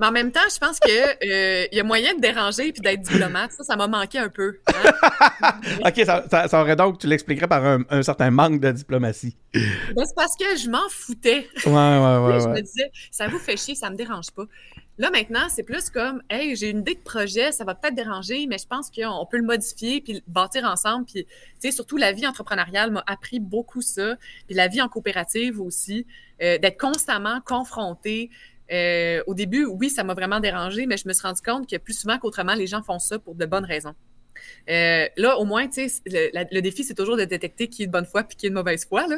mais 0.00 0.06
en 0.06 0.12
même 0.12 0.32
temps, 0.32 0.40
je 0.52 0.58
pense 0.58 0.80
que 0.80 0.88
euh, 0.90 1.66
y 1.70 1.78
a 1.78 1.84
moyen 1.84 2.14
de 2.14 2.20
déranger 2.20 2.72
puis 2.72 2.80
d'être 2.80 3.02
diplomate. 3.02 3.52
Ça, 3.52 3.62
ça 3.64 3.76
m'a 3.76 3.86
manqué 3.86 4.18
un 4.18 4.28
peu. 4.28 4.58
hein. 4.68 4.92
Ok, 5.86 6.02
ça, 6.04 6.24
ça- 6.30 6.48
ça 6.48 6.60
aurait 6.60 6.76
donc, 6.76 6.98
tu 6.98 7.06
l'expliquerais 7.06 7.48
par 7.48 7.64
un, 7.64 7.82
un 7.90 8.02
certain 8.02 8.30
manque 8.30 8.60
de 8.60 8.70
diplomatie. 8.72 9.36
Ben, 9.54 10.04
c'est 10.04 10.14
parce 10.14 10.36
que 10.36 10.56
je 10.56 10.68
m'en 10.68 10.88
foutais. 10.88 11.48
Ouais, 11.66 11.72
ouais, 11.72 12.18
ouais. 12.34 12.40
je 12.40 12.46
ouais. 12.46 12.52
me 12.54 12.60
disais, 12.62 12.90
ça 13.10 13.28
vous 13.28 13.38
fait 13.38 13.56
chier, 13.56 13.74
ça 13.74 13.90
me 13.90 13.96
dérange 13.96 14.30
pas. 14.32 14.44
Là, 14.98 15.10
maintenant, 15.10 15.48
c'est 15.48 15.62
plus 15.62 15.88
comme, 15.88 16.20
hey, 16.28 16.54
j'ai 16.56 16.68
une 16.68 16.80
idée 16.80 16.94
de 16.94 17.00
projet, 17.00 17.52
ça 17.52 17.64
va 17.64 17.74
peut-être 17.74 17.94
déranger, 17.94 18.46
mais 18.46 18.58
je 18.58 18.66
pense 18.66 18.90
qu'on 18.90 19.24
peut 19.24 19.38
le 19.38 19.44
modifier 19.44 20.02
puis 20.02 20.12
le 20.14 20.20
bâtir 20.26 20.64
ensemble. 20.64 21.06
Puis, 21.06 21.24
tu 21.24 21.30
sais, 21.60 21.70
surtout 21.70 21.96
la 21.96 22.12
vie 22.12 22.26
entrepreneuriale 22.26 22.90
m'a 22.90 23.02
appris 23.06 23.40
beaucoup 23.40 23.80
ça. 23.80 24.16
Puis 24.46 24.54
la 24.54 24.68
vie 24.68 24.82
en 24.82 24.88
coopérative 24.88 25.58
aussi, 25.60 26.06
euh, 26.42 26.58
d'être 26.58 26.78
constamment 26.78 27.40
confronté. 27.40 28.28
Euh, 28.72 29.22
au 29.26 29.34
début, 29.34 29.64
oui, 29.64 29.90
ça 29.90 30.04
m'a 30.04 30.14
vraiment 30.14 30.40
dérangé, 30.40 30.86
mais 30.86 30.96
je 30.96 31.08
me 31.08 31.12
suis 31.12 31.26
rendu 31.26 31.42
compte 31.42 31.68
que 31.68 31.76
plus 31.76 31.94
souvent 31.98 32.18
qu'autrement, 32.18 32.54
les 32.54 32.66
gens 32.66 32.82
font 32.82 32.98
ça 32.98 33.18
pour 33.18 33.34
de 33.34 33.46
bonnes 33.46 33.64
raisons. 33.64 33.94
Euh, 34.70 35.06
là, 35.18 35.36
au 35.38 35.44
moins, 35.44 35.66
le, 35.76 36.30
la- 36.32 36.46
le 36.50 36.62
défi, 36.62 36.82
c'est 36.82 36.94
toujours 36.94 37.16
de 37.18 37.24
détecter 37.24 37.68
qui 37.68 37.82
est 37.82 37.86
de 37.86 37.92
bonne 37.92 38.06
foi 38.06 38.22
puis 38.22 38.36
qui 38.36 38.46
est 38.46 38.48
de 38.48 38.54
mauvaise 38.54 38.86
foi. 38.86 39.06
Là. 39.06 39.16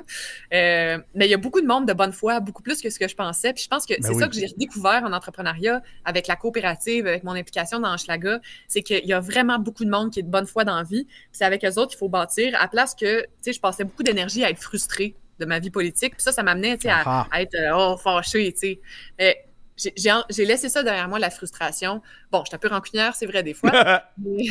Euh, 0.53 0.99
mais 1.15 1.27
il 1.27 1.31
y 1.31 1.35
a 1.35 1.37
beaucoup 1.37 1.61
de 1.61 1.67
monde 1.67 1.87
de 1.87 1.93
bonne 1.93 2.13
foi, 2.13 2.41
beaucoup 2.41 2.63
plus 2.63 2.81
que 2.81 2.91
ce 2.91 2.99
que 2.99 3.07
je 3.07 3.15
pensais. 3.15 3.53
Puis 3.53 3.63
je 3.65 3.69
pense 3.69 3.87
que 3.87 3.95
Ben 3.95 4.03
c'est 4.03 4.15
oui. 4.15 4.21
ça 4.21 4.27
que 4.29 4.35
j'ai 4.35 4.47
redécouvert 4.47 5.05
en 5.05 5.13
entrepreneuriat 5.13 5.81
avec 6.05 6.27
la 6.27 6.35
coopérative, 6.35 7.07
avec 7.07 7.23
mon 7.23 7.33
implication 7.33 7.79
dans 7.79 7.97
Schlaga, 7.97 8.41
c'est 8.67 8.83
qu'il 8.83 9.05
y 9.07 9.13
a 9.13 9.21
vraiment 9.21 9.59
beaucoup 9.61 9.85
de 9.85 9.91
monde 9.91 10.11
qui 10.11 10.21
est 10.21 10.25
de 10.25 10.31
bonne 10.31 10.47
foi 10.47 10.65
dans 10.65 10.77
la 10.77 10.83
vie. 10.83 11.07
C'est 11.31 11.45
avec 11.45 11.65
eux 11.65 11.79
autres 11.79 11.91
qu'il 11.91 11.99
faut 11.99 12.09
bâtir, 12.09 12.57
à 12.61 12.67
place 12.67 12.95
que, 12.97 13.25
je 13.47 13.61
passais 13.61 13.85
beaucoup 13.85 14.03
d'énergie 14.03 14.43
à 14.45 14.51
être 14.51 14.61
frustrée 14.61 15.15
de 15.39 15.45
ma 15.45 15.59
vie 15.59 15.71
politique. 15.71 16.15
Puis 16.15 16.23
ça, 16.23 16.33
ça 16.33 16.43
m'amenait, 16.43 16.79
tu 16.79 16.89
à, 16.89 17.03
Ah. 17.05 17.27
à 17.31 17.43
être, 17.43 17.55
euh, 17.55 17.71
oh, 17.75 17.97
fâchée, 17.97 18.53
tu 18.53 18.59
sais. 18.59 18.81
Mais 19.19 19.37
j'ai- 19.77 20.45
laissé 20.45 20.69
ça 20.69 20.83
derrière 20.83 21.09
moi, 21.09 21.19
la 21.19 21.31
frustration. 21.31 22.03
Bon, 22.31 22.43
je 22.45 22.49
suis 22.51 22.55
un 22.55 22.59
peu 22.59 22.69
rancunière, 22.69 23.15
c'est 23.17 23.27
vrai, 23.27 23.43
des 23.43 23.55
fois. 23.55 23.71
Mais, 24.19 24.45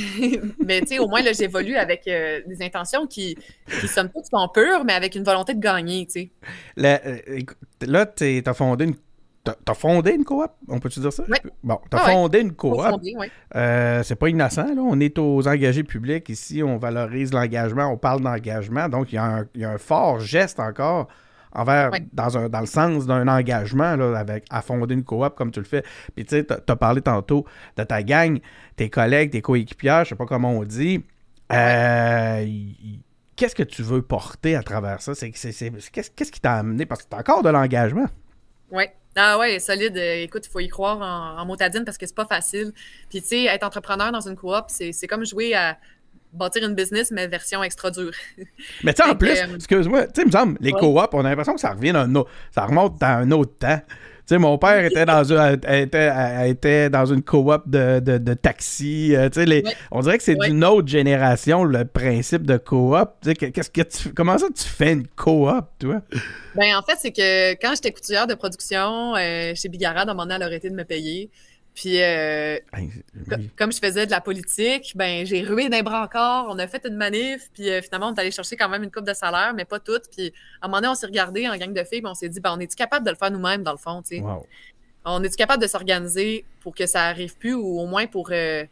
mais, 0.66 0.82
tu 0.82 0.88
sais, 0.88 1.00
au 1.00 1.08
moins, 1.08 1.22
là, 1.22 1.32
j'évolue 1.34 1.76
avec 1.78 2.08
euh, 2.08 2.42
des 2.48 2.62
intentions 2.64 3.08
qui, 3.08 3.38
qui, 3.80 3.88
somme 3.88 4.10
toute, 4.10 4.26
sont 4.26 4.48
pures, 4.50 4.84
mais 4.84 4.94
avec 4.94 5.16
une 5.16 5.24
volonté 5.24 5.54
de 5.54 5.60
gagner, 5.60 6.06
tu 6.08 6.12
sais. 6.12 6.32
Là, 6.76 7.00
euh, 7.06 7.18
écoute, 7.28 7.58
là, 7.82 8.06
t'es- 8.06 8.42
t'as 8.44 8.54
fondé 8.54 8.86
une. 8.86 8.96
T'as 9.44 9.74
fondé 9.74 10.12
une 10.12 10.24
coop? 10.24 10.52
On 10.68 10.80
peut-tu 10.80 11.00
dire 11.00 11.12
ça? 11.12 11.24
Bon, 11.64 11.80
t'as 11.90 11.98
Ah 12.00 12.06
ouais. 12.08 12.14
fondé 12.14 12.42
une 12.42 12.54
coop. 12.54 12.74
Euh, 13.56 14.04
c'est 14.04 14.16
pas 14.16 14.30
innocent, 14.30 14.68
là. 14.76 14.82
On 14.82 15.00
est 15.00 15.18
aux 15.18 15.48
engagés 15.48 15.84
publics 15.84 16.30
ici, 16.30 16.62
on 16.62 16.78
valorise 16.78 17.34
l'engagement, 17.34 17.86
on 17.88 17.98
parle 17.98 18.22
d'engagement. 18.22 18.88
Donc, 18.88 19.12
il 19.12 19.16
y, 19.16 19.18
a 19.18 19.24
un- 19.24 19.46
il 19.56 19.62
y 19.62 19.66
a 19.66 19.72
un 19.72 19.78
fort 19.80 20.20
geste 20.20 20.60
encore 20.60 21.08
envers, 21.54 21.90
dans, 22.14 22.38
un, 22.38 22.50
dans 22.50 22.60
le 22.60 22.66
sens 22.68 23.08
d'un 23.08 23.28
engagement, 23.28 23.96
là, 23.96 24.16
avec, 24.18 24.46
à 24.52 24.62
fonder 24.62 24.94
une 24.94 25.04
coop 25.04 25.34
comme 25.36 25.50
tu 25.52 25.60
le 25.60 25.66
fais. 25.66 25.84
Puis, 26.16 26.24
tu 26.24 26.36
sais, 26.36 26.44
t'as 26.44 26.60
as 26.68 26.76
parlé 26.76 27.02
tantôt 27.02 27.46
de 27.78 27.84
ta 27.84 28.04
gang, 28.04 28.40
tes 28.76 28.90
collègues, 28.92 29.32
tes 29.32 29.42
coéquipiers, 29.42 30.02
je 30.04 30.10
sais 30.10 30.16
pas 30.16 30.26
comment 30.28 30.52
on 30.52 30.64
dit. 30.64 31.04
Euh, 31.52 32.46
Qu'est-ce 33.36 33.56
que 33.56 33.64
tu 33.64 33.82
veux 33.82 34.04
porter 34.04 34.56
à 34.56 34.62
travers 34.62 35.02
ça? 35.02 35.16
C'est, 35.16 35.32
qu'est-ce, 35.32 36.12
qu'est-ce 36.12 36.32
qui 36.32 36.40
t'a 36.40 36.54
amené? 36.58 36.86
Parce 36.86 37.02
que 37.02 37.08
t'as 37.10 37.20
encore 37.20 37.42
de 37.42 37.50
l'engagement. 37.50 38.06
Oui. 38.72 38.84
Ah 39.16 39.38
ouais, 39.38 39.60
solide. 39.60 39.98
Euh, 39.98 40.24
écoute, 40.24 40.46
il 40.46 40.50
faut 40.50 40.60
y 40.62 40.68
croire 40.70 40.98
en, 41.02 41.42
en 41.42 41.46
motadine 41.46 41.84
parce 41.84 41.98
que 41.98 42.06
c'est 42.06 42.16
pas 42.16 42.26
facile. 42.26 42.72
Puis 43.10 43.22
tu 43.22 43.28
sais, 43.28 43.44
être 43.46 43.64
entrepreneur 43.66 44.12
dans 44.12 44.28
une 44.28 44.36
coop, 44.36 44.66
c'est 44.68 45.08
comme 45.08 45.26
jouer 45.26 45.54
à 45.54 45.78
bâtir 46.34 46.64
une 46.66 46.76
business, 46.76 47.12
mais 47.12 47.28
version 47.28 47.62
extra 47.62 47.92
dure. 47.92 48.14
Mais 48.84 48.94
tu 48.94 49.04
sais, 49.04 49.10
en 49.10 49.16
plus, 49.16 49.32
euh, 49.32 49.56
excuse-moi, 49.56 50.08
tu 50.08 50.12
sais, 50.16 50.22
il 50.22 50.28
me 50.28 50.32
semble, 50.32 50.58
les 50.62 50.72
Ouais. 50.72 50.80
coops, 50.80 51.10
on 51.14 51.26
a 51.26 51.30
l'impression 51.30 51.56
que 51.56 51.60
ça 51.60 51.72
revient 51.72 51.92
d'un 51.92 52.16
autre, 52.16 52.32
ça 52.52 52.66
remonte 52.66 52.98
dans 53.02 53.08
un 53.08 53.32
autre 53.32 53.58
temps. 53.58 53.82
Tu 53.88 53.96
sais, 54.28 54.38
mon 54.38 54.58
père 54.58 54.84
était 54.86 55.06
dans 55.06 55.24
une, 55.24 55.60
était, 55.70 56.12
était 56.50 56.90
dans 56.90 57.06
une 57.06 57.22
coop 57.24 57.64
de, 57.68 58.00
de, 58.00 58.18
de 58.18 58.34
taxi. 58.34 59.16
euh, 59.16 59.30
les- 59.46 59.64
Ouais. 59.64 59.74
on 59.92 60.02
dirait 60.02 60.18
que 60.18 60.24
c'est 60.24 60.38
Ouais. 60.40 60.48
d'une 60.50 60.64
autre 60.64 60.88
génération, 60.88 61.64
le 61.64 61.86
principe 61.86 62.44
de 62.46 62.58
coop. 62.58 63.10
Qu'est-ce 63.24 63.70
que 63.70 63.82
tu, 63.82 64.14
comment 64.14 64.38
ça 64.38 64.48
tu 64.56 64.64
fais 64.68 64.94
une 64.94 65.08
coop, 65.08 65.66
toi? 65.80 66.02
Ben 66.56 66.76
en 66.76 66.82
fait, 66.82 66.96
c'est 67.00 67.12
que 67.12 67.54
quand 67.62 67.74
j'étais 67.76 67.92
couturière 67.92 68.28
de 68.28 68.34
production 68.36 69.16
euh, 69.16 69.54
chez 69.56 69.70
à 70.10 70.14
donné, 70.26 70.36
elle 70.36 70.44
aurait 70.44 70.58
été 70.58 70.70
de 70.70 70.76
me 70.76 70.84
payer. 70.84 71.30
Puis 71.74 72.02
euh, 72.02 72.58
oui. 72.78 73.50
comme 73.58 73.72
je 73.72 73.80
faisais 73.80 74.06
de 74.06 74.12
la 74.12 74.20
politique, 74.20 74.92
ben 74.96 75.26
j'ai 75.26 75.42
rué 75.42 75.70
d'un 75.70 75.84
bras 75.84 76.04
encore. 76.04 76.48
On 76.50 76.60
a 76.60 76.68
fait 76.68 76.86
une 76.86 76.96
manif, 76.98 77.50
puis 77.54 77.70
euh, 77.70 77.82
finalement, 77.82 78.10
on 78.10 78.14
est 78.14 78.20
allé 78.20 78.32
chercher 78.32 78.58
quand 78.58 78.68
même 78.68 78.84
une 78.84 78.92
coupe 78.92 79.06
de 79.08 79.14
salaire, 79.14 79.54
mais 79.56 79.64
pas 79.64 79.80
toute. 79.80 80.04
Puis 80.16 80.34
à 80.62 80.66
un 80.66 80.68
moment 80.68 80.80
donné, 80.82 80.90
on 80.90 80.96
s'est 80.96 81.06
regardé 81.06 81.48
en 81.48 81.56
gang 81.56 81.72
de 81.74 81.84
filles, 81.86 82.02
puis 82.02 82.12
on 82.12 82.14
s'est 82.14 82.28
dit, 82.30 82.42
ben 82.42 82.54
on 82.56 82.60
est-tu 82.60 82.76
capable 82.76 83.06
de 83.06 83.12
le 83.12 83.16
faire 83.18 83.32
nous-mêmes, 83.32 83.64
dans 83.64 83.72
le 83.72 83.78
fond, 83.78 84.02
tu 84.02 84.18
sais? 84.18 84.22
Wow. 84.22 84.46
On 85.06 85.24
est-tu 85.24 85.36
capable 85.38 85.64
de 85.64 85.68
s'organiser 85.68 86.46
pour 86.60 86.76
que 86.76 86.86
ça 86.86 87.04
arrive 87.04 87.38
plus 87.38 87.54
ou 87.54 87.80
au 87.80 87.86
moins 87.88 88.06
pour. 88.06 88.30
euh, 88.32 88.66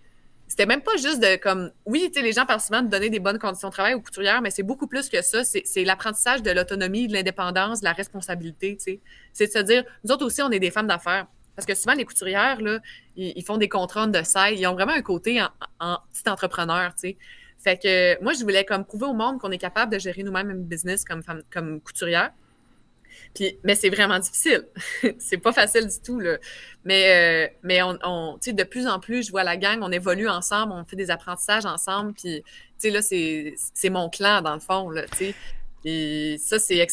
C'était 0.48 0.66
même 0.66 0.82
pas 0.82 0.98
juste 0.98 1.22
de 1.22 1.38
comme. 1.38 1.72
Oui, 1.86 2.12
tu 2.14 2.20
sais, 2.20 2.26
les 2.26 2.34
gens 2.34 2.46
parlent 2.46 2.60
souvent 2.60 2.82
de 2.82 2.90
donner 2.90 3.10
des 3.10 3.20
bonnes 3.20 3.40
conditions 3.40 3.70
de 3.70 3.74
travail 3.74 3.94
aux 3.94 4.02
couturières, 4.02 4.42
mais 4.42 4.52
c'est 4.52 4.62
beaucoup 4.64 4.88
plus 4.88 5.08
que 5.10 5.22
ça. 5.22 5.46
C'est 5.46 5.62
c'est 5.66 5.86
l'apprentissage 5.86 6.44
de 6.44 6.52
l'autonomie, 6.52 7.08
de 7.08 7.14
l'indépendance, 7.14 7.80
de 7.80 7.86
la 7.86 7.94
responsabilité, 7.94 8.76
tu 8.76 8.84
sais. 8.84 9.00
C'est 9.32 9.48
de 9.48 9.52
se 9.54 9.60
dire, 9.60 9.84
nous 10.04 10.12
autres 10.12 10.26
aussi, 10.26 10.42
on 10.42 10.52
est 10.52 10.60
des 10.60 10.70
femmes 10.72 10.88
d'affaires. 10.88 11.28
Parce 11.60 11.66
que 11.66 11.76
souvent, 11.76 11.94
les 11.94 12.06
couturières, 12.06 12.62
là, 12.62 12.80
ils, 13.18 13.44
font 13.44 13.58
des 13.58 13.68
contrats 13.68 14.08
de 14.08 14.24
saille. 14.24 14.60
Ils 14.60 14.68
ont 14.68 14.74
vraiment 14.74 14.94
un 14.94 15.02
côté 15.02 15.42
en, 15.42 15.98
petit 16.14 16.30
entrepreneur, 16.30 16.94
tu 16.94 17.10
sais. 17.10 17.18
Fait 17.58 17.78
que 17.78 18.24
moi, 18.24 18.32
je 18.32 18.44
voulais 18.44 18.64
comme 18.64 18.86
prouver 18.86 19.08
au 19.08 19.14
monde 19.14 19.40
qu'on 19.40 19.52
est 19.52 19.58
capable 19.58 19.92
de 19.92 20.00
gérer 20.00 20.24
nous-mêmes 20.24 20.50
une 20.50 20.64
business 20.64 21.04
comme, 21.04 21.22
comme 21.52 21.82
couturière. 21.82 22.32
Puis, 23.36 23.60
mais 23.66 23.76
c'est 23.76 23.90
vraiment 23.90 24.20
difficile. 24.20 24.68
c'est 25.20 25.38
pas 25.38 25.52
facile 25.52 25.88
du 25.88 26.00
tout, 26.02 26.22
là. 26.22 26.38
Mais, 26.86 27.50
euh, 27.50 27.54
mais 27.64 27.82
on, 27.82 28.00
on 28.04 28.38
de 28.38 28.64
plus 28.64 28.88
en 28.88 29.02
plus, 29.02 29.28
je 29.28 29.32
vois 29.32 29.44
la 29.44 29.58
gang, 29.58 29.80
on 29.82 29.92
évolue 29.92 30.30
ensemble, 30.30 30.72
on 30.72 30.86
fait 30.86 30.96
des 30.96 31.12
apprentissages 31.12 31.66
ensemble. 31.66 32.14
Puis, 32.14 32.42
là, 32.90 33.02
c'est 33.02 33.90
mon 33.90 34.10
clan, 34.10 34.42
dans 34.42 34.54
le 34.54 34.62
fond, 34.62 34.90
là. 34.90 35.04
Et 35.86 36.36
ça, 36.40 36.58
c'est 36.60 36.88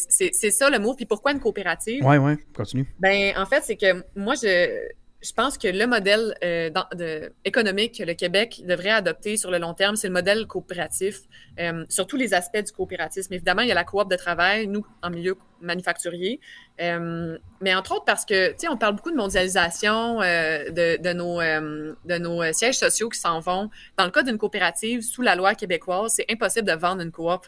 ça 0.51 0.69
le 0.69 0.79
mot. 0.79 0.95
Puis 0.95 1.05
pourquoi 1.05 1.31
une 1.33 1.39
coopérative? 1.39 2.05
Ouais, 2.05 2.17
ouais, 2.17 2.37
continue. 2.55 2.85
Ben, 2.99 3.33
en 3.37 3.45
fait, 3.45 3.61
c'est 3.63 3.75
que 3.75 4.03
moi, 4.15 4.35
je, 4.35 4.79
je 5.21 5.33
pense 5.33 5.57
que 5.57 5.67
le 5.67 5.87
modèle 5.87 6.35
euh, 6.43 6.69
dans- 6.69 6.85
de- 6.93 7.33
économique 7.43 7.97
que 7.97 8.03
le 8.03 8.13
Québec 8.13 8.61
devrait 8.65 8.91
adopter 8.91 9.35
sur 9.35 9.51
le 9.51 9.57
long 9.57 9.73
terme, 9.73 9.95
c'est 9.95 10.07
le 10.07 10.13
modèle 10.13 10.45
coopératif, 10.47 11.21
euh, 11.59 11.85
sur 11.89 12.07
tous 12.07 12.15
les 12.17 12.33
aspects 12.33 12.63
du 12.63 12.71
coopératisme. 12.71 13.33
Évidemment, 13.33 13.63
il 13.63 13.67
y 13.67 13.71
a 13.71 13.75
la 13.75 13.83
coop 13.83 14.09
de 14.09 14.15
travail, 14.15 14.67
nous, 14.67 14.85
en 15.01 15.09
milieu 15.09 15.35
manufacturier, 15.59 16.39
euh, 16.79 17.35
mais 17.61 17.73
entre 17.73 17.93
autres 17.95 18.05
parce 18.05 18.25
que, 18.25 18.49
tu 18.51 18.59
sais, 18.59 18.67
on 18.69 18.77
parle 18.77 18.95
beaucoup 18.95 19.09
de 19.11 19.15
mondialisation, 19.17 20.19
de, 20.19 21.01
de 21.01 21.13
nos, 21.13 21.41
de 21.41 22.17
nos 22.19 22.53
sièges 22.53 22.77
sociaux 22.77 23.09
qui 23.09 23.19
s'en 23.19 23.39
vont. 23.39 23.69
Dans 23.97 24.05
le 24.05 24.11
cas 24.11 24.21
d'une 24.21 24.37
coopérative, 24.37 25.01
sous 25.01 25.23
la 25.23 25.35
loi 25.35 25.55
québécoise, 25.55 26.13
c'est 26.15 26.25
impossible 26.31 26.67
de 26.67 26.73
vendre 26.75 27.01
une 27.01 27.11
coop. 27.11 27.47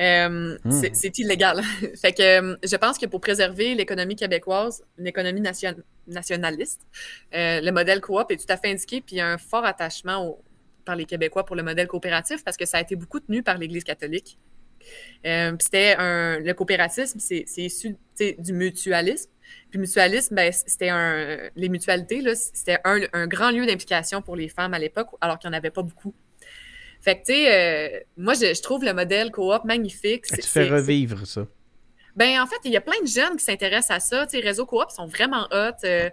Euh, 0.00 0.56
Hmm. 0.64 0.70
c'est- 0.94 1.18
illégal. 1.18 1.60
fait 2.00 2.12
que 2.12 2.22
euh, 2.52 2.56
je 2.62 2.76
pense 2.76 2.98
que 2.98 3.06
pour 3.06 3.20
préserver 3.20 3.74
l'économie 3.74 4.14
québécoise, 4.16 4.84
une 4.98 5.06
économie 5.08 5.40
nation- 5.40 5.74
nationaliste, 6.06 6.82
euh, 7.34 7.60
le 7.60 7.70
modèle 7.72 8.00
coop 8.00 8.30
est 8.30 8.36
tout 8.36 8.52
à 8.52 8.56
fait 8.56 8.70
indiqué, 8.70 9.00
puis 9.00 9.16
il 9.16 9.18
y 9.18 9.20
a 9.20 9.26
un 9.28 9.38
fort 9.38 9.64
attachement 9.64 10.24
au- 10.26 10.42
par 10.84 10.94
les 10.96 11.04
Québécois 11.04 11.44
pour 11.44 11.56
le 11.56 11.62
modèle 11.62 11.86
coopératif 11.88 12.44
parce 12.44 12.56
que 12.56 12.64
ça 12.64 12.78
a 12.78 12.80
été 12.80 12.96
beaucoup 12.96 13.20
tenu 13.20 13.42
par 13.42 13.58
l'Église 13.58 13.84
catholique. 13.84 14.38
Euh, 15.26 15.54
c'était 15.58 15.96
un 15.98 16.38
le 16.38 16.54
coopératisme, 16.54 17.18
c'est 17.18 17.44
issu 17.56 17.96
du 18.38 18.52
mutualisme. 18.52 19.28
Puis 19.70 19.78
mutualisme, 19.80 20.34
ben, 20.34 20.52
c'était 20.52 20.88
un 20.90 21.38
les 21.56 21.68
mutualités 21.68 22.20
là, 22.22 22.34
c'était 22.34 22.78
un, 22.84 23.00
un 23.12 23.26
grand 23.26 23.50
lieu 23.50 23.66
d'implication 23.66 24.22
pour 24.22 24.36
les 24.36 24.48
femmes 24.48 24.74
à 24.74 24.78
l'époque, 24.78 25.08
alors 25.20 25.38
qu'il 25.38 25.50
n'y 25.50 25.56
en 25.56 25.58
avait 25.58 25.70
pas 25.70 25.82
beaucoup. 25.82 26.14
Fait 27.00 27.20
que, 27.20 27.26
tu 27.26 27.32
sais, 27.32 27.52
euh, 27.96 28.00
moi, 28.16 28.34
je, 28.34 28.52
je 28.54 28.62
trouve 28.62 28.84
le 28.84 28.92
modèle 28.92 29.30
coop 29.30 29.64
magnifique. 29.64 30.24
Tu 30.26 30.36
C'est- 30.36 30.46
fais 30.46 30.68
revivre 30.68 31.26
ça. 31.26 31.46
ben, 32.16 32.40
en 32.40 32.46
fait, 32.46 32.56
il 32.64 32.72
y 32.72 32.76
a 32.76 32.80
plein 32.80 33.00
de 33.02 33.06
jeunes 33.06 33.36
qui 33.36 33.44
s'intéressent 33.44 33.96
à 33.96 34.00
ça. 34.00 34.26
Tu 34.26 34.38
sais, 34.38 34.44
réseaux 34.44 34.66
coop 34.66 34.90
sont 34.90 35.06
vraiment 35.06 35.46
hot. 35.52 35.72
Euh, 35.84 36.10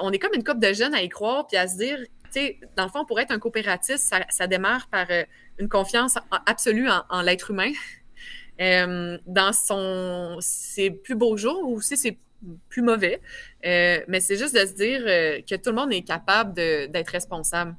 on 0.00 0.10
est 0.12 0.18
comme 0.18 0.32
une 0.34 0.42
couple 0.44 0.60
de 0.60 0.72
jeunes 0.72 0.94
à 0.94 1.02
y 1.02 1.08
croire 1.08 1.46
puis 1.46 1.56
à 1.56 1.68
se 1.68 1.76
dire, 1.76 1.98
tu 1.98 2.06
sais, 2.40 2.58
dans 2.76 2.84
le 2.84 2.90
fond, 2.90 3.04
pour 3.04 3.20
être 3.20 3.30
un 3.30 3.38
coopératiste, 3.38 4.08
ça, 4.08 4.24
ça 4.30 4.46
démarre 4.46 4.88
par 4.88 5.06
euh, 5.10 5.22
une 5.58 5.68
confiance 5.68 6.16
en- 6.16 6.38
absolue 6.46 6.88
en, 6.88 7.02
en 7.10 7.22
l'être 7.22 7.50
humain. 7.50 7.70
Dans 8.58 9.52
son 9.52 10.38
ses 10.40 10.90
plus 10.90 11.14
beaux 11.14 11.36
jours 11.36 11.60
ou 11.68 11.76
aussi 11.76 11.96
ses 11.96 12.18
plus 12.70 12.80
mauvais. 12.82 13.20
Mais 13.62 14.20
c'est 14.20 14.36
juste 14.36 14.54
de 14.54 14.60
se 14.66 14.72
dire 14.72 15.00
que 15.46 15.56
tout 15.56 15.70
le 15.70 15.76
monde 15.76 15.92
est 15.92 16.02
capable 16.02 16.54
d'être 16.54 17.10
responsable. 17.10 17.74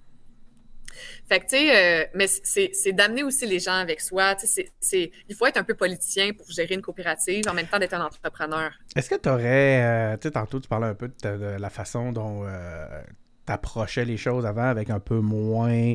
Fait 1.29 1.39
que, 1.39 1.43
tu 1.45 1.49
sais, 1.57 2.03
euh, 2.03 2.05
mais 2.15 2.27
c'est 2.27 2.91
d'amener 2.93 3.23
aussi 3.23 3.45
les 3.45 3.59
gens 3.59 3.73
avec 3.75 4.01
soi. 4.01 4.35
Tu 4.35 4.47
sais, 4.47 4.47
c'est- 4.47 4.71
c'est- 4.79 5.11
il 5.29 5.35
faut 5.35 5.45
être 5.45 5.57
un 5.57 5.63
peu 5.63 5.73
politicien 5.75 6.31
pour 6.33 6.49
gérer 6.49 6.75
une 6.75 6.81
coopérative 6.81 7.45
en 7.49 7.53
même 7.53 7.67
temps 7.67 7.79
d'être 7.79 7.93
un 7.93 8.05
entrepreneur. 8.05 8.71
Est-ce 8.95 9.09
que 9.09 9.15
tu 9.15 9.29
aurais, 9.29 10.17
tu 10.19 10.27
sais, 10.27 10.31
tantôt 10.31 10.59
tu 10.59 10.67
parlais 10.67 10.87
un 10.87 10.95
peu 10.95 11.07
de, 11.07 11.13
ta- 11.13 11.37
de 11.37 11.59
la 11.59 11.69
façon 11.69 12.11
dont 12.11 12.43
euh, 12.45 13.01
t'approchais 13.45 14.05
les 14.05 14.17
choses 14.17 14.45
avant 14.45 14.63
avec 14.67 14.89
un 14.89 14.99
peu 14.99 15.19
moins 15.19 15.93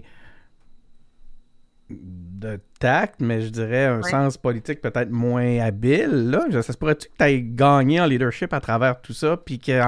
de 1.90 2.58
tact, 2.78 3.16
mais 3.20 3.42
je 3.42 3.48
dirais 3.50 3.84
un 3.84 4.00
sens 4.02 4.38
politique 4.38 4.80
peut-être 4.80 5.10
moins 5.10 5.58
habile. 5.58 6.30
Là, 6.30 6.46
ça 6.62 6.72
se 6.72 6.78
pourrait-tu 6.78 7.08
que 7.08 7.12
tu 7.18 7.24
aies 7.24 7.42
gagné 7.42 8.00
en 8.00 8.06
leadership 8.06 8.52
à 8.54 8.60
travers 8.60 9.00
tout 9.02 9.12
ça, 9.12 9.36
puis 9.36 9.58
que 9.58 9.78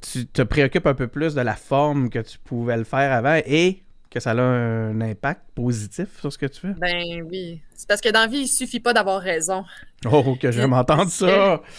tu 0.00 0.26
te 0.26 0.42
préoccupes 0.42 0.86
un 0.86 0.94
peu 0.94 1.08
plus 1.08 1.34
de 1.34 1.40
la 1.40 1.56
forme 1.56 2.10
que 2.10 2.20
tu 2.20 2.38
pouvais 2.38 2.76
le 2.76 2.84
faire 2.84 3.12
avant 3.12 3.40
et 3.44 3.82
que 4.10 4.20
ça 4.20 4.32
a 4.32 4.40
un 4.40 5.00
impact 5.00 5.42
positif 5.54 6.08
sur 6.20 6.32
ce 6.32 6.38
que 6.38 6.46
tu 6.46 6.60
fais? 6.60 6.74
Ben 6.78 7.22
oui. 7.30 7.60
C'est 7.74 7.88
parce 7.88 8.00
que 8.00 8.08
dans 8.08 8.20
la 8.20 8.26
vie, 8.26 8.40
il 8.40 8.48
suffit 8.48 8.80
pas 8.80 8.92
d'avoir 8.92 9.20
raison. 9.20 9.64
Oh, 10.10 10.36
que 10.40 10.50
j'aime 10.50 10.72
entendre 10.72 11.10
ça! 11.10 11.62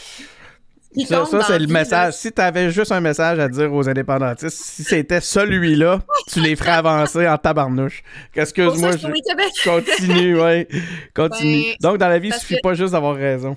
Ça, 1.08 1.26
ça 1.26 1.42
c'est 1.44 1.60
le 1.60 1.68
message. 1.68 2.16
Si 2.16 2.34
tu 2.34 2.42
avais 2.42 2.70
juste 2.70 2.92
un 2.92 3.00
message 3.00 3.40
à 3.40 3.48
dire 3.48 3.74
aux 3.74 3.88
indépendantistes, 3.88 4.58
si 4.62 4.84
c'était 4.84 5.22
celui-là, 5.22 6.02
tu 6.28 6.42
les 6.42 6.56
ferais 6.58 6.72
avancer 6.72 7.28
en 7.28 7.38
tabarnouche. 7.38 8.04
Excuse-moi, 8.36 8.98
je 8.98 9.64
continue, 9.64 10.38
ouais. 10.38 10.68
Continue. 11.16 11.64
Ben, 11.64 11.76
Donc, 11.82 11.98
dans 11.98 12.10
la 12.10 12.20
vie, 12.20 12.28
il 12.28 12.34
suffit 12.34 12.60
pas 12.62 12.74
juste 12.74 12.92
d'avoir 12.92 13.16
raison. 13.16 13.56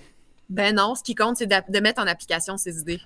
Ben 0.49 0.77
non, 0.77 0.95
ce 0.95 1.03
qui 1.03 1.17
compte, 1.17 1.37
c'est 1.37 1.47
de 1.49 1.81
mettre 1.81 2.01
en 2.01 2.07
application 2.07 2.57
ses 2.57 2.79
idées. 2.79 3.01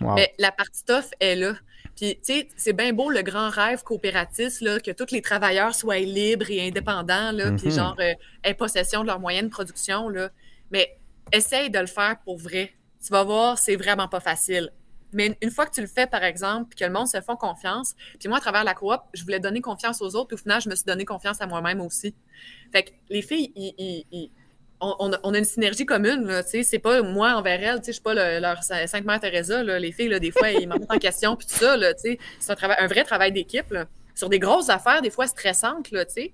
Mais 0.00 0.32
la 0.38 0.52
partie 0.52 0.84
tough 0.84 1.10
est 1.20 1.36
là. 1.36 1.54
Puis, 1.96 2.16
tu 2.16 2.32
sais, 2.34 2.48
c'est 2.56 2.72
bien 2.72 2.92
beau 2.92 3.10
le 3.10 3.22
grand 3.22 3.50
rêve 3.50 3.82
coopératiste, 3.82 4.60
là, 4.62 4.80
que 4.80 4.90
tous 4.90 5.12
les 5.12 5.22
travailleurs 5.22 5.74
soient 5.74 5.98
libres 5.98 6.50
et 6.50 6.66
indépendants, 6.66 7.32
là, 7.32 7.52
puis 7.52 7.68
mhm. 7.68 7.74
genre, 7.74 7.96
euh, 8.00 8.12
aient 8.44 8.54
possession 8.54 9.02
de 9.02 9.06
leurs 9.06 9.20
moyens 9.20 9.44
de 9.44 9.50
production, 9.50 10.08
là. 10.08 10.30
Mais 10.70 10.98
essaye 11.32 11.70
de 11.70 11.78
le 11.78 11.86
faire 11.86 12.16
pour 12.24 12.38
vrai 12.38 12.72
tu 13.02 13.10
vas 13.10 13.24
voir, 13.24 13.58
c'est 13.58 13.76
vraiment 13.76 14.08
pas 14.08 14.20
facile. 14.20 14.70
Mais 15.12 15.36
une 15.42 15.50
fois 15.50 15.66
que 15.66 15.72
tu 15.72 15.80
le 15.80 15.88
fais, 15.88 16.06
par 16.06 16.22
exemple, 16.22 16.68
puis 16.70 16.78
que 16.78 16.84
le 16.84 16.92
monde 16.92 17.08
se 17.08 17.20
font 17.20 17.34
confiance, 17.34 17.94
puis 18.18 18.28
moi, 18.28 18.38
à 18.38 18.40
travers 18.40 18.62
la 18.62 18.74
coop, 18.74 19.00
je 19.12 19.24
voulais 19.24 19.40
donner 19.40 19.60
confiance 19.60 20.00
aux 20.02 20.14
autres, 20.14 20.28
puis 20.28 20.34
au 20.34 20.38
final, 20.38 20.60
je 20.60 20.68
me 20.68 20.74
suis 20.76 20.84
donné 20.84 21.04
confiance 21.04 21.40
à 21.40 21.46
moi-même 21.46 21.80
aussi. 21.80 22.14
Fait 22.70 22.84
que 22.84 22.90
les 23.08 23.22
filles, 23.22 23.52
on, 24.80 25.12
a 25.12 25.38
une 25.38 25.44
synergie 25.44 25.86
commune, 25.86 26.26
tu 26.42 26.50
sais, 26.50 26.62
c'est 26.62 26.78
pas 26.78 27.02
moi 27.02 27.34
envers 27.34 27.76
sais, 27.76 27.80
je 27.86 27.92
suis 27.92 28.00
pas 28.00 28.14
leur 28.40 28.62
Sainte 28.62 29.04
Mère 29.04 29.20
Teresa, 29.20 29.62
là, 29.62 29.78
les 29.78 29.92
filles, 29.92 30.08
là, 30.08 30.18
des 30.18 30.30
fois, 30.30 30.50
ils 30.50 30.68
m'en 30.68 30.76
mettent 30.76 30.90
en 30.90 30.98
question, 30.98 31.36
puis 31.36 31.46
tout 31.46 31.54
ça, 31.54 31.76
tu 31.76 31.84
sais, 31.98 32.18
c'est 32.38 32.52
un, 32.52 32.70
un 32.78 32.86
vrai 32.86 33.04
travail 33.04 33.32
d'équipe, 33.32 33.74
sur 34.14 34.28
des 34.28 34.38
grosses 34.38 34.68
affaires, 34.68 35.02
des 35.02 35.10
fois 35.10 35.26
stressantes, 35.26 35.90
là, 35.90 36.04
tu 36.04 36.12
sais. 36.14 36.32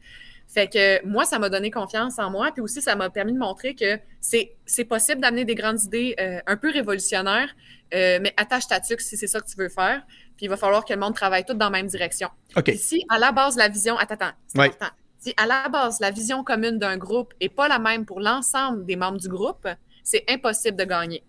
Fait 0.49 0.69
que 0.69 1.05
moi, 1.05 1.25
ça 1.25 1.39
m'a 1.39 1.49
donné 1.49 1.71
confiance 1.71 2.19
en 2.19 2.31
moi, 2.31 2.51
puis 2.53 2.63
aussi, 2.63 2.81
ça 2.81 2.95
m'a 2.95 3.11
permis 3.11 3.33
de 3.33 3.39
montrer 3.39 3.75
que 3.75 3.99
c'est 4.21 4.85
possible 4.85 5.21
d'amener 5.21 5.45
des 5.45 5.55
grandes 5.55 5.83
idées 5.83 6.15
euh, 6.21 6.39
un 6.47 6.57
peu 6.57 6.71
révolutionnaires, 6.71 7.55
euh, 7.95 8.19
mais 8.23 8.33
attache 8.37 8.67
ta 8.69 8.81
tuque 8.81 9.01
si 9.01 9.17
c'est 9.17 9.27
ça 9.27 9.41
que 9.41 9.47
tu 9.47 9.57
veux 9.57 9.69
faire. 9.69 10.03
Puis 10.37 10.47
il 10.47 10.49
va 10.49 10.57
falloir 10.57 10.85
que 10.85 10.93
le 10.93 11.01
monde 11.01 11.15
travaille 11.15 11.45
tout 11.45 11.55
dans 11.55 11.67
la 11.67 11.71
même 11.71 11.87
direction. 11.87 12.29
OK. 12.57 12.73
si 12.77 13.05
à 13.09 13.19
la 13.19 13.33
base, 13.33 13.57
la 13.57 13.69
vision. 13.69 13.97
Attends, 13.97 14.15
attends, 14.15 14.33
c'est 14.47 14.61
important. 14.61 14.95
Si 15.19 15.35
à 15.37 15.47
la 15.47 15.69
base, 15.69 16.01
la 16.01 16.11
vision 16.11 16.45
commune 16.45 16.79
d'un 16.79 16.97
groupe 16.97 17.35
n'est 17.41 17.49
pas 17.49 17.69
la 17.69 17.79
même 17.79 18.05
pour 18.05 18.21
l'ensemble 18.21 18.85
des 18.85 18.97
membres 18.97 19.19
du 19.19 19.29
groupe, 19.29 19.67
c'est 20.03 20.25
impossible 20.29 20.77
de 20.77 20.85
gagner. 20.85 21.25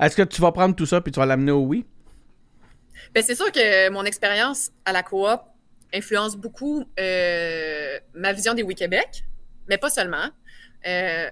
Est-ce 0.00 0.16
que 0.16 0.22
tu 0.22 0.40
vas 0.40 0.52
prendre 0.52 0.74
tout 0.74 0.86
ça 0.86 1.00
puis 1.00 1.12
tu 1.12 1.20
vas 1.20 1.26
l'amener 1.26 1.52
au 1.52 1.60
oui? 1.60 1.86
Bien, 3.12 3.22
c'est 3.22 3.34
sûr 3.34 3.50
que 3.50 3.90
mon 3.90 4.04
expérience 4.04 4.70
à 4.84 4.92
la 4.92 5.02
coop 5.02 5.40
influence 5.92 6.36
beaucoup 6.36 6.84
euh, 6.98 7.98
ma 8.14 8.32
vision 8.32 8.54
des 8.54 8.62
Oui-Québec, 8.62 9.24
mais 9.68 9.78
pas 9.78 9.90
seulement. 9.90 10.28
Euh, 10.86 11.30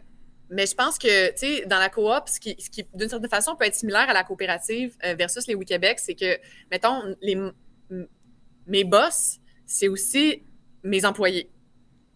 mais 0.51 0.67
je 0.67 0.75
pense 0.75 0.99
que, 0.99 1.31
tu 1.31 1.37
sais, 1.37 1.67
dans 1.67 1.79
la 1.79 1.89
coop, 1.89 2.27
ce 2.27 2.41
qui, 2.41 2.57
ce 2.59 2.71
qui 2.71 2.87
d'une 2.95 3.09
certaine 3.09 3.31
façon, 3.31 3.55
peut 3.55 3.67
être 3.67 3.75
similaire 3.75 4.09
à 4.09 4.13
la 4.13 4.25
coopérative 4.25 4.97
euh, 5.05 5.15
versus 5.15 5.47
les 5.47 5.55
Oui-Québec, 5.55 5.99
c'est 6.01 6.15
que, 6.15 6.39
mettons, 6.71 7.15
les, 7.21 7.39
mes 8.67 8.85
boss, 8.85 9.39
c'est 9.67 9.89
aussi 9.89 10.43
mes 10.83 11.05
employés. 11.05 11.51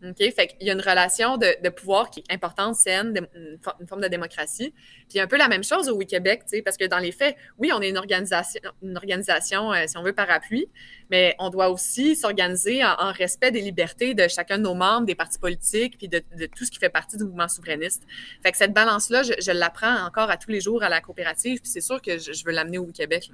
OK? 0.04 0.18
Fait 0.34 0.48
qu'il 0.48 0.66
y 0.66 0.70
a 0.70 0.72
une 0.72 0.80
relation 0.80 1.36
de, 1.36 1.68
pouvoir 1.68 2.10
qui 2.10 2.20
est 2.20 2.32
importante, 2.32 2.74
saine, 2.74 3.26
une, 3.34 3.86
forme 3.86 4.00
de 4.00 4.08
démocratie. 4.08 4.74
Puis 5.08 5.20
un 5.20 5.26
peu 5.26 5.36
la 5.36 5.48
même 5.48 5.62
chose 5.62 5.88
au 5.88 5.96
Oui-Québec, 5.96 6.42
parce 6.64 6.76
que 6.76 6.84
dans 6.86 6.98
les 6.98 7.12
faits, 7.12 7.36
oui, 7.58 7.70
on 7.72 7.80
est 7.80 7.90
une 7.90 7.98
organisation, 7.98 8.60
une 8.82 8.96
organisation 8.96 9.72
euh, 9.72 9.84
si 9.86 9.96
on 9.96 10.02
veut, 10.02 10.12
parapluie, 10.12 10.66
mais 11.10 11.34
on 11.38 11.50
doit 11.50 11.70
aussi 11.70 12.16
s'organiser 12.16 12.84
en, 12.84 13.12
respect 13.12 13.50
des 13.50 13.60
libertés 13.60 14.14
de 14.14 14.26
chacun 14.28 14.58
de 14.58 14.62
nos 14.62 14.74
membres, 14.74 15.06
des 15.06 15.14
partis 15.14 15.38
politiques, 15.38 15.98
puis 15.98 16.08
de, 16.08 16.22
tout 16.56 16.64
ce 16.64 16.70
qui 16.70 16.78
fait 16.78 16.88
partie 16.88 17.16
du 17.16 17.24
mouvement 17.24 17.48
souverainiste. 17.48 18.02
Fait 18.42 18.50
que 18.50 18.56
cette 18.56 18.72
balance-là, 18.72 19.22
je, 19.22 19.32
je 19.40 19.52
l'apprends 19.52 20.04
encore 20.06 20.30
à 20.30 20.36
tous 20.36 20.50
les 20.50 20.60
jours 20.60 20.82
à 20.82 20.88
la 20.88 21.00
coopérative, 21.00 21.60
puis 21.60 21.70
c'est 21.70 21.80
sûr 21.80 22.00
que 22.00 22.18
je, 22.18 22.44
veux 22.44 22.52
l'amener 22.52 22.78
au 22.78 22.84
Oui-Québec. 22.84 23.30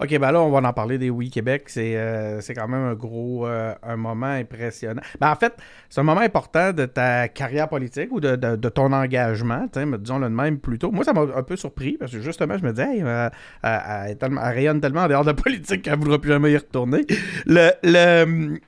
OK, 0.00 0.18
ben 0.18 0.32
là, 0.32 0.40
on 0.40 0.50
va 0.50 0.68
en 0.68 0.72
parler 0.72 0.98
des 0.98 1.10
Oui 1.10 1.30
Québec. 1.30 1.64
C'est 1.66 1.96
euh, 1.96 2.40
quand 2.54 2.68
même 2.68 2.82
un 2.82 2.94
gros 2.94 3.46
euh, 3.46 3.74
un 3.82 3.96
moment 3.96 4.26
impressionnant. 4.26 5.02
Ben, 5.20 5.30
en 5.30 5.36
fait, 5.36 5.54
c'est 5.88 6.00
un 6.00 6.04
moment 6.04 6.20
important 6.20 6.72
de 6.72 6.86
ta 6.86 7.28
carrière 7.28 7.68
politique 7.68 8.10
ou 8.12 8.20
de, 8.20 8.36
de, 8.36 8.68
ton 8.68 8.92
engagement, 8.92 9.66
disons-le 9.74 10.28
de 10.28 10.34
même 10.34 10.58
plutôt. 10.58 10.90
Moi, 10.90 11.04
ça 11.04 11.12
m'a 11.12 11.22
un 11.22 11.42
peu 11.42 11.56
surpris 11.56 11.96
parce 11.98 12.12
que 12.12 12.20
justement, 12.20 12.58
je 12.58 12.64
me 12.64 12.72
disais, 12.72 12.96
hey, 12.96 13.02
euh, 13.02 13.28
elle, 13.62 14.38
rayonne 14.38 14.80
tellement 14.80 15.02
en 15.02 15.08
dehors 15.08 15.22
de 15.22 15.30
la 15.30 15.34
politique 15.42 15.82
qu'elle 15.82 15.98
ne 15.98 16.04
voudra 16.04 16.20
plus 16.20 16.30
jamais 16.30 16.52
y 16.52 16.56
retourner. 16.56 17.06
Le. 17.46 17.70
le 17.82 18.58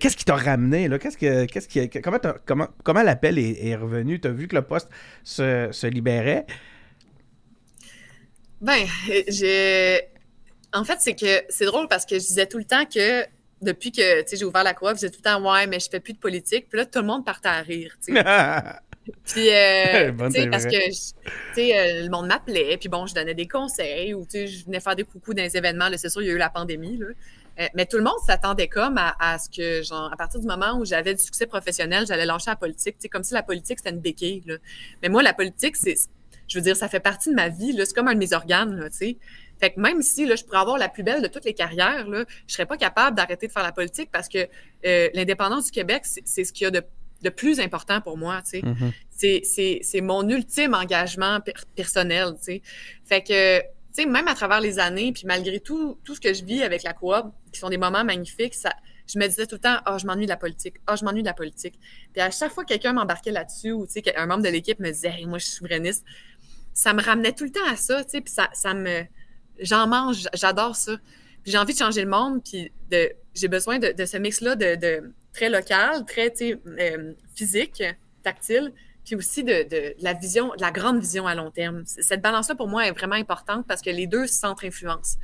Qu'est-ce 0.00 0.16
qui 0.16 0.24
t'a 0.24 0.36
ramené? 0.36 0.88
Là? 0.88 0.98
Qu'est-ce 0.98 1.18
que, 1.18 1.44
qu'est-ce 1.44 1.68
qui, 1.68 1.90
comment, 2.00 2.16
comment, 2.46 2.68
comment 2.82 3.02
l'appel 3.02 3.38
est, 3.38 3.66
est, 3.66 3.76
revenu? 3.76 4.18
Tu 4.18 4.28
as 4.28 4.30
vu 4.30 4.48
que 4.48 4.56
le 4.56 4.62
poste 4.62 4.88
se, 5.24 5.68
se 5.72 5.86
libérait? 5.86 6.46
Ben, 8.62 8.86
j'ai 9.28 10.00
en 10.74 10.84
fait, 10.84 10.98
c'est 11.00 11.14
que 11.14 11.44
c'est 11.48 11.64
drôle 11.64 11.88
parce 11.88 12.04
que 12.04 12.16
je 12.16 12.26
disais 12.26 12.46
tout 12.46 12.58
le 12.58 12.64
temps 12.64 12.84
que 12.84 13.24
depuis 13.62 13.92
que 13.92 14.24
j'ai 14.30 14.44
ouvert 14.44 14.64
la 14.64 14.74
coop, 14.74 14.90
je 14.90 14.94
disais 14.94 15.10
tout 15.10 15.20
le 15.24 15.30
temps 15.30 15.50
Ouais, 15.50 15.66
mais 15.66 15.80
je 15.80 15.88
fais 15.88 16.00
plus 16.00 16.12
de 16.12 16.18
politique. 16.18 16.68
Puis 16.68 16.78
là, 16.78 16.84
tout 16.84 16.98
le 16.98 17.06
monde 17.06 17.24
partait 17.24 17.48
à 17.48 17.60
rire. 17.62 17.96
Puis, 19.24 19.50
euh, 19.50 20.12
parce 20.50 20.64
que, 20.64 20.76
euh, 20.76 22.02
le 22.04 22.08
monde 22.08 22.26
m'appelait, 22.26 22.78
puis 22.78 22.88
bon, 22.88 23.06
je 23.06 23.14
donnais 23.14 23.34
des 23.34 23.46
conseils, 23.46 24.14
ou, 24.14 24.26
je 24.32 24.64
venais 24.64 24.80
faire 24.80 24.96
des 24.96 25.04
coucous 25.04 25.34
dans 25.34 25.42
les 25.42 25.56
événements. 25.56 25.88
C'est 25.96 26.08
sûr, 26.08 26.22
il 26.22 26.28
y 26.28 26.30
a 26.30 26.32
eu 26.32 26.38
la 26.38 26.48
pandémie, 26.48 26.96
là. 26.96 27.06
Euh, 27.60 27.66
mais 27.74 27.86
tout 27.86 27.98
le 27.98 28.02
monde 28.02 28.18
s'attendait 28.26 28.66
comme 28.66 28.98
à, 28.98 29.38
ce 29.38 29.48
que, 29.48 29.82
genre, 29.82 30.10
à 30.12 30.16
partir 30.16 30.40
du 30.40 30.46
moment 30.46 30.78
où 30.78 30.84
j'avais 30.84 31.14
du 31.14 31.22
succès 31.22 31.46
professionnel, 31.46 32.04
j'allais 32.06 32.26
lâcher 32.26 32.50
la 32.50 32.56
politique, 32.56 32.96
comme 33.10 33.22
si 33.22 33.34
la 33.34 33.42
politique, 33.42 33.78
c'était 33.78 33.94
une 33.94 34.00
béquille, 34.00 34.42
là. 34.46 34.56
Mais 35.02 35.08
moi, 35.08 35.22
la 35.22 35.34
politique, 35.34 35.76
c'est, 35.76 35.94
je 36.48 36.58
veux 36.58 36.62
dire, 36.62 36.76
ça 36.76 36.88
fait 36.88 37.00
partie 37.00 37.28
de 37.28 37.34
ma 37.34 37.50
vie, 37.50 37.72
là. 37.72 37.84
C'est 37.84 37.94
comme 37.94 38.08
un 38.08 38.14
de 38.14 38.18
mes 38.18 38.32
organes, 38.32 38.74
là, 38.74 38.90
tu 38.90 38.96
sais. 38.96 39.16
Fait 39.60 39.70
que 39.70 39.80
même 39.80 40.02
si 40.02 40.26
là, 40.26 40.36
je 40.36 40.44
pourrais 40.44 40.58
avoir 40.58 40.78
la 40.78 40.88
plus 40.88 41.02
belle 41.02 41.22
de 41.22 41.28
toutes 41.28 41.44
les 41.44 41.54
carrières, 41.54 42.08
là, 42.08 42.24
je 42.46 42.54
serais 42.54 42.66
pas 42.66 42.76
capable 42.76 43.16
d'arrêter 43.16 43.46
de 43.46 43.52
faire 43.52 43.62
la 43.62 43.72
politique 43.72 44.10
parce 44.10 44.28
que 44.28 44.48
euh, 44.86 45.08
l'indépendance 45.14 45.66
du 45.66 45.70
Québec, 45.70 46.04
c'est 46.04 46.44
ce 46.44 46.52
qu'il 46.52 46.64
y 46.64 46.68
a 46.68 46.70
de, 46.70 46.82
de, 47.22 47.30
plus 47.30 47.60
important 47.60 48.00
pour 48.00 48.16
moi. 48.16 48.42
Tu 48.42 48.60
sais. 48.60 49.42
Mm-hmm. 49.42 49.82
C'est 49.82 50.00
mon 50.00 50.28
ultime 50.28 50.74
engagement 50.74 51.40
personnel. 51.76 52.34
Tu 52.38 52.44
sais. 52.44 52.62
Fait 53.04 53.22
que, 53.22 53.60
tu 53.60 54.02
sais, 54.02 54.06
même 54.06 54.28
à 54.28 54.34
travers 54.34 54.60
les 54.60 54.78
années, 54.78 55.12
puis 55.12 55.22
malgré 55.26 55.60
tout, 55.60 55.98
tout 56.04 56.14
ce 56.14 56.20
que 56.20 56.34
je 56.34 56.44
vis 56.44 56.62
avec 56.62 56.82
la 56.82 56.92
coop, 56.92 57.26
qui 57.52 57.60
sont 57.60 57.70
des 57.70 57.78
moments 57.78 58.04
magnifiques, 58.04 58.54
ça, 58.54 58.70
je 59.06 59.18
me 59.18 59.26
disais 59.26 59.46
tout 59.46 59.56
le 59.56 59.60
temps, 59.60 59.76
ah, 59.84 59.94
oh, 59.94 59.98
je 59.98 60.06
m'ennuie 60.06 60.24
de 60.24 60.30
la 60.30 60.36
politique, 60.36 60.76
ah, 60.86 60.92
oh, 60.92 60.96
je 60.98 61.04
m'ennuie 61.04 61.22
de 61.22 61.26
la 61.26 61.34
politique. 61.34 61.78
Puis 62.12 62.20
à 62.20 62.30
chaque 62.30 62.52
fois 62.52 62.64
que 62.64 62.70
quelqu'un 62.70 62.92
m'embarquait 62.92 63.32
là-dessus, 63.32 63.72
ou 63.72 63.86
tu 63.86 63.92
sais, 63.92 64.16
un 64.16 64.26
membre 64.26 64.42
de 64.42 64.48
l'équipe 64.48 64.80
me 64.80 64.90
disait, 64.90 65.10
hey, 65.10 65.26
moi, 65.26 65.38
je 65.38 65.44
suis 65.44 65.54
souverainiste, 65.54 66.04
ça 66.72 66.92
me 66.92 67.02
ramenait 67.02 67.32
tout 67.32 67.44
le 67.44 67.50
temps 67.50 67.66
à 67.70 67.76
ça, 67.76 68.02
tu 68.04 68.10
sais, 68.10 68.20
puis 68.20 68.32
ça, 68.32 68.48
ça 68.52 68.74
me 68.74 69.04
j'en 69.60 69.86
mange, 69.86 70.28
j'adore 70.34 70.76
ça. 70.76 70.96
J'ai 71.44 71.58
envie 71.58 71.74
de 71.74 71.78
changer 71.78 72.02
le 72.02 72.10
monde, 72.10 72.42
puis 72.42 72.72
j'ai 73.34 73.48
besoin 73.48 73.78
de, 73.78 74.04
ce 74.04 74.16
mix-là 74.16 74.56
de, 74.56 74.76
de, 74.76 75.12
très 75.32 75.50
local, 75.50 76.04
très 76.06 76.32
euh, 76.40 77.12
physique, 77.34 77.82
tactile, 78.22 78.72
puis 79.04 79.16
aussi 79.16 79.44
de, 79.44 79.68
de, 79.68 79.94
la 80.00 80.14
vision, 80.14 80.54
de 80.56 80.62
la 80.62 80.70
grande 80.70 81.00
vision 81.00 81.26
à 81.26 81.34
long 81.34 81.50
terme. 81.50 81.82
Cette 81.86 82.22
balance-là, 82.22 82.54
pour 82.54 82.68
moi, 82.68 82.86
est 82.86 82.92
vraiment 82.92 83.16
importante 83.16 83.66
parce 83.66 83.82
que 83.82 83.90
les 83.90 84.06
deux 84.06 84.26
s'entre-influencent. 84.26 85.18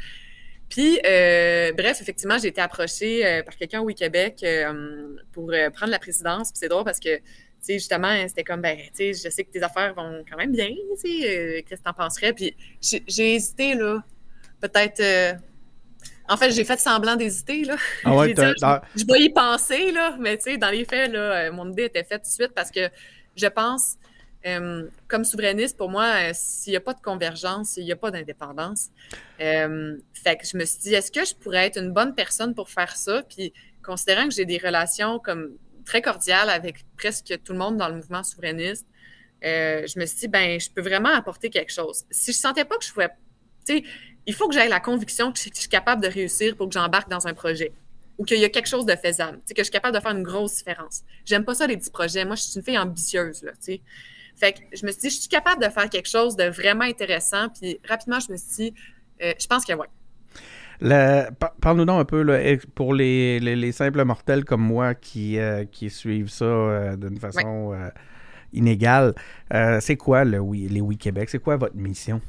Puis, 0.70 1.00
euh, 1.04 1.72
bref, 1.72 2.00
effectivement, 2.00 2.38
j'ai 2.38 2.48
été 2.48 2.60
approchée 2.60 3.26
euh, 3.26 3.42
par 3.42 3.56
quelqu'un 3.56 3.80
au 3.80 3.88
Québec 3.88 4.40
euh, 4.44 5.16
pour 5.32 5.52
prendre 5.74 5.90
la 5.90 5.98
présidence. 5.98 6.52
Puis 6.52 6.60
c'est 6.60 6.68
drôle 6.68 6.84
parce 6.84 7.00
que, 7.00 7.16
tu 7.16 7.22
sais, 7.60 7.74
justement, 7.74 8.14
c'était 8.28 8.44
comme, 8.44 8.62
ben, 8.62 8.78
tu 8.78 9.12
sais, 9.12 9.12
je 9.14 9.28
sais 9.28 9.42
que 9.42 9.50
tes 9.50 9.62
affaires 9.62 9.94
vont 9.94 10.24
quand 10.30 10.36
même 10.36 10.52
bien, 10.52 10.70
tu 11.02 11.22
sais, 11.22 11.64
qu'est-ce 11.68 11.80
que 11.80 11.84
t'en 11.84 11.92
penserais? 11.92 12.32
Puis 12.32 12.56
j'ai 12.80 13.34
hésité, 13.34 13.74
là, 13.74 14.04
peut-être. 14.60 15.00
Euh, 15.00 15.34
en 16.28 16.36
fait, 16.36 16.52
j'ai 16.52 16.64
fait 16.64 16.78
semblant 16.78 17.16
d'hésiter. 17.16 17.64
Là. 17.64 17.76
Ah 18.04 18.14
ouais, 18.14 18.28
je, 18.96 19.04
dois 19.04 19.18
y 19.18 19.30
penser, 19.30 19.90
là, 19.90 20.16
mais 20.20 20.36
tu 20.36 20.44
sais, 20.44 20.58
dans 20.58 20.70
les 20.70 20.84
faits, 20.84 21.10
là, 21.10 21.18
euh, 21.18 21.52
mon 21.52 21.70
idée 21.72 21.84
était 21.84 22.04
faite 22.04 22.22
tout 22.22 22.28
de 22.28 22.34
suite 22.34 22.52
parce 22.54 22.70
que 22.70 22.88
je 23.34 23.46
pense, 23.48 23.96
euh, 24.46 24.86
comme 25.08 25.24
souverainiste, 25.24 25.76
pour 25.76 25.90
moi, 25.90 26.32
s'il 26.32 26.72
n'y 26.72 26.76
a 26.76 26.80
pas 26.80 26.94
de 26.94 27.00
convergence, 27.00 27.76
il 27.78 27.84
n'y 27.84 27.92
a 27.92 27.96
pas 27.96 28.12
d'indépendance. 28.12 28.90
fait 29.38 30.36
que 30.36 30.46
je 30.46 30.56
me 30.56 30.64
suis 30.64 30.78
dit, 30.78 30.94
est-ce 30.94 31.10
que 31.10 31.24
je 31.24 31.34
pourrais 31.34 31.66
être 31.66 31.78
une 31.78 31.92
bonne 31.92 32.14
personne 32.14 32.54
pour 32.54 32.70
faire 32.70 32.96
ça? 32.96 33.22
Puis, 33.28 33.52
considérant 33.82 34.28
que 34.28 34.34
j'ai 34.34 34.44
des 34.44 34.58
relations 34.58 35.18
comme 35.18 35.56
très 35.84 36.00
cordiales 36.00 36.50
avec 36.50 36.84
presque 36.96 37.40
tout 37.42 37.52
le 37.52 37.58
monde 37.58 37.76
dans 37.76 37.88
le 37.88 37.96
mouvement 37.96 38.22
souverainiste, 38.22 38.86
je 39.42 39.98
me 39.98 40.06
suis 40.06 40.18
dit, 40.20 40.28
ben, 40.28 40.60
je 40.60 40.70
peux 40.70 40.82
vraiment 40.82 41.08
apporter 41.08 41.50
quelque 41.50 41.72
chose. 41.72 42.04
Si 42.10 42.32
je 42.32 42.38
sentais 42.38 42.64
pas 42.64 42.76
que 42.76 42.84
je 42.84 42.92
pouvais 42.92 43.08
sais, 43.64 43.84
il 44.30 44.34
faut 44.34 44.46
que 44.46 44.54
j'aie 44.54 44.68
la 44.68 44.78
conviction 44.78 45.32
que 45.32 45.40
je 45.40 45.50
suis 45.52 45.68
capable 45.68 46.00
de 46.00 46.06
réussir 46.06 46.56
pour 46.56 46.68
que 46.68 46.74
j'embarque 46.74 47.10
dans 47.10 47.26
un 47.26 47.34
projet 47.34 47.72
ou 48.16 48.24
qu'il 48.24 48.38
y 48.38 48.44
a 48.44 48.48
quelque 48.48 48.68
chose 48.68 48.86
de 48.86 48.94
faisable, 48.94 49.38
que 49.38 49.54
je 49.58 49.64
suis 49.64 49.72
capable 49.72 49.96
de 49.96 50.00
faire 50.00 50.12
une 50.12 50.22
grosse 50.22 50.58
différence. 50.58 51.02
J'aime 51.24 51.44
pas 51.44 51.54
ça, 51.54 51.66
les 51.66 51.76
petits 51.76 51.90
projets. 51.90 52.24
Moi, 52.24 52.36
je 52.36 52.42
suis 52.42 52.56
une 52.56 52.62
fille 52.62 52.78
ambitieuse, 52.78 53.42
là. 53.42 53.50
Fait 54.36 54.52
que 54.52 54.60
je 54.72 54.86
me 54.86 54.92
suis 54.92 55.00
dit, 55.00 55.10
je 55.10 55.20
suis 55.20 55.28
capable 55.28 55.60
de 55.60 55.68
faire 55.68 55.90
quelque 55.90 56.08
chose 56.08 56.36
de 56.36 56.44
vraiment 56.44 56.84
intéressant. 56.84 57.48
Puis 57.48 57.80
rapidement, 57.88 58.20
je 58.20 58.30
me 58.30 58.36
suis 58.36 58.56
dit, 58.56 58.74
euh, 59.20 59.32
je 59.36 59.46
pense 59.48 59.64
que 59.64 59.72
oui. 59.72 59.86
Parle-nous 61.60 61.84
donc 61.84 62.00
un 62.00 62.04
peu 62.04 62.58
pour 62.76 62.94
les, 62.94 63.72
simples 63.72 64.04
mortels 64.04 64.44
comme 64.44 64.62
moi 64.62 64.94
qui, 64.94 65.40
euh, 65.40 65.64
qui 65.64 65.90
suivent 65.90 66.30
ça 66.30 66.44
euh, 66.44 66.96
d'une 66.96 67.18
façon 67.18 67.74
inégale. 68.52 69.12
c'est 69.80 69.96
quoi 69.96 70.24
le, 70.24 70.38
les 70.38 70.80
Oui 70.80 70.96
Québec? 70.96 71.30
C'est 71.30 71.42
quoi 71.42 71.56
votre 71.56 71.74
mission? 71.74 72.20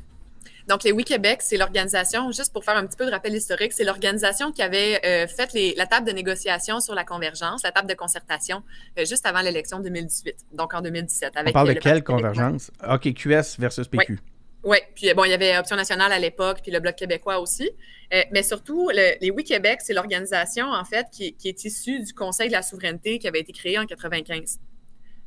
Donc, 0.72 0.86
les 0.86 0.94
Oui 0.94 1.04
Québec, 1.04 1.42
c'est 1.42 1.58
l'organisation, 1.58 2.32
juste 2.32 2.54
pour 2.54 2.64
faire 2.64 2.78
un 2.78 2.86
petit 2.86 2.96
peu 2.96 3.06
de 3.06 3.12
rappel 3.12 3.36
historique, 3.36 3.74
c'est 3.74 3.84
l'organisation 3.84 4.54
qui 4.54 4.62
avait 4.62 5.02
euh, 5.06 5.28
fait 5.28 5.52
les, 5.52 5.74
la 5.76 5.86
table 5.86 6.08
de 6.08 6.14
négociation 6.14 6.80
sur 6.80 6.96
la 6.96 7.04
convergence, 7.04 7.64
la 7.64 7.74
table 7.74 7.90
de 7.90 7.94
concertation, 7.94 8.64
euh, 8.98 9.04
juste 9.04 9.26
avant 9.26 9.42
l'élection 9.42 9.82
2018, 9.82 10.34
donc 10.54 10.74
en 10.74 10.80
2017. 10.80 11.36
Avec, 11.36 11.50
On 11.50 11.52
parle 11.52 11.74
de 11.74 11.80
quelle 11.80 12.02
convergence? 12.06 12.72
OK, 12.90 13.14
QS 13.14 13.60
versus 13.60 13.86
PQ. 13.90 14.20
Oui, 14.64 14.78
puis 14.96 15.14
bon, 15.14 15.26
il 15.26 15.32
y 15.32 15.34
avait 15.34 15.58
Option 15.58 15.76
nationale 15.76 16.14
à 16.14 16.20
l'époque, 16.20 16.60
puis 16.64 16.72
le 16.72 16.80
Bloc 16.80 16.96
québécois 16.96 17.40
aussi. 17.40 17.70
Euh, 18.14 18.22
mais 18.32 18.42
surtout, 18.42 18.92
les 18.92 19.30
Oui 19.30 19.44
Québec, 19.44 19.80
c'est 19.84 19.94
l'organisation, 19.94 20.68
en 20.68 20.86
fait, 20.86 21.08
qui, 21.12 21.34
qui, 21.34 21.50
est 21.50 21.66
issue 21.66 22.00
du 22.00 22.14
Conseil 22.14 22.48
de 22.48 22.54
la 22.54 22.62
souveraineté 22.62 23.20
qui 23.20 23.28
avait 23.28 23.42
été 23.42 23.52
créé 23.52 23.78
en 23.78 23.86
95 23.86 24.58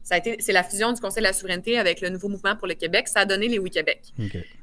c'est 0.04 0.52
la 0.52 0.62
fusion 0.62 0.92
du 0.92 1.00
Conseil 1.00 1.22
de 1.22 1.28
la 1.28 1.32
souveraineté 1.32 1.78
avec 1.78 2.00
le 2.00 2.10
nouveau 2.10 2.28
mouvement 2.28 2.56
pour 2.56 2.68
le 2.68 2.74
Québec. 2.74 3.08
Ça 3.08 3.20
a 3.20 3.24
donné 3.24 3.48
les 3.48 3.58
Oui-Québec. 3.58 4.02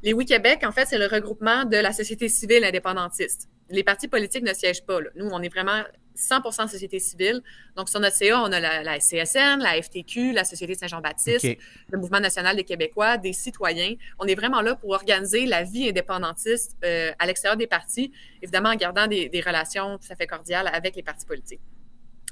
Les 0.03 0.13
Oui-Québec, 0.13 0.61
en 0.63 0.71
fait, 0.71 0.85
c'est 0.85 0.99
le 0.99 1.07
regroupement 1.07 1.65
de 1.65 1.77
la 1.77 1.91
société 1.91 2.29
civile 2.29 2.63
indépendantiste. 2.63 3.49
Les 3.69 3.83
partis 3.83 4.07
politiques 4.07 4.43
ne 4.43 4.53
siègent 4.53 4.83
pas. 4.83 4.99
Nous, 5.15 5.27
on 5.31 5.41
est 5.41 5.49
vraiment 5.49 5.81
100 6.15 6.67
société 6.67 6.99
civile. 6.99 7.41
Donc, 7.75 7.89
sur 7.89 7.99
notre 7.99 8.15
CA, 8.15 8.41
on 8.41 8.51
a 8.51 8.59
la, 8.59 8.99
CSN, 8.99 9.59
la 9.59 9.81
FTQ, 9.81 10.33
la 10.33 10.43
Société 10.43 10.75
Saint-Jean-Baptiste, 10.75 11.47
le 11.89 11.97
Mouvement 11.97 12.19
national 12.19 12.55
des 12.55 12.63
Québécois, 12.63 13.17
des 13.17 13.33
citoyens. 13.33 13.95
On 14.19 14.25
est 14.25 14.35
vraiment 14.35 14.61
là 14.61 14.75
pour 14.75 14.91
organiser 14.91 15.45
la 15.45 15.63
vie 15.63 15.89
indépendantiste 15.89 16.75
euh, 16.83 17.11
à 17.17 17.25
l'extérieur 17.25 17.57
des 17.57 17.67
partis, 17.67 18.11
évidemment 18.41 18.69
en 18.69 18.75
gardant 18.75 19.07
des, 19.07 19.29
des 19.29 19.41
relations 19.41 19.97
tout 19.97 20.11
à 20.11 20.15
fait 20.15 20.27
cordiales 20.27 20.69
avec 20.73 20.95
les 20.95 21.03
partis 21.03 21.25
politiques. 21.25 21.61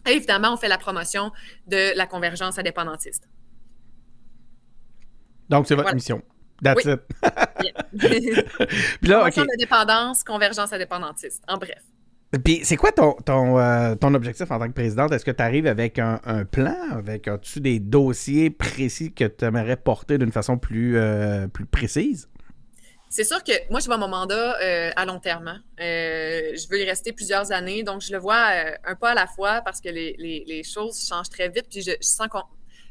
Et 0.08 0.12
évidemment, 0.12 0.54
on 0.54 0.58
fait 0.58 0.68
la 0.68 0.78
promotion 0.78 1.32
de 1.68 1.96
la 1.98 2.06
convergence 2.06 2.58
indépendantiste. 2.58 3.28
Donc, 5.50 5.68
c'est 5.68 5.76
votre 5.76 5.94
mission. 5.94 6.22
That's 6.62 6.86
it. 6.86 7.00
Puis 9.02 9.10
là, 9.10 9.20
Promotion 9.20 9.46
d'indépendance, 9.46 10.24
convergence 10.24 10.74
indépendantiste, 10.74 11.44
en 11.48 11.58
bref. 11.58 11.82
Puis 12.44 12.62
c'est 12.64 12.76
quoi 12.76 12.92
ton, 12.92 13.14
ton, 13.14 13.58
euh, 13.58 13.96
ton, 13.96 14.14
objectif 14.14 14.52
en 14.52 14.60
tant 14.60 14.68
que 14.68 14.74
présidente? 14.74 15.12
Est-ce 15.12 15.26
que 15.26 15.32
tu 15.32 15.42
arrives 15.42 15.66
avec 15.66 15.98
un, 15.98 16.20
plan? 16.52 16.76
Avec 16.92 17.28
as-tu 17.28 17.60
des 17.60 17.80
dossiers 17.80 18.52
précis 18.52 19.12
que 19.14 19.26
tu 19.26 19.46
aimerais 19.46 19.78
porter 19.78 20.20
d'une 20.20 20.32
façon 20.32 20.60
plus, 20.60 20.96
euh, 20.98 21.48
plus 21.48 21.66
précise? 21.66 22.30
C'est 23.12 23.24
sûr 23.24 23.44
que 23.44 23.52
moi, 23.72 23.80
je 23.80 23.88
vois 23.88 23.98
mon 23.98 24.08
mandat 24.08 24.62
euh, 24.62 24.92
à 24.96 25.04
long 25.04 25.20
terme. 25.20 25.48
Hein. 25.48 25.64
Euh, 25.80 26.56
je 26.56 26.70
veux 26.70 26.80
y 26.80 26.86
rester 26.86 27.12
plusieurs 27.12 27.52
années, 27.52 27.82
donc 27.82 28.02
je 28.02 28.12
le 28.12 28.20
vois 28.20 28.52
euh, 28.52 28.72
un 28.86 28.96
pas 28.96 29.12
à 29.12 29.14
la 29.16 29.26
fois 29.26 29.62
parce 29.62 29.82
que 29.82 29.90
les, 29.90 30.64
choses 30.64 31.04
changent 31.08 31.30
très 31.30 31.50
vite. 31.50 31.66
Puis 31.72 31.82
je, 31.82 31.92
je 31.92 32.08
sens 32.08 32.28
qu'on 32.28 32.44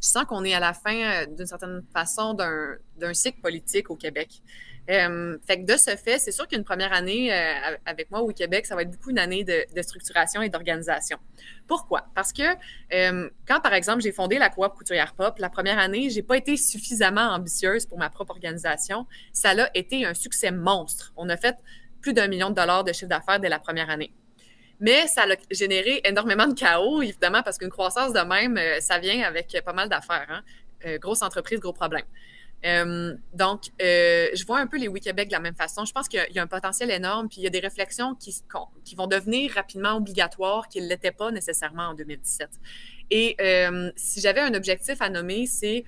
je 0.02 0.06
sens 0.06 0.24
qu'on 0.24 0.44
est 0.44 0.54
à 0.54 0.60
la 0.60 0.74
fin, 0.74 1.26
d'une 1.26 1.46
certaine 1.46 1.82
façon, 1.92 2.34
d'un 2.34 3.14
cycle 3.14 3.40
politique 3.40 3.90
au 3.90 3.96
Québec. 3.96 4.42
Euh, 4.90 5.36
fait 5.46 5.60
que 5.60 5.70
de 5.70 5.76
ce 5.76 5.96
fait, 5.96 6.18
c'est 6.18 6.32
sûr 6.32 6.48
qu'une 6.48 6.64
première 6.64 6.92
année 6.92 7.32
euh, 7.32 7.76
avec 7.84 8.10
moi 8.10 8.20
au 8.20 8.28
Québec, 8.28 8.64
ça 8.64 8.74
va 8.74 8.82
être 8.82 8.90
beaucoup 8.90 9.10
une 9.10 9.18
année 9.18 9.44
de, 9.44 9.82
structuration 9.82 10.40
et 10.40 10.48
d'organisation. 10.48 11.18
Pourquoi? 11.66 12.06
Parce 12.14 12.32
que 12.32 12.42
euh, 12.94 13.28
quand, 13.46 13.60
par 13.60 13.74
exemple, 13.74 14.00
j'ai 14.02 14.12
fondé 14.12 14.38
la 14.38 14.48
coop 14.48 14.72
Couturière 14.74 15.14
Pop, 15.14 15.38
la 15.38 15.50
première 15.50 15.78
année, 15.78 16.08
j'ai 16.08 16.22
pas 16.22 16.36
été 16.36 16.56
suffisamment 16.56 17.32
ambitieuse 17.32 17.84
pour 17.84 17.98
ma 17.98 18.08
propre 18.08 18.30
organisation. 18.30 19.06
Ça 19.32 19.50
a 19.50 19.68
été 19.74 20.06
un 20.06 20.14
succès 20.14 20.50
monstre. 20.50 21.12
On 21.16 21.28
a 21.28 21.36
fait 21.36 21.56
plus 22.00 22.14
d'un 22.14 22.28
million 22.28 22.48
de 22.48 22.54
dollars 22.54 22.84
de 22.84 22.92
chiffre 22.92 23.08
d'affaires 23.08 23.40
dès 23.40 23.48
la 23.48 23.58
première 23.58 23.90
année. 23.90 24.12
Mais 24.80 25.06
ça 25.08 25.24
a 25.24 25.36
généré 25.50 26.00
énormément 26.04 26.46
de 26.46 26.54
chaos, 26.54 27.02
évidemment, 27.02 27.42
parce 27.42 27.58
qu'une 27.58 27.68
croissance 27.68 28.12
de 28.12 28.20
même, 28.20 28.58
ça 28.80 28.98
vient 28.98 29.22
avec 29.22 29.60
pas 29.64 29.72
mal 29.72 29.88
d'affaires. 29.88 30.26
Hein? 30.30 30.42
grosse 30.98 31.22
entreprise, 31.22 31.58
gros 31.58 31.72
problème. 31.72 32.04
Euh, 32.64 33.14
donc, 33.34 33.70
euh, 33.80 34.28
je 34.34 34.44
vois 34.44 34.58
un 34.58 34.66
peu 34.66 34.78
les 34.78 34.88
Oui-Québec 34.88 35.28
de 35.28 35.32
la 35.32 35.40
même 35.40 35.54
façon. 35.54 35.84
Je 35.84 35.92
pense 35.92 36.08
qu'il 36.08 36.24
y, 36.30 36.38
a 36.38 36.42
un 36.42 36.46
potentiel 36.46 36.90
énorme, 36.90 37.28
puis 37.28 37.38
il 37.40 37.44
y 37.44 37.46
a 37.46 37.50
des 37.50 37.60
réflexions 37.60 38.14
qui, 38.14 38.34
vont 38.96 39.06
devenir 39.06 39.52
rapidement 39.52 39.96
obligatoires, 39.96 40.68
qui 40.68 40.80
ne 40.80 40.88
l'étaient 40.88 41.12
pas 41.12 41.30
nécessairement 41.30 41.88
en 41.88 41.94
2017. 41.94 42.48
Et 43.10 43.36
euh, 43.40 43.90
si 43.96 44.20
j'avais 44.20 44.40
un 44.40 44.54
objectif 44.54 45.00
à 45.00 45.08
nommer, 45.08 45.46
c'est, 45.46 45.84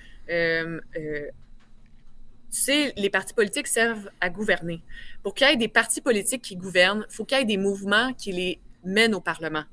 les 2.96 3.10
partis 3.10 3.34
politiques 3.34 3.66
servent 3.66 4.10
à 4.20 4.30
gouverner. 4.30 4.82
Pour 5.22 5.34
qu'il 5.34 5.48
y 5.48 5.52
ait 5.52 5.56
des 5.56 5.68
partis 5.68 6.00
politiques 6.00 6.42
qui 6.42 6.56
gouvernent, 6.56 7.04
il 7.10 7.14
faut 7.14 7.24
qu'il 7.24 7.38
y 7.38 7.40
ait 7.40 7.44
des 7.44 7.56
mouvements 7.56 8.12
qui 8.14 8.32
les 8.32 8.60
mènent 8.84 9.14
au 9.14 9.20
Parlement. 9.20 9.64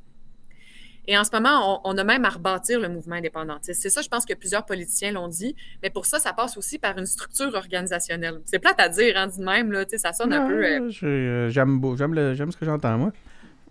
Et 1.07 1.17
en 1.17 1.23
ce 1.23 1.31
moment, 1.31 1.81
on, 1.85 1.97
a 1.97 2.03
même 2.03 2.25
à 2.25 2.29
rebâtir 2.29 2.79
le 2.79 2.89
mouvement 2.89 3.15
indépendantiste. 3.15 3.81
C'est 3.81 3.89
ça, 3.89 4.01
je 4.01 4.09
pense 4.09 4.25
que 4.25 4.33
plusieurs 4.33 4.65
politiciens 4.65 5.11
l'ont 5.11 5.29
dit. 5.29 5.55
Mais 5.81 5.89
pour 5.89 6.05
ça, 6.05 6.19
ça 6.19 6.33
passe 6.33 6.57
aussi 6.57 6.79
par 6.79 6.97
une 6.97 7.05
structure 7.05 7.53
organisationnelle. 7.55 8.41
C'est 8.45 8.59
plate 8.59 8.79
à 8.79 8.89
dire, 8.89 9.15
hein, 9.15 9.27
dit 9.27 9.41
même, 9.41 9.71
là, 9.71 9.85
ça 9.95 10.11
sonne 10.11 10.33
un 10.33 10.47
peu. 10.47 10.63
Euh, 10.63 10.89
euh, 11.03 11.49
j'aime 11.49 12.51
ce 12.51 12.57
que 12.57 12.65
j'entends, 12.65 12.97
moi. 12.97 13.13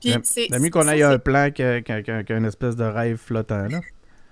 Puis 0.01 0.15
c'est. 0.23 0.49
mieux 0.59 0.71
qu'on 0.71 0.89
ait 0.89 1.03
un 1.03 1.19
plan 1.19 1.51
qu'une 1.51 2.45
espèce 2.45 2.77
de 2.77 2.85
rêve 2.85 3.17
flottant, 3.17 3.69
là. 3.69 3.81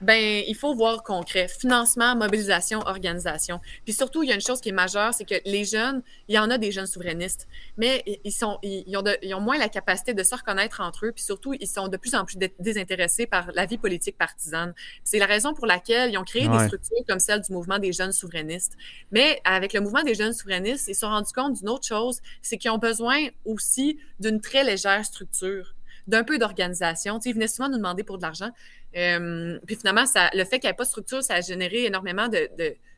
Ben, 0.00 0.42
il 0.46 0.54
faut 0.54 0.74
voir 0.74 1.02
concret. 1.02 1.48
Financement, 1.48 2.16
mobilisation, 2.16 2.80
organisation. 2.80 3.60
Puis 3.84 3.94
surtout, 3.94 4.22
il 4.22 4.28
y 4.28 4.32
a 4.32 4.34
une 4.34 4.40
chose 4.40 4.60
qui 4.60 4.70
est 4.70 4.72
majeure, 4.72 5.14
c'est 5.14 5.24
que 5.24 5.36
les 5.44 5.64
jeunes, 5.64 6.02
il 6.28 6.34
y 6.34 6.38
en 6.38 6.50
a 6.50 6.58
des 6.58 6.72
jeunes 6.72 6.86
souverainistes, 6.86 7.48
mais 7.76 8.02
ils, 8.24 8.32
sont, 8.32 8.58
ils, 8.62 8.96
ont 8.96 9.04
ils 9.22 9.34
ont 9.34 9.40
moins 9.40 9.58
la 9.58 9.68
capacité 9.68 10.12
de 10.12 10.22
se 10.22 10.34
reconnaître 10.34 10.80
entre 10.80 11.06
eux, 11.06 11.12
puis 11.12 11.24
surtout, 11.24 11.54
ils 11.54 11.66
sont 11.66 11.88
de 11.88 11.96
plus 11.96 12.14
en 12.14 12.24
plus 12.24 12.36
désintéressés 12.58 13.26
par 13.26 13.50
la 13.54 13.66
vie 13.66 13.78
politique 13.78 14.18
partisane. 14.18 14.74
C'est 15.04 15.18
la 15.18 15.26
raison 15.26 15.54
pour 15.54 15.66
laquelle 15.66 16.10
ils 16.12 16.18
ont 16.18 16.24
créé 16.24 16.48
des 16.48 16.58
structures 16.66 17.04
comme 17.08 17.20
celle 17.20 17.40
du 17.40 17.52
mouvement 17.52 17.78
des 17.78 17.92
jeunes 17.92 18.12
souverainistes. 18.12 18.76
Mais 19.12 19.40
avec 19.44 19.72
le 19.72 19.80
mouvement 19.80 20.02
des 20.02 20.14
jeunes 20.14 20.32
souverainistes, 20.32 20.88
ils 20.88 20.94
se 20.94 21.00
sont 21.00 21.08
rendus 21.08 21.32
compte 21.32 21.54
d'une 21.54 21.68
autre 21.68 21.86
chose, 21.86 22.20
c'est 22.42 22.58
qu'ils 22.58 22.70
ont 22.70 22.78
besoin 22.78 23.28
aussi 23.44 23.98
d'une 24.20 24.40
très 24.40 24.64
légère 24.64 25.04
structure 25.04 25.74
d'un 26.06 26.24
peu 26.24 26.38
d'organisation. 26.38 27.18
Ils 27.24 27.34
venaient 27.34 27.48
souvent 27.48 27.68
nous 27.68 27.76
demander 27.76 28.04
pour 28.04 28.18
de 28.18 28.22
l'argent. 28.22 28.50
Euh, 28.96 29.58
puis 29.66 29.76
finalement, 29.76 30.04
le 30.32 30.44
fait 30.44 30.58
qu'il 30.58 30.68
n'y 30.68 30.72
ait 30.72 30.76
pas 30.76 30.84
de 30.84 30.88
structure, 30.88 31.22
ça 31.22 31.34
a 31.34 31.40
généré 31.40 31.84
énormément 31.84 32.28
de, 32.28 32.48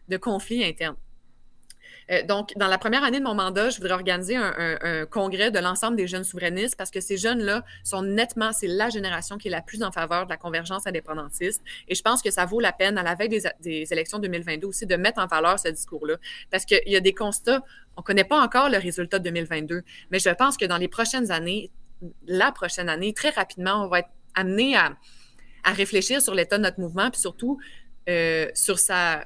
de, 0.09 0.17
conflits 0.17 0.65
internes. 0.65 0.97
Euh, 2.11 2.23
donc, 2.23 2.53
dans 2.57 2.69
la 2.69 2.79
première 2.79 3.03
année 3.03 3.19
de 3.19 3.25
mon 3.25 3.35
mandat, 3.35 3.71
je 3.71 3.79
voudrais 3.79 3.95
organiser 3.95 4.37
un, 4.37 5.07
congrès 5.07 5.51
de 5.51 5.59
l'ensemble 5.59 5.97
des 5.97 6.07
jeunes 6.07 6.23
souverainistes 6.23 6.77
parce 6.77 6.91
que 6.91 7.01
ces 7.01 7.17
jeunes-là 7.17 7.65
sont 7.83 8.03
nettement, 8.03 8.53
c'est 8.53 8.69
la 8.69 8.91
génération 8.91 9.39
qui 9.39 9.49
est 9.49 9.51
la 9.51 9.63
plus 9.63 9.83
en 9.83 9.91
faveur 9.91 10.27
de 10.27 10.31
la 10.31 10.37
convergence 10.37 10.87
indépendantiste. 10.87 11.63
Et 11.89 11.95
je 11.95 12.03
pense 12.03 12.23
que 12.23 12.31
ça 12.31 12.45
vaut 12.45 12.61
la 12.61 12.73
peine, 12.73 12.99
à 12.99 13.03
la 13.03 13.15
veille 13.15 13.29
des, 13.29 13.43
des 13.61 13.93
élections 13.93 14.19
2022 14.19 14.69
aussi, 14.69 14.87
de 14.87 14.97
mettre 14.97 15.21
en 15.21 15.27
valeur 15.27 15.59
ce 15.59 15.69
discours-là. 15.69 16.17
Parce 16.51 16.65
qu'il 16.65 16.81
y 16.87 16.97
a 16.97 17.01
des 17.01 17.15
constats, 17.15 17.65
on 17.97 18.03
ne 18.03 18.05
connaît 18.05 18.25
pas 18.25 18.41
encore 18.41 18.69
le 18.69 18.79
résultat 18.79 19.19
de 19.19 19.25
2022, 19.25 19.83
mais 20.11 20.19
je 20.19 20.31
pense 20.31 20.57
que 20.57 20.65
dans 20.65 20.79
les 20.79 20.89
prochaines 20.89 21.33
années, 21.33 21.71
la 22.27 22.53
prochaine 22.53 22.89
année, 22.89 23.13
très 23.13 23.31
rapidement, 23.31 23.85
on 23.85 23.89
va 23.89 24.01
être 24.01 24.11
amené 24.35 24.77
à, 24.77 24.97
à 25.65 25.73
réfléchir 25.73 26.23
sur 26.23 26.35
l'état 26.35 26.59
de 26.59 26.63
notre 26.63 26.81
mouvement, 26.81 27.11
puis 27.11 27.21
surtout 27.21 27.59
euh, 28.09 28.49
sur 28.55 28.79
sa 28.79 29.25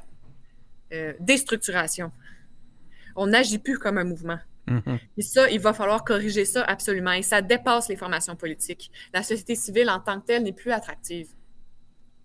euh, 0.92 1.12
déstructuration. 1.20 2.11
On 3.14 3.26
n'agit 3.26 3.59
plus 3.59 3.78
comme 3.78 3.98
un 3.98 4.04
mouvement. 4.04 4.38
Mm-hmm. 4.66 4.98
Et 5.18 5.22
ça, 5.22 5.50
il 5.50 5.61
va 5.61 5.74
falloir 5.74 6.04
corriger 6.04 6.44
ça 6.46 6.62
absolument. 6.64 7.12
Et 7.12 7.22
ça 7.22 7.42
dépasse 7.42 7.88
les 7.88 7.96
formations 7.96 8.37
politiques. 8.37 8.90
La 9.12 9.22
société 9.22 9.54
civile 9.54 9.90
en 9.90 10.00
tant 10.00 10.18
que 10.20 10.26
telle 10.26 10.44
n'est 10.44 10.52
plus 10.52 10.72
attractive 10.72 11.28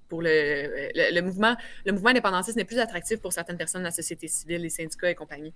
pour 0.08 0.21
le, 0.21 0.91
le, 0.95 1.21
mouvement. 1.21 1.58
Le 1.86 1.91
mouvement 1.91 2.12
indépendantiste 2.12 2.55
n'est 2.55 2.65
plus 2.65 2.79
attractif 2.79 3.19
pour 3.19 3.34
certaines 3.34 3.58
personnes 3.58 3.81
de 3.81 3.88
la 3.88 3.91
société 3.91 4.27
civile, 4.27 4.62
les 4.62 4.69
syndicats 4.69 5.10
et 5.10 5.15
compagnie. 5.15 5.53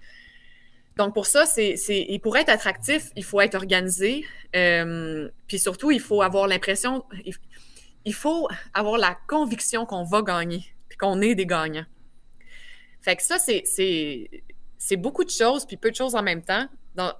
Donc, 0.99 1.13
pour 1.13 1.27
ça, 1.27 1.45
c'est, 1.45 1.77
c'est, 1.77 2.19
pour 2.21 2.35
être 2.35 2.49
attractif, 2.49 3.11
il 3.15 3.23
faut 3.23 3.39
être 3.39 3.55
organisé. 3.55 4.25
Euh, 4.53 5.29
puis 5.47 5.57
surtout, 5.57 5.91
il 5.91 6.01
faut 6.01 6.21
avoir 6.21 6.45
l'impression, 6.45 7.05
il 8.03 8.13
faut 8.13 8.49
avoir 8.73 8.97
la 8.97 9.17
conviction 9.29 9.85
qu'on 9.85 10.03
va 10.03 10.21
gagner, 10.23 10.65
puis 10.89 10.97
qu'on 10.97 11.21
est 11.21 11.35
des 11.35 11.45
gagnants. 11.45 11.85
Fait 12.99 13.15
que 13.15 13.23
ça, 13.23 13.37
c'est 13.39 14.97
beaucoup 14.97 15.23
de 15.23 15.29
choses, 15.29 15.65
puis 15.65 15.77
peu 15.77 15.89
de 15.89 15.95
choses 15.95 16.15
en 16.15 16.21
même 16.21 16.43
temps. 16.43 16.67
Dans, 16.95 17.13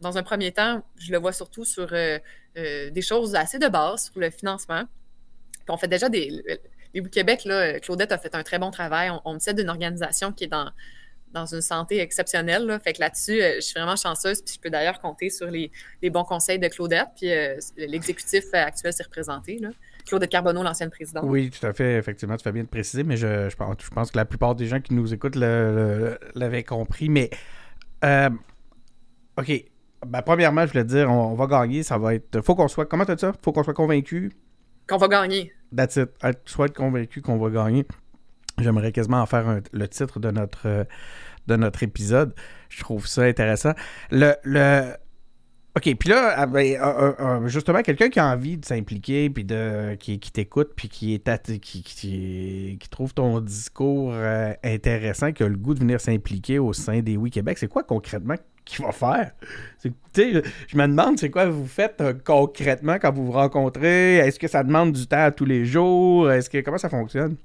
dans 0.00 0.16
un 0.16 0.22
premier 0.22 0.52
temps, 0.52 0.84
je 0.96 1.10
le 1.10 1.18
vois 1.18 1.32
surtout 1.32 1.64
sur 1.64 1.92
euh, 1.94 2.20
euh, 2.56 2.90
des 2.90 3.02
choses 3.02 3.34
assez 3.34 3.58
de 3.58 3.66
base, 3.66 4.04
sur 4.12 4.20
le 4.20 4.30
financement. 4.30 4.84
Puis 4.84 5.70
on 5.70 5.76
fait 5.76 5.88
déjà 5.88 6.08
des... 6.08 6.60
Les 6.94 7.02
Québec, 7.10 7.44
là, 7.44 7.80
Claudette 7.80 8.12
a 8.12 8.18
fait 8.18 8.36
un 8.36 8.44
très 8.44 8.60
bon 8.60 8.70
travail. 8.70 9.10
On, 9.10 9.20
on 9.24 9.34
me 9.34 9.38
cède 9.40 9.56
d'une 9.56 9.68
organisation 9.68 10.32
qui 10.32 10.44
est 10.44 10.46
dans, 10.46 10.70
dans 11.38 11.46
une 11.46 11.60
santé 11.60 12.00
exceptionnelle. 12.00 12.66
Là. 12.66 12.78
Fait 12.78 12.92
que 12.92 13.00
là-dessus, 13.00 13.40
je 13.56 13.60
suis 13.60 13.78
vraiment 13.78 13.96
chanceuse. 13.96 14.42
Puis 14.42 14.54
je 14.54 14.60
peux 14.60 14.70
d'ailleurs 14.70 15.00
compter 15.00 15.30
sur 15.30 15.46
les, 15.50 15.70
les, 16.02 16.10
bons 16.10 16.24
conseils 16.24 16.58
de 16.58 16.68
Claudette. 16.68 17.08
Puis 17.16 17.30
l'exécutif 17.76 18.44
actuel 18.52 18.92
s'est 18.92 19.04
représenté. 19.04 19.58
Là. 19.58 19.70
Claudette 20.06 20.30
Carbonneau, 20.30 20.62
l'ancienne 20.62 20.90
présidente. 20.90 21.24
Oui, 21.26 21.50
tout 21.50 21.66
à 21.66 21.72
fait. 21.72 21.96
Effectivement, 21.96 22.36
tu 22.36 22.44
fais 22.44 22.52
bien 22.52 22.62
de 22.62 22.68
préciser, 22.68 23.02
mais 23.02 23.16
je, 23.16 23.48
je, 23.50 23.56
pense, 23.56 23.76
je 23.82 23.90
pense 23.90 24.10
que 24.10 24.16
la 24.16 24.24
plupart 24.24 24.54
des 24.54 24.66
gens 24.66 24.80
qui 24.80 24.94
nous 24.94 25.12
écoutent 25.12 25.36
l'avaient 25.36 26.64
compris. 26.64 27.08
Mais, 27.08 27.30
euh, 28.04 28.30
OK. 29.36 29.64
Ben, 30.06 30.22
premièrement, 30.22 30.64
je 30.66 30.72
voulais 30.72 30.84
dire, 30.84 31.10
on, 31.10 31.34
va 31.34 31.46
gagner. 31.46 31.82
Ça 31.82 31.98
va 31.98 32.14
être. 32.14 32.40
Faut 32.42 32.54
qu'on 32.54 32.68
soit. 32.68 32.86
Comment 32.86 33.04
tu 33.04 33.18
ça? 33.18 33.32
Faut 33.42 33.52
qu'on 33.52 33.64
soit 33.64 33.74
convaincu? 33.74 34.32
Qu'on 34.88 34.98
va 34.98 35.08
gagner. 35.08 35.52
That's 35.76 35.96
it. 35.96 36.10
Soit 36.44 36.66
être 36.66 36.76
convaincu 36.76 37.20
qu'on 37.20 37.38
va 37.38 37.50
gagner. 37.50 37.84
J'aimerais 38.58 38.92
quasiment 38.92 39.20
en 39.20 39.26
faire 39.26 39.60
le 39.72 39.88
titre 39.88 40.20
de 40.20 40.30
notre, 40.30 40.86
de 41.46 41.56
notre 41.56 41.82
épisode. 41.82 42.34
Je 42.68 42.80
trouve 42.82 43.06
ça 43.06 43.22
intéressant. 43.22 43.72
Le, 44.10 44.34
le, 44.44 44.92
OK, 45.76 45.94
puis 45.98 46.08
là, 46.08 46.32
ah, 46.38 46.46
ben, 46.46 47.46
justement, 47.48 47.82
quelqu'un 47.82 48.08
qui 48.08 48.18
a 48.18 48.26
envie 48.28 48.56
de 48.56 48.64
s'impliquer, 48.64 49.28
puis 49.28 49.44
de 49.44 49.94
qui, 49.96 50.18
t'écoute, 50.18 50.70
puis 50.74 50.88
qui 50.88 51.12
est 51.12 51.60
qui, 51.60 51.82
qui, 51.82 52.88
trouve 52.88 53.12
ton 53.12 53.40
discours 53.40 54.10
euh, 54.14 54.54
intéressant, 54.64 55.32
qui 55.32 55.42
a 55.42 55.48
le 55.48 55.56
goût 55.58 55.74
de 55.74 55.80
venir 55.80 56.00
s'impliquer 56.00 56.58
au 56.58 56.72
sein 56.72 57.00
des 57.00 57.18
Oui 57.18 57.30
Québec, 57.30 57.58
c'est 57.58 57.68
quoi 57.68 57.82
concrètement 57.82 58.36
qu'il 58.64 58.86
va 58.86 58.92
faire? 58.92 59.32
Je 59.84 60.76
me 60.78 60.86
demande, 60.86 61.18
c'est 61.18 61.28
quoi 61.28 61.44
vous 61.44 61.66
faites 61.66 62.00
euh, 62.00 62.14
concrètement 62.24 62.96
quand 62.98 63.12
vous 63.12 63.26
vous 63.26 63.32
rencontrez? 63.32 64.16
Est-ce 64.16 64.38
que 64.38 64.48
ça 64.48 64.64
demande 64.64 64.92
du 64.92 65.06
temps 65.06 65.30
tous 65.30 65.44
les 65.44 65.66
jours? 65.66 66.30
Est-ce 66.30 66.48
que 66.48 66.58
comment 66.62 66.78
ça 66.78 66.88
fonctionne? 66.88 67.36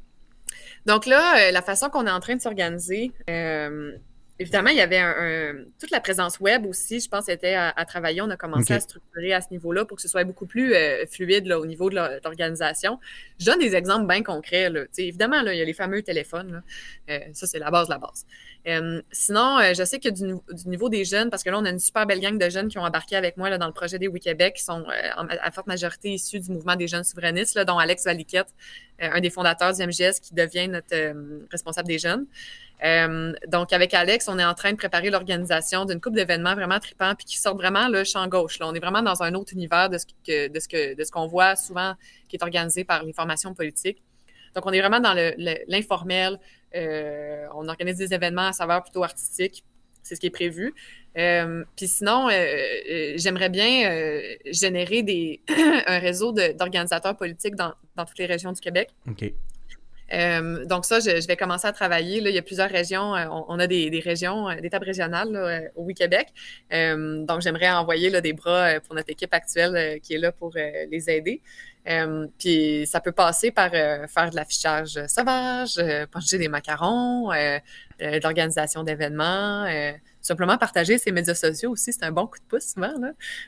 Donc 0.85 1.05
là, 1.05 1.47
euh, 1.47 1.51
la 1.51 1.61
façon 1.61 1.89
qu'on 1.89 2.07
est 2.07 2.11
en 2.11 2.19
train 2.19 2.35
de 2.35 2.41
s'organiser, 2.41 3.11
Évidemment, 4.41 4.71
il 4.71 4.77
y 4.77 4.81
avait 4.81 4.97
un, 4.97 5.53
toute 5.79 5.91
la 5.91 5.99
présence 5.99 6.39
web 6.39 6.65
aussi, 6.65 6.99
je 6.99 7.07
pense, 7.07 7.29
était 7.29 7.53
à, 7.53 7.85
travailler. 7.85 8.23
On 8.23 8.29
a 8.31 8.37
commencé 8.37 8.73
à 8.73 8.79
structurer 8.79 9.33
à 9.33 9.41
ce 9.41 9.49
niveau-là 9.51 9.85
pour 9.85 9.97
que 9.97 10.01
ce 10.01 10.07
soit 10.07 10.23
beaucoup 10.23 10.47
plus 10.47 10.73
euh, 10.73 11.05
fluide 11.05 11.45
là, 11.45 11.59
au 11.59 11.67
niveau 11.67 11.91
de 11.91 11.95
l'organisation. 11.95 12.99
Je 13.39 13.45
donne 13.45 13.59
des 13.59 13.75
exemples 13.75 14.07
bien 14.07 14.23
concrets. 14.23 14.71
Là. 14.71 14.85
Évidemment, 14.97 15.43
là, 15.43 15.53
il 15.53 15.59
y 15.59 15.61
a 15.61 15.65
les 15.65 15.73
fameux 15.73 16.01
téléphones. 16.01 16.63
Euh, 17.11 17.19
ça, 17.33 17.45
c'est 17.45 17.59
la 17.59 17.69
base 17.69 17.87
de 17.87 17.93
la 17.93 17.99
base. 17.99 18.25
Euh, 18.67 19.03
sinon, 19.11 19.59
je 19.75 19.83
sais 19.83 19.99
que 19.99 20.09
du, 20.09 20.33
du, 20.51 20.69
niveau 20.69 20.89
des 20.89 21.05
jeunes, 21.05 21.29
parce 21.29 21.43
que 21.43 21.51
là, 21.51 21.59
on 21.59 21.65
a 21.65 21.69
une 21.69 21.77
super 21.77 22.07
belle 22.07 22.19
gang 22.19 22.39
de 22.39 22.49
jeunes 22.49 22.67
qui 22.67 22.79
ont 22.79 22.83
embarqué 22.83 23.15
avec 23.15 23.37
moi 23.37 23.55
dans 23.55 23.67
le 23.67 23.73
projet 23.73 23.99
des 23.99 24.07
Oui-Québec, 24.07 24.55
qui 24.55 24.63
sont 24.63 24.83
à 24.87 25.51
forte 25.51 25.67
majorité 25.67 26.13
issus 26.13 26.39
du 26.39 26.49
mouvement 26.49 26.75
des 26.75 26.87
jeunes 26.87 27.03
souverainistes, 27.03 27.59
dont 27.59 27.77
Alex 27.77 28.05
Valiquette, 28.05 28.47
un 28.97 29.19
des 29.19 29.29
fondateurs 29.29 29.73
du 29.75 29.83
MGS, 29.83 30.19
qui 30.19 30.33
devient 30.33 30.67
notre 30.67 30.95
responsable 31.51 31.87
des 31.87 31.99
jeunes. 31.99 32.25
Euh, 32.83 33.33
donc, 33.47 33.73
avec 33.73 33.93
Alex, 33.93 34.27
on 34.27 34.39
est 34.39 34.45
en 34.45 34.53
train 34.53 34.71
de 34.71 34.77
préparer 34.77 35.09
l'organisation 35.09 35.85
d'une 35.85 36.01
coupe 36.01 36.15
d'événements 36.15 36.55
vraiment 36.55 36.79
tripants 36.79 37.13
puis 37.15 37.25
qui 37.25 37.37
sortent 37.37 37.57
vraiment 37.57 37.87
le 37.87 38.03
champ 38.03 38.27
gauche. 38.27 38.59
Là. 38.59 38.67
On 38.67 38.73
est 38.73 38.79
vraiment 38.79 39.03
dans 39.03 39.21
un 39.21 39.33
autre 39.35 39.53
univers 39.53 39.89
de 39.89 39.97
ce 39.97 40.05
que, 40.05 40.47
de 40.93 41.03
ce 41.03 41.11
qu'on 41.11 41.27
voit 41.27 41.55
souvent 41.55 41.93
qui 42.27 42.37
est 42.37 42.43
organisé 42.43 42.83
par 42.83 43.03
les 43.03 43.13
formations 43.13 43.53
politiques. 43.53 44.01
Donc, 44.55 44.65
on 44.65 44.71
est 44.71 44.79
vraiment 44.79 44.99
dans 44.99 45.13
l'informel. 45.67 46.39
Euh, 46.75 47.45
on 47.53 47.67
organise 47.67 47.97
des 47.97 48.13
événements 48.13 48.47
à 48.47 48.53
saveur 48.53 48.83
plutôt 48.83 49.03
artistique. 49.03 49.63
C'est 50.03 50.15
ce 50.15 50.19
qui 50.19 50.27
est 50.27 50.31
prévu. 50.31 50.73
Euh, 51.17 51.63
puis 51.75 51.87
sinon, 51.87 52.29
j'aimerais 53.15 53.49
bien 53.49 54.19
générer 54.47 55.03
des, 55.03 55.41
un 55.85 55.99
réseau 55.99 56.31
d'organisateurs 56.31 57.15
politiques 57.15 57.55
dans, 57.55 57.73
dans, 57.95 58.05
toutes 58.05 58.17
les 58.17 58.25
régions 58.25 58.51
du 58.51 58.59
Québec. 58.59 58.89
OK. 59.07 59.31
Euh, 60.13 60.65
donc 60.65 60.85
ça, 60.85 60.99
je, 60.99 61.25
vais 61.27 61.37
commencer 61.37 61.67
à 61.67 61.71
travailler. 61.71 62.21
Là, 62.21 62.29
il 62.29 62.35
y 62.35 62.39
a 62.39 62.41
plusieurs 62.41 62.69
régions. 62.69 63.15
Euh, 63.15 63.27
on, 63.47 63.59
a 63.59 63.67
des, 63.67 64.01
régions, 64.03 64.49
euh, 64.49 64.59
des 64.59 64.69
tables 64.69 64.85
régionales 64.85 65.71
au 65.75 65.83
Oui-Québec. 65.83 66.27
donc 66.71 67.41
j'aimerais 67.41 67.71
envoyer 67.71 68.09
là, 68.09 68.21
des 68.21 68.33
bras 68.33 68.79
pour 68.81 68.95
notre 68.95 69.09
équipe 69.09 69.33
actuelle 69.33 69.99
qui 70.01 70.13
est 70.13 70.17
là 70.17 70.31
pour 70.31 70.53
les 70.55 71.09
aider. 71.09 71.41
puis 72.37 72.85
ça 72.87 72.99
peut 72.99 73.11
passer 73.11 73.51
par 73.51 73.71
faire 73.71 74.29
de 74.29 74.35
l'affichage 74.35 74.99
sauvage, 75.07 75.79
pencher 76.11 76.37
des 76.37 76.47
macarons, 76.47 77.31
l'organisation 77.99 78.83
d'événements, 78.83 79.67
simplement 80.21 80.57
partager 80.57 80.97
ses 80.97 81.11
médias 81.11 81.35
sociaux 81.35 81.71
aussi. 81.71 81.93
C'est 81.93 82.03
un 82.03 82.11
bon 82.11 82.27
coup 82.27 82.39
de 82.39 82.45
pouce 82.47 82.73
souvent, 82.73 82.93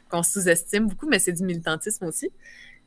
qu'on 0.09 0.23
sous-estime 0.23 0.87
beaucoup, 0.87 1.07
mais 1.07 1.19
c'est 1.19 1.33
du 1.33 1.43
militantisme 1.43 2.05
aussi. 2.05 2.31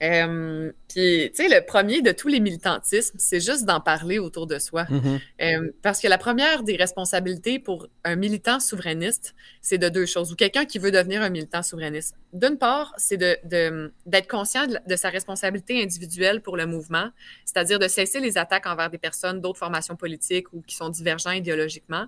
Euh, 0.02 0.72
puis, 0.88 1.30
tu 1.34 1.42
sais, 1.42 1.48
le 1.48 1.64
premier 1.64 2.02
de 2.02 2.12
tous 2.12 2.28
les 2.28 2.40
militantismes, 2.40 3.16
c'est 3.18 3.40
juste 3.40 3.64
d'en 3.64 3.80
parler 3.80 4.18
autour 4.18 4.46
de 4.46 4.58
soi. 4.58 4.84
Mm-hmm. 4.84 5.20
Euh, 5.40 5.70
parce 5.82 6.00
que 6.00 6.08
la 6.08 6.18
première 6.18 6.62
des 6.62 6.76
responsabilités 6.76 7.58
pour 7.58 7.88
un 8.04 8.16
militant 8.16 8.60
souverainiste, 8.60 9.34
c'est 9.62 9.78
de 9.78 9.88
deux 9.88 10.06
choses, 10.06 10.32
ou 10.32 10.36
quelqu'un 10.36 10.66
qui 10.66 10.78
veut 10.78 10.90
devenir 10.90 11.22
un 11.22 11.30
militant 11.30 11.62
souverainiste. 11.62 12.14
D'une 12.32 12.58
part, 12.58 12.92
c'est 12.98 13.16
d'être 13.16 13.48
de, 13.48 13.90
conscient 14.28 14.66
de, 14.66 14.96
sa 14.96 15.08
responsabilité 15.08 15.82
individuelle 15.82 16.42
pour 16.42 16.56
le 16.56 16.66
mouvement, 16.66 17.10
c'est-à-dire 17.44 17.78
de 17.78 17.88
cesser 17.88 18.20
les 18.20 18.36
attaques 18.36 18.66
envers 18.66 18.90
des 18.90 18.98
personnes 18.98 19.40
d'autres 19.40 19.58
formations 19.58 19.96
politiques 19.96 20.52
ou 20.52 20.60
qui 20.60 20.76
sont 20.76 20.90
divergents 20.90 21.30
idéologiquement. 21.30 22.06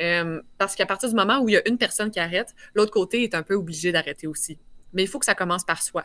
Euh, 0.00 0.40
parce 0.58 0.74
qu'à 0.74 0.86
partir 0.86 1.08
du 1.08 1.14
moment 1.14 1.40
où 1.40 1.48
il 1.48 1.52
y 1.52 1.56
a 1.56 1.68
une 1.68 1.78
personne 1.78 2.10
qui 2.10 2.20
arrête, 2.20 2.54
l'autre 2.74 2.92
côté 2.92 3.22
est 3.22 3.34
un 3.34 3.42
peu 3.42 3.54
obligé 3.54 3.92
d'arrêter 3.92 4.26
aussi. 4.26 4.58
Mais 4.92 5.02
il 5.02 5.08
faut 5.08 5.18
que 5.18 5.24
ça 5.26 5.34
commence 5.34 5.64
par 5.64 5.82
soi. 5.82 6.04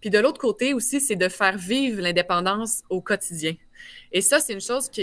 Puis 0.00 0.10
de 0.10 0.18
l'autre 0.18 0.38
côté 0.38 0.74
aussi, 0.74 1.00
c'est 1.00 1.16
de 1.16 1.28
faire 1.28 1.56
vivre 1.56 2.00
l'indépendance 2.00 2.82
au 2.88 3.00
quotidien. 3.00 3.54
Et 4.12 4.20
ça, 4.20 4.40
c'est 4.40 4.52
une 4.52 4.60
chose 4.60 4.88
que, 4.88 5.02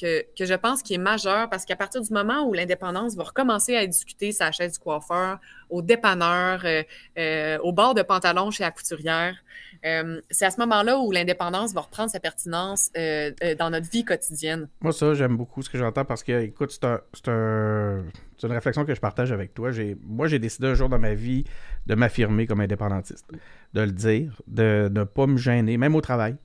je 0.00 0.54
pense 0.54 0.82
qui 0.82 0.94
est 0.94 0.98
majeure 0.98 1.50
parce 1.50 1.64
qu'à 1.64 1.76
partir 1.76 2.00
du 2.00 2.12
moment 2.12 2.46
où 2.46 2.52
l'indépendance 2.52 3.16
va 3.16 3.24
recommencer 3.24 3.76
à 3.76 3.86
discuter 3.86 4.32
sa 4.32 4.52
chaise 4.52 4.74
du 4.74 4.78
coiffeur, 4.78 5.38
au 5.70 5.82
dépanneur, 5.82 6.62
euh, 6.64 6.82
euh, 7.18 7.58
au 7.62 7.72
bord 7.72 7.94
de 7.94 8.02
pantalon 8.02 8.50
chez 8.50 8.62
la 8.62 8.70
couturière, 8.70 9.36
euh, 9.84 10.20
c'est 10.30 10.46
à 10.46 10.50
ce 10.50 10.60
moment-là 10.60 10.98
où 10.98 11.10
l'indépendance 11.10 11.72
va 11.74 11.82
reprendre 11.82 12.10
sa 12.10 12.20
pertinence 12.20 12.90
dans 12.94 13.70
notre 13.70 13.90
vie 13.90 14.04
quotidienne. 14.04 14.68
Moi, 14.80 14.92
ça, 14.92 15.14
j'aime 15.14 15.36
beaucoup 15.36 15.62
ce 15.62 15.70
que 15.70 15.78
j'entends 15.78 16.04
parce 16.04 16.22
que, 16.22 16.42
écoute, 16.42 16.70
c'est 16.72 16.84
un, 16.84 17.00
un, 17.28 18.04
une 18.42 18.52
réflexion 18.52 18.84
que 18.84 18.94
je 18.94 19.00
partage 19.00 19.32
avec 19.32 19.54
toi. 19.54 19.70
Moi, 20.06 20.26
j'ai 20.28 20.38
décidé 20.38 20.68
un 20.68 20.74
jour 20.74 20.88
dans 20.88 20.98
ma 20.98 21.14
vie 21.14 21.44
de 21.86 21.94
m'affirmer 21.94 22.46
comme 22.46 22.60
indépendantiste 22.60 23.26
de 23.74 23.80
le 23.80 23.92
dire, 23.92 24.40
de 24.46 24.88
ne 24.90 25.04
pas 25.04 25.26
me 25.26 25.36
gêner, 25.36 25.76
même 25.76 25.94
au 25.94 26.00
travail, 26.00 26.36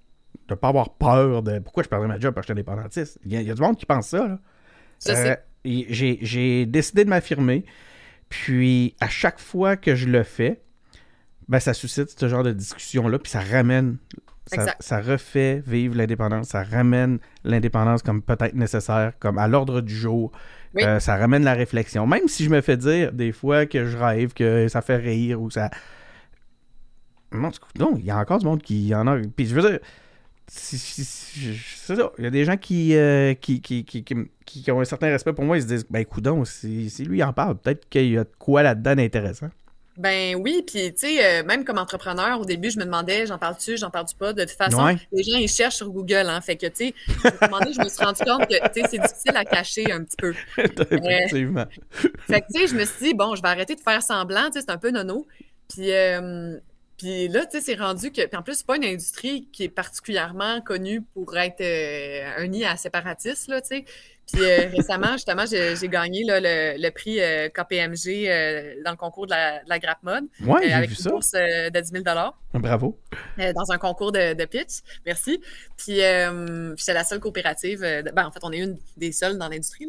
de 0.47 0.53
ne 0.53 0.55
pas 0.55 0.69
avoir 0.69 0.95
peur 0.95 1.43
de 1.43 1.59
pourquoi 1.59 1.83
je 1.83 1.89
perdrais 1.89 2.07
ma 2.07 2.19
job 2.19 2.33
parce 2.33 2.45
que 2.45 2.53
je 2.53 2.59
suis 2.59 2.59
indépendantiste. 2.59 3.19
Il 3.23 3.31
y, 3.31 3.51
a, 3.51 3.53
du 3.53 3.61
monde 3.61 3.77
qui 3.77 3.85
pense 3.85 4.07
ça. 4.07 4.39
Euh, 5.07 5.35
j'ai 5.63 6.65
décidé 6.65 7.05
de 7.05 7.09
m'affirmer, 7.09 7.65
puis 8.29 8.95
à 8.99 9.07
chaque 9.07 9.39
fois 9.39 9.77
que 9.77 9.95
je 9.95 10.07
le 10.07 10.23
fais, 10.23 10.61
ben, 11.49 11.59
ça 11.59 11.73
suscite 11.73 12.17
ce 12.17 12.27
genre 12.29 12.43
de 12.43 12.53
discussion-là, 12.53 13.19
puis 13.19 13.31
ça 13.31 13.41
ramène, 13.41 13.97
ça, 14.79 15.01
refait 15.01 15.61
vivre 15.65 15.95
l'indépendance, 15.95 16.49
ça 16.49 16.63
ramène 16.63 17.19
l'indépendance 17.43 18.01
comme 18.01 18.21
peut-être 18.21 18.55
nécessaire, 18.55 19.13
comme 19.19 19.37
à 19.37 19.47
l'ordre 19.47 19.81
du 19.81 19.95
jour. 19.95 20.31
Euh, 20.77 20.99
ça 20.99 21.17
ramène 21.17 21.43
la 21.43 21.55
réflexion. 21.55 22.05
Même 22.05 22.27
si 22.27 22.43
je 22.43 22.49
me 22.49 22.61
fais 22.61 22.77
dire 22.77 23.11
des 23.11 23.31
fois 23.31 23.65
que 23.65 23.85
je 23.85 23.97
rêve, 23.97 24.33
que 24.33 24.67
ça 24.67 24.81
fait 24.81 24.97
rire 24.97 25.41
ou 25.41 25.49
ça 25.49 25.71
non, 27.31 27.51
il 27.97 28.05
y 28.05 28.11
a 28.11 28.17
encore 28.17 28.39
du 28.39 28.45
monde 28.45 28.61
qui 28.61 28.93
en 28.95 29.05
a. 29.07 29.17
Puis 29.35 29.45
je 29.45 29.55
veux 29.55 29.61
dire, 29.61 29.79
c'est 30.47 30.77
ça. 30.77 32.11
Il 32.17 32.23
y 32.23 32.27
a 32.27 32.31
des 32.31 32.45
gens 32.45 32.57
qui, 32.57 32.95
euh, 32.95 33.33
qui, 33.35 33.61
qui, 33.61 33.83
qui, 33.85 34.71
ont 34.71 34.79
un 34.79 34.85
certain 34.85 35.07
respect 35.07 35.33
pour 35.33 35.45
moi. 35.45 35.57
Ils 35.57 35.63
se 35.63 35.67
disent, 35.67 35.85
ben, 35.89 36.03
coudon, 36.05 36.43
si, 36.45 36.89
si 36.89 37.05
lui 37.05 37.21
en 37.23 37.33
parle, 37.33 37.57
peut-être 37.57 37.87
qu'il 37.89 38.09
y 38.09 38.17
a 38.17 38.23
de 38.23 38.31
quoi 38.39 38.63
là-dedans 38.63 38.95
d'intéressant. 38.95 39.49
Ben 39.99 40.33
oui, 40.35 40.63
puis 40.65 40.93
tu 40.93 41.07
sais, 41.07 41.25
euh, 41.25 41.43
même 41.43 41.65
comme 41.65 41.77
entrepreneur, 41.77 42.39
au 42.39 42.45
début, 42.45 42.71
je 42.71 42.79
me 42.79 42.85
demandais, 42.85 43.25
j'en 43.25 43.37
parle-tu, 43.37 43.75
j'en 43.75 43.89
parle-tu 43.89 44.15
pas. 44.15 44.31
De 44.31 44.45
toute 44.45 44.55
façon, 44.55 44.97
les 45.11 45.23
gens, 45.23 45.37
ils 45.37 45.49
cherchent 45.49 45.75
sur 45.75 45.89
Google, 45.89 46.29
hein. 46.29 46.39
Fait 46.39 46.55
que, 46.55 46.67
tu 46.67 46.87
sais, 46.87 46.93
à 47.25 47.45
un 47.45 47.47
moment 47.49 47.59
donné, 47.59 47.73
je 47.73 47.81
me 47.81 47.89
suis 47.89 48.05
rendu 48.05 48.23
compte 48.23 48.47
que, 48.47 48.69
tu 48.69 48.79
sais, 48.79 48.87
c'est 48.89 48.97
difficile 48.97 49.35
à 49.35 49.43
cacher 49.43 49.91
un 49.91 50.05
petit 50.05 50.15
peu. 50.15 50.33
Effectivement. 50.57 51.65
fait 51.91 52.39
que, 52.39 52.45
tu 52.53 52.61
sais, 52.61 52.67
je 52.67 52.75
me 52.75 52.85
suis 52.85 53.07
dit, 53.07 53.13
bon, 53.13 53.35
je 53.35 53.41
vais 53.41 53.49
arrêter 53.49 53.75
de 53.75 53.81
faire 53.81 54.01
semblant, 54.01 54.45
tu 54.45 54.53
sais, 54.53 54.61
c'est 54.61 54.71
un 54.71 54.77
peu 54.77 54.89
nono. 54.89 55.27
Puis, 55.67 55.91
euh, 55.91 56.57
puis 56.95 57.27
là, 57.27 57.45
tu 57.45 57.57
sais, 57.57 57.61
c'est 57.61 57.75
rendu 57.75 58.09
que. 58.13 58.25
Puis 58.25 58.37
en 58.37 58.41
plus, 58.41 58.55
c'est 58.55 58.65
pas 58.65 58.77
une 58.77 58.85
industrie 58.85 59.49
qui 59.51 59.65
est 59.65 59.69
particulièrement 59.69 60.61
connue 60.61 61.01
pour 61.01 61.37
être 61.37 61.59
euh, 61.59 62.31
un 62.37 62.47
nid 62.47 62.63
à 62.63 62.77
séparatistes, 62.77 63.49
là, 63.49 63.59
tu 63.59 63.67
sais. 63.67 63.85
Puis 64.31 64.43
euh, 64.43 64.69
récemment, 64.75 65.13
justement, 65.13 65.45
j'ai 65.47 65.87
gagné 65.87 66.23
là, 66.23 66.39
le, 66.39 66.89
prix 66.89 67.19
euh, 67.19 67.49
KPMG 67.49 68.27
euh, 68.27 68.75
dans 68.83 68.91
le 68.91 68.97
concours 68.97 69.25
de 69.25 69.31
la, 69.31 69.63
de 69.63 69.69
la 69.69 69.79
Grappe 69.79 70.03
Mode. 70.03 70.25
Ouais, 70.41 70.71
avec 70.71 70.91
une 70.91 71.11
bourse 71.11 71.31
de 71.31 71.79
10 71.79 71.91
000 71.91 72.03
Bravo. 72.53 72.97
dans 73.37 73.71
un 73.71 73.77
concours 73.77 74.11
de, 74.11 74.45
pitch. 74.45 74.79
Merci. 75.05 75.41
Puis 75.77 75.99
c'est 76.77 76.93
la 76.93 77.03
seule 77.03 77.19
coopérative. 77.19 77.79
ben, 77.79 78.25
en 78.25 78.31
fait, 78.31 78.39
on 78.43 78.51
est 78.51 78.59
une 78.59 78.77
des 78.97 79.11
seules 79.11 79.37
dans 79.37 79.47
l'industrie. 79.47 79.87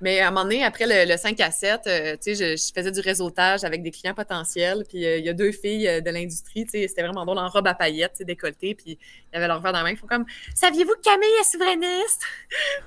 Mais 0.00 0.20
à 0.20 0.28
un 0.28 0.30
moment 0.30 0.44
donné, 0.44 0.64
après 0.64 1.06
le, 1.06 1.16
5 1.16 1.40
à 1.40 1.50
7, 1.50 1.80
tu 1.84 1.90
sais, 2.34 2.56
je, 2.56 2.72
faisais 2.74 2.90
du 2.90 3.00
réseautage 3.00 3.64
avec 3.64 3.82
des 3.82 3.90
clients 3.90 4.14
potentiels. 4.14 4.84
Puis 4.88 4.98
il 4.98 5.24
y 5.24 5.28
a 5.28 5.32
deux 5.32 5.52
filles 5.52 6.02
de 6.02 6.10
l'industrie. 6.10 6.64
Tu 6.64 6.72
sais, 6.72 6.88
c'était 6.88 7.02
vraiment 7.02 7.24
drôle 7.24 7.38
en 7.38 7.48
robe 7.48 7.66
à 7.66 7.74
paillettes, 7.74 8.22
décolletée. 8.22 8.74
Puis 8.74 8.98
il 9.32 9.34
y 9.34 9.36
avait 9.36 9.48
leur 9.48 9.60
verre 9.60 9.72
dans 9.72 9.78
la 9.78 9.84
main. 9.84 9.90
Ils 9.90 9.96
font 9.96 10.06
comme 10.06 10.24
Saviez-vous 10.54 10.94
que 10.94 11.02
Camille 11.02 11.28
est 11.40 11.50
souverainiste? 11.50 12.22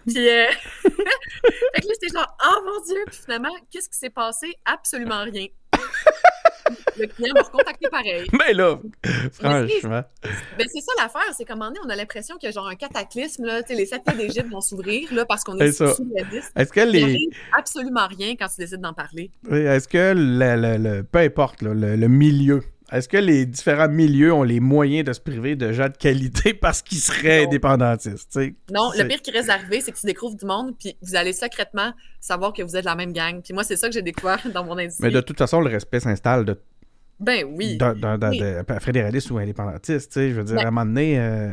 puis 0.08 0.28
fait 0.96 1.82
que 1.82 1.88
là, 1.88 1.94
j'étais 2.02 2.14
genre, 2.14 2.38
oh 2.46 2.62
mon 2.66 2.86
Dieu! 2.86 3.04
Puis 3.08 3.20
finalement, 3.24 3.54
qu'est-ce 3.72 3.90
qui 3.90 3.98
s'est 3.98 4.10
passé? 4.10 4.54
Absolument 4.66 5.24
rien. 5.24 5.48
le 6.98 7.08
client 7.08 7.34
m'a 7.34 7.42
recontacté 7.42 7.90
pareil. 7.90 8.28
Mais 8.34 8.54
là, 8.54 8.80
franchement. 9.34 10.04
Ben, 10.24 10.68
c'est 10.72 10.82
ça 10.82 10.92
l'affaire, 10.98 11.34
c'est 11.36 11.48
donné, 11.48 11.80
on 11.86 11.90
a 11.90 11.96
l'impression 11.96 12.38
qu'il 12.38 12.48
y 12.48 12.50
a 12.50 12.54
genre 12.54 12.68
un 12.68 12.76
cataclysme, 12.76 13.46
là, 13.46 13.62
les 13.70 13.86
sept 13.86 14.02
d'Égypte 14.16 14.50
vont 14.50 14.62
s'ouvrir 14.62 15.14
là, 15.14 15.26
parce 15.26 15.44
qu'on 15.44 15.58
est 15.58 15.72
sous 15.72 16.08
la 16.16 16.24
liste. 16.30 16.52
Est-ce 16.56 16.72
que 16.72 16.82
les. 16.82 17.30
absolument 17.58 18.08
rien 18.08 18.36
quand 18.38 18.48
tu 18.48 18.60
décides 18.60 18.82
d'en 18.82 18.94
parler. 18.94 19.32
Oui, 19.50 19.60
est-ce 19.60 19.88
que 19.88 20.14
le, 20.16 20.78
le, 20.78 21.04
peu 21.04 21.20
importe 21.20 21.62
le, 21.62 21.74
le 21.74 22.08
milieu 22.08 22.64
est-ce 22.92 23.08
que 23.08 23.18
les 23.18 23.46
différents 23.46 23.88
milieux 23.88 24.34
ont 24.34 24.44
les 24.44 24.60
moyens 24.60 25.06
de 25.06 25.14
se 25.14 25.22
priver 25.22 25.56
de 25.56 25.72
gens 25.72 25.88
de 25.88 25.98
qualité 25.98 26.54
parce 26.62 26.82
qu'ils 26.82 27.00
seraient 27.00 27.46
indépendantistes? 27.46 28.38
Non, 28.70 28.92
le 28.98 29.08
pire 29.08 29.22
qui 29.22 29.32
reste 29.32 29.50
arrivé, 29.50 29.80
c'est 29.82 29.92
que 29.92 30.00
tu 30.00 30.06
découvres 30.06 30.36
du 30.36 30.46
monde, 30.46 30.76
puis 30.78 30.98
vous 31.02 31.16
allez 31.16 31.34
secrètement 31.34 31.94
savoir 32.20 32.52
que 32.52 32.62
vous 32.62 32.76
êtes 32.76 32.86
la 32.86 32.96
même 32.96 33.14
gang. 33.14 33.42
Puis 33.42 33.54
moi, 33.54 33.64
c'est 33.64 33.78
ça 33.78 33.88
que 33.88 33.94
j'ai 33.94 34.02
découvert 34.02 34.40
dans 34.54 34.66
mon 34.66 34.78
industrie. 34.78 35.06
Mais 35.06 35.12
de 35.12 35.22
toute 35.22 35.38
façon, 35.38 35.62
le 35.62 35.70
respect 35.70 36.02
s'installe 36.02 36.46
de. 36.46 36.60
Ben 37.20 37.46
oui. 37.46 37.78
Fédéraliste 38.80 39.32
ou 39.32 39.38
indépendantiste, 39.38 40.12
tu 40.12 40.20
sais. 40.20 40.30
Je 40.32 40.36
veux 40.36 40.44
dire, 40.44 40.56
ben 40.56 40.66
à 40.66 40.68
un 40.68 40.72
moment 40.72 40.86
donné. 40.86 41.20
Euh, 41.20 41.52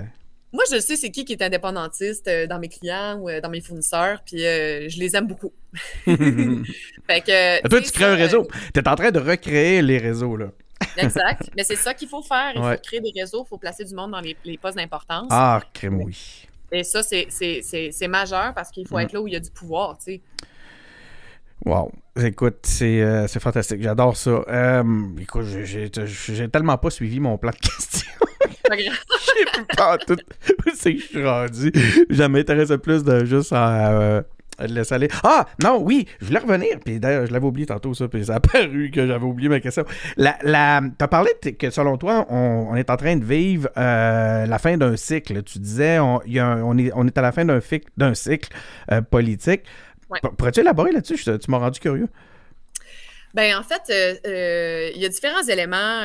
moi, 0.53 0.65
je 0.73 0.81
sais 0.81 0.97
c'est 0.97 1.11
qui 1.11 1.27
qui 1.27 1.35
est 1.35 1.43
indépendantiste 1.43 2.27
euh, 2.27 2.47
dans 2.47 2.59
mes 2.59 2.69
clients 2.69 3.19
ou 3.21 3.29
euh, 3.29 3.41
dans 3.43 3.51
mes 3.51 3.61
fournisseurs, 3.61 4.23
puis 4.25 4.39
je 4.39 4.99
les 4.99 5.15
aime 5.15 5.27
beaucoup. 5.27 5.53
fait 6.07 7.21
que, 7.21 7.69
toi, 7.69 7.81
tu 7.83 7.93
crées 7.93 8.07
un 8.07 8.17
réseau. 8.17 8.49
Tu 8.73 8.81
es 8.81 8.89
en 8.89 8.97
train 8.97 9.11
de 9.11 9.21
recréer 9.21 9.83
les 9.83 9.99
réseaux, 9.99 10.37
là. 10.37 10.51
Exact. 10.97 11.51
Mais 11.57 11.65
c'est 11.65 11.77
ça 11.77 11.95
qu'il 11.95 12.09
faut 12.09 12.23
faire. 12.23 12.53
Il 12.55 12.63
faut 12.63 12.83
créer 12.83 13.01
des 13.01 13.13
réseaux, 13.15 13.45
il 13.45 13.49
faut 13.49 13.59
placer 13.59 13.85
du 13.85 13.95
monde 13.95 14.13
dans 14.13 14.21
les, 14.21 14.59
postes 14.59 14.77
d'importance. 14.77 15.29
Ah, 15.31 15.61
crème, 15.73 16.03
oui. 16.03 16.47
Et 16.71 16.85
ça, 16.85 17.03
c'est 17.03 18.09
majeur 18.09 18.53
parce 18.55 18.71
qu'il 18.71 18.87
faut 18.87 18.99
être 18.99 19.13
là 19.13 19.21
où 19.21 19.27
il 19.27 19.35
y 19.35 19.37
a 19.37 19.41
du 19.41 19.51
pouvoir, 19.51 19.97
tu 19.99 20.05
sais. 20.05 20.21
Wow. 21.65 21.91
Écoute, 22.23 22.59
c'est 22.63 23.03
euh, 23.03 23.27
fantastique. 23.27 23.83
J'adore 23.83 24.17
ça. 24.17 24.31
Euh, 24.49 24.85
écoute, 25.21 25.45
j'ai 25.45 26.49
tellement 26.49 26.79
pas 26.79 26.91
suivi 26.91 27.19
mon 27.19 27.37
plan 27.37 27.51
de 27.51 27.57
questions. 27.57 28.07
Pas 28.69 28.77
grave. 28.77 28.99
J'ai 29.37 29.77
pas 29.77 29.99
tout 29.99 30.15
où 30.15 30.71
c'est 30.75 30.95
que 30.95 31.01
je 31.01 31.07
suis 31.07 31.27
rendu? 31.27 31.73
Je 32.11 32.23
m'intéresse 32.25 32.73
plus 32.83 33.03
de 33.03 33.25
juste 33.25 33.53
à, 33.53 33.93
euh, 33.93 34.23
laisser 34.67 34.95
aller. 34.95 35.09
Ah, 35.23 35.47
non, 35.63 35.81
oui, 35.83 36.07
je 36.21 36.27
voulais 36.27 36.39
revenir. 36.39 36.79
Puis 36.85 36.99
d'ailleurs, 36.99 37.27
je 37.27 37.33
l'avais 37.33 37.47
oublié 37.47 37.67
tantôt, 37.67 37.95
ça. 37.95 38.09
Puis 38.09 38.27
ça 38.27 38.37
a 38.37 38.41
paru 38.41 38.91
que 38.91 39.07
j'avais 39.07 39.25
oublié 39.25 39.49
ma 39.49 39.61
question. 39.61 39.85
La, 40.17 40.39
la, 40.43 40.81
tu 40.81 41.05
as 41.05 41.09
parlé 41.09 41.31
que 41.59 41.71
selon 41.71 41.97
toi, 41.97 42.27
on, 42.31 42.75
est 42.77 42.91
en 42.91 42.97
train 42.97 43.17
de 43.17 43.25
vivre 43.25 43.69
euh, 43.77 44.47
la 44.47 44.59
fin 44.59 44.77
d'un 44.77 44.97
cycle. 44.97 45.43
Tu 45.43 45.59
disais, 45.59 45.99
on, 45.99 46.21
y 46.27 46.39
a 46.39 46.57
on, 46.57 46.77
est, 46.79 46.91
on 46.95 47.07
est 47.07 47.17
à 47.19 47.23
la 47.23 47.33
fin 47.33 47.45
d'un 47.45 48.15
cycle 48.15 48.53
euh, 48.93 49.01
politique. 49.03 49.63
Pourrais-tu 50.39 50.61
élaborer 50.61 50.93
là-dessus? 50.93 51.17
Tu 51.17 51.51
m'as 51.51 51.59
rendu 51.59 51.81
curieux. 51.81 52.09
Ben 53.35 53.55
en 53.59 53.63
fait, 53.63 53.83
euh, 54.27 54.91
il 54.95 55.03
y 55.03 55.05
a 55.05 55.09
différents 55.11 55.43
éléments 55.47 56.03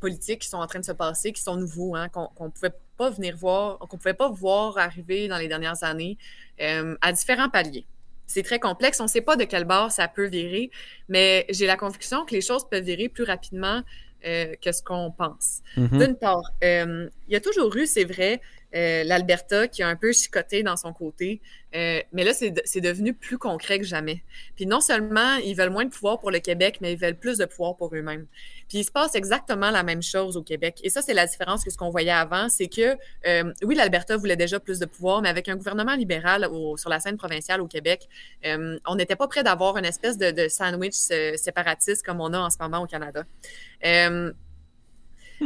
politiques 0.00 0.40
qui 0.40 0.48
sont 0.48 0.56
en 0.56 0.66
train 0.66 0.80
de 0.80 0.84
se 0.84 0.92
passer, 0.92 1.32
qui 1.32 1.42
sont 1.42 1.56
nouveaux, 1.56 1.94
hein, 1.94 2.08
qu'on 2.08 2.46
ne 2.46 2.50
pouvait 2.50 2.72
pas 3.00 3.08
venir 3.08 3.34
voir, 3.34 3.78
qu'on 3.78 3.96
pouvait 3.96 4.20
pas 4.24 4.28
voir 4.28 4.76
arriver 4.76 5.26
dans 5.26 5.38
les 5.38 5.48
dernières 5.48 5.82
années. 5.82 6.18
Euh, 6.60 6.94
à 7.00 7.12
différents 7.12 7.48
paliers. 7.48 7.86
C'est 8.26 8.42
très 8.42 8.58
complexe. 8.58 9.00
On 9.00 9.04
ne 9.04 9.08
sait 9.08 9.22
pas 9.22 9.36
de 9.36 9.44
quel 9.44 9.64
bord 9.64 9.90
ça 9.90 10.06
peut 10.08 10.26
virer, 10.26 10.70
mais 11.08 11.46
j'ai 11.48 11.66
la 11.66 11.78
conviction 11.78 12.26
que 12.26 12.34
les 12.34 12.42
choses 12.42 12.68
peuvent 12.68 12.84
virer 12.84 13.08
plus 13.08 13.24
rapidement 13.24 13.82
euh, 14.26 14.54
que 14.62 14.70
ce 14.70 14.82
qu'on 14.82 15.10
pense. 15.10 15.62
Mm-hmm. 15.78 15.98
D'une 15.98 16.16
part, 16.16 16.42
euh, 16.62 17.08
il 17.26 17.32
y 17.32 17.36
a 17.36 17.40
toujours 17.40 17.74
eu, 17.74 17.86
c'est 17.86 18.04
vrai, 18.04 18.42
euh, 18.74 19.02
l'Alberta 19.04 19.66
qui 19.66 19.82
a 19.82 19.88
un 19.88 19.96
peu 19.96 20.12
chicoté 20.12 20.62
dans 20.62 20.76
son 20.76 20.92
côté. 20.92 21.40
Euh, 21.74 22.00
mais 22.12 22.24
là, 22.24 22.32
c'est 22.32 22.80
devenu 22.80 23.14
plus 23.14 23.38
concret 23.38 23.78
que 23.78 23.84
jamais. 23.84 24.22
Puis 24.56 24.66
non 24.66 24.80
seulement 24.80 25.36
ils 25.36 25.54
veulent 25.54 25.70
moins 25.70 25.84
de 25.84 25.90
pouvoir 25.90 26.18
pour 26.18 26.30
le 26.30 26.38
Québec, 26.38 26.78
mais 26.80 26.92
ils 26.92 26.98
veulent 26.98 27.18
plus 27.18 27.38
de 27.38 27.44
pouvoir 27.44 27.76
pour 27.76 27.94
eux-mêmes. 27.94 28.26
Puis 28.68 28.78
il 28.78 28.84
se 28.84 28.90
passe 28.90 29.14
exactement 29.14 29.70
la 29.70 29.82
même 29.82 30.02
chose 30.02 30.36
au 30.36 30.42
Québec. 30.42 30.80
Et 30.82 30.90
ça, 30.90 31.02
c'est 31.02 31.14
la 31.14 31.26
différence 31.26 31.64
que 31.64 31.70
ce 31.70 31.76
qu'on 31.76 31.90
voyait 31.90 32.10
avant, 32.10 32.48
c'est 32.48 32.68
que 32.68 32.96
euh, 33.26 33.52
oui, 33.62 33.74
l'Alberta 33.74 34.16
voulait 34.16 34.36
déjà 34.36 34.60
plus 34.60 34.78
de 34.78 34.86
pouvoir, 34.86 35.22
mais 35.22 35.28
avec 35.28 35.48
un 35.48 35.56
gouvernement 35.56 35.94
libéral 35.94 36.48
sur 36.76 36.90
la 36.90 37.00
scène 37.00 37.16
provinciale 37.16 37.60
au 37.60 37.66
Québec, 37.66 38.08
on 38.44 38.94
n'était 38.94 39.16
pas 39.16 39.28
prêt 39.28 39.42
d'avoir 39.42 39.76
une 39.76 39.84
espèce 39.84 40.18
de, 40.18 40.30
de 40.30 40.48
sandwich 40.48 40.94
séparatiste 40.94 42.04
comme 42.04 42.20
on 42.20 42.32
a 42.32 42.38
en 42.38 42.50
ce 42.50 42.56
moment 42.60 42.82
au 42.82 42.86
Canada. 42.86 43.24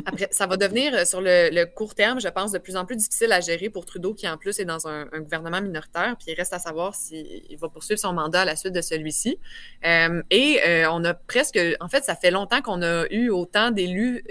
Après, 0.07 0.29
ça 0.31 0.47
va 0.47 0.57
devenir 0.57 0.95
euh, 0.95 1.05
sur 1.05 1.21
le, 1.21 1.65
court 1.65 1.95
terme, 1.95 2.21
je 2.21 2.29
pense, 2.29 2.53
de 2.53 2.59
plus 2.59 2.77
en 2.77 2.85
plus 2.85 2.97
difficile 2.97 3.33
à 3.33 3.41
gérer 3.41 3.71
pour 3.71 3.87
Trudeau, 3.87 4.15
qui 4.15 4.29
en 4.29 4.37
plus 4.37 4.59
est 4.59 4.65
dans 4.65 4.87
un, 4.87 5.07
gouvernement 5.15 5.61
minoritaire, 5.61 6.17
puis 6.19 6.33
il 6.33 6.35
reste 6.35 6.53
à 6.53 6.59
savoir 6.59 6.95
s'il 6.95 7.57
va 7.59 7.69
poursuivre 7.69 8.01
son 8.01 8.13
mandat 8.13 8.43
à 8.43 8.45
la 8.45 8.57
suite 8.57 8.73
de 8.73 8.81
celui-ci. 8.81 9.39
Euh, 9.85 10.23
et 10.31 10.61
euh, 10.67 10.91
on 10.91 11.05
a 11.05 11.15
presque, 11.15 11.59
en 11.81 11.89
fait, 11.89 12.05
ça 12.05 12.15
fait 12.15 12.31
longtemps 12.31 12.63
qu'on 12.63 12.83
a 12.83 13.07
eu 13.11 13.31
autant 13.31 13.71
d'élus 13.71 14.25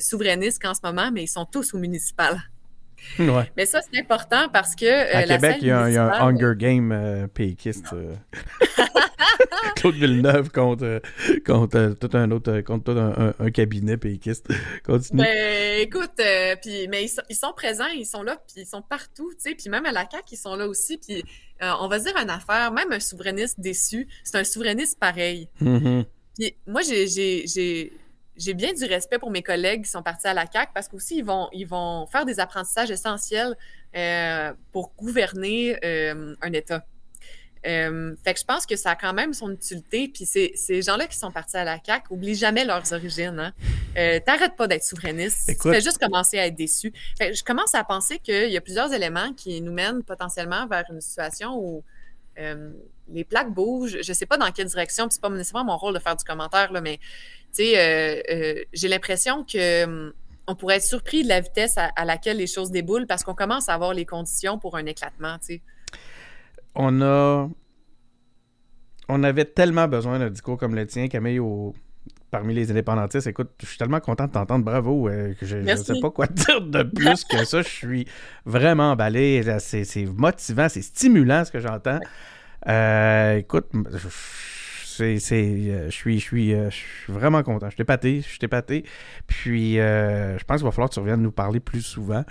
souverainistes 0.00 0.62
qu'en 0.62 0.74
ce 0.74 0.80
moment, 0.84 1.10
mais 1.12 1.24
ils 1.24 1.28
sont 1.28 1.44
tous 1.44 1.74
au 1.74 1.78
municipal. 1.78 2.40
Mais 3.18 3.66
ça, 3.66 3.80
c'est 3.80 3.98
important 3.98 4.48
parce 4.52 4.76
que. 4.76 5.16
à 5.16 5.24
Québec, 5.24 5.56
il 5.60 5.68
y, 5.68 5.70
a 5.72 5.82
un 5.82 6.28
Hunger 6.28 6.54
Game 6.56 7.28
péquiste. 7.34 7.86
Claude 9.76 9.94
Villeneuve 9.94 10.50
contre, 10.50 11.00
contre 11.44 11.94
tout 11.98 12.16
un 12.16 12.30
autre, 12.30 12.60
contre 12.60 12.92
tout 12.92 12.98
un, 12.98 13.50
cabinet 13.50 13.96
péquiste. 13.96 14.48
Continue. 14.84 15.22
Ben, 15.22 15.80
écoute, 15.80 16.12
euh, 16.20 16.56
puis, 16.60 16.88
mais 16.88 17.04
ils 17.04 17.34
sont, 17.34 17.52
présents, 17.54 17.86
ils 17.86 18.06
sont 18.06 18.22
là, 18.22 18.36
puis 18.46 18.62
ils 18.62 18.66
sont 18.66 18.82
partout, 18.82 19.32
tu 19.34 19.50
sais, 19.50 19.54
puis 19.54 19.68
même 19.68 19.86
à 19.86 19.92
la 19.92 20.08
CAQ, 20.10 20.24
ils 20.32 20.36
sont 20.36 20.56
là 20.56 20.66
aussi, 20.66 20.98
puis 20.98 21.24
euh, 21.62 21.70
on 21.80 21.88
va 21.88 21.98
dire 21.98 22.16
une 22.16 22.30
affaire, 22.30 22.72
même 22.72 22.92
un 22.92 23.00
souverainiste 23.00 23.60
déçu, 23.60 24.08
c'est 24.24 24.36
un 24.36 24.44
souverainiste 24.44 24.98
pareil. 24.98 25.48
Mm-hmm. 25.60 26.04
Puis 26.38 26.56
moi, 26.66 26.80
j'ai 26.82 28.54
bien 28.54 28.72
du 28.72 28.84
respect 28.84 29.18
pour 29.18 29.30
mes 29.30 29.42
collègues 29.42 29.84
qui 29.84 29.90
sont 29.90 30.02
partis 30.02 30.26
à 30.26 30.34
la 30.34 30.46
CAQ 30.50 30.72
parce 30.74 30.88
qu'aussi, 30.88 31.18
ils 31.18 31.24
vont, 31.24 31.48
ils 31.52 31.66
vont 31.66 32.06
faire 32.06 32.24
des 32.24 32.40
apprentissages 32.40 32.90
essentiels 32.90 33.56
euh, 33.94 34.52
pour 34.72 34.94
gouverner 34.96 35.76
un 35.82 36.52
État. 36.52 36.86
Euh, 37.66 38.14
fait 38.24 38.34
que 38.34 38.40
je 38.40 38.44
pense 38.44 38.66
que 38.66 38.74
ça 38.74 38.90
a 38.90 38.96
quand 38.96 39.12
même 39.12 39.32
son 39.32 39.52
utilité. 39.52 40.08
Puis 40.08 40.26
ces 40.26 40.82
gens-là 40.82 41.06
qui 41.06 41.16
sont 41.16 41.30
partis 41.30 41.56
à 41.56 41.64
la 41.64 41.78
CAQ, 41.84 42.06
oublie 42.10 42.34
jamais 42.34 42.64
leurs 42.64 42.92
origines. 42.92 43.38
Hein. 43.38 43.52
Euh, 43.96 44.20
T'arrêtes 44.24 44.56
pas 44.56 44.66
d'être 44.66 44.84
souverainiste. 44.84 45.50
tu 45.60 45.70
fais 45.70 45.80
juste 45.80 45.98
commencer 45.98 46.38
à 46.38 46.46
être 46.46 46.56
déçu. 46.56 46.92
Fait 47.18 47.34
je 47.34 47.44
commence 47.44 47.74
à 47.74 47.84
penser 47.84 48.18
qu'il 48.18 48.50
y 48.50 48.56
a 48.56 48.60
plusieurs 48.60 48.92
éléments 48.92 49.32
qui 49.34 49.60
nous 49.60 49.72
mènent 49.72 50.02
potentiellement 50.02 50.66
vers 50.66 50.84
une 50.90 51.00
situation 51.00 51.56
où 51.56 51.84
euh, 52.38 52.70
les 53.08 53.24
plaques 53.24 53.52
bougent. 53.52 53.98
Je 54.02 54.12
sais 54.12 54.26
pas 54.26 54.38
dans 54.38 54.50
quelle 54.50 54.66
direction. 54.66 55.06
C'est 55.10 55.20
pas 55.20 55.30
nécessairement 55.30 55.72
mon 55.72 55.76
rôle 55.76 55.94
de 55.94 56.00
faire 56.00 56.16
du 56.16 56.24
commentaire, 56.24 56.72
là, 56.72 56.80
mais 56.80 56.98
j'ai 57.56 58.88
l'impression 58.88 59.44
que 59.44 59.84
hum, 59.84 60.12
on 60.48 60.56
pourrait 60.56 60.76
être 60.76 60.82
surpris 60.82 61.22
de 61.22 61.28
la 61.28 61.40
vitesse 61.40 61.78
à, 61.78 61.92
à 61.94 62.04
laquelle 62.04 62.38
les 62.38 62.48
choses 62.48 62.72
déboulent 62.72 63.06
parce 63.06 63.22
qu'on 63.22 63.34
commence 63.34 63.68
à 63.68 63.74
avoir 63.74 63.94
les 63.94 64.04
conditions 64.04 64.58
pour 64.58 64.76
un 64.76 64.86
éclatement. 64.86 65.36
sais 65.40 65.60
on 66.74 67.00
a. 67.02 67.48
On 69.08 69.22
avait 69.24 69.44
tellement 69.44 69.88
besoin 69.88 70.18
d'un 70.18 70.30
discours 70.30 70.56
comme 70.56 70.74
le 70.74 70.86
tien, 70.86 71.08
Camille, 71.08 71.40
parmi 72.30 72.54
les 72.54 72.70
indépendantistes. 72.70 73.26
Écoute, 73.26 73.50
je 73.60 73.66
suis 73.66 73.76
tellement 73.76 74.00
content 74.00 74.26
de 74.26 74.32
t'entendre. 74.32 74.64
Bravo. 74.64 75.08
Euh, 75.08 75.34
je 75.42 75.56
ne 75.58 75.76
sais 75.76 76.00
pas 76.00 76.10
quoi 76.10 76.26
dire 76.26 76.62
de 76.62 76.82
plus 76.82 77.24
que 77.24 77.44
ça. 77.44 77.62
Je 77.62 77.68
suis 77.68 78.06
vraiment 78.46 78.92
emballé. 78.92 79.42
C'est 79.58 80.06
motivant, 80.06 80.68
c'est 80.68 80.82
stimulant 80.82 81.44
ce 81.44 81.52
que 81.52 81.60
j'entends. 81.60 81.98
Euh, 82.68 83.38
écoute, 83.38 83.70
c'est, 84.96 85.18
euh, 85.32 85.86
je 85.86 85.90
suis, 85.90 86.18
je 86.18 86.24
suis, 86.24 86.50
je 86.50 86.70
suis 86.70 87.12
vraiment 87.12 87.42
content. 87.42 87.70
Je 87.70 87.76
t'ai 87.76 87.84
pâté, 87.84 88.22
je 88.26 88.38
t'ai 88.38 88.48
pâté. 88.48 88.84
Puis, 89.26 89.74
je 89.76 90.44
pense 90.44 90.58
qu'il 90.58 90.64
va 90.64 90.72
falloir 90.72 90.88
que 90.88 90.94
tu 90.94 91.00
reviennes 91.00 91.22
nous 91.22 91.32
parler 91.32 91.60
plus 91.60 91.82
souvent. 91.82 92.24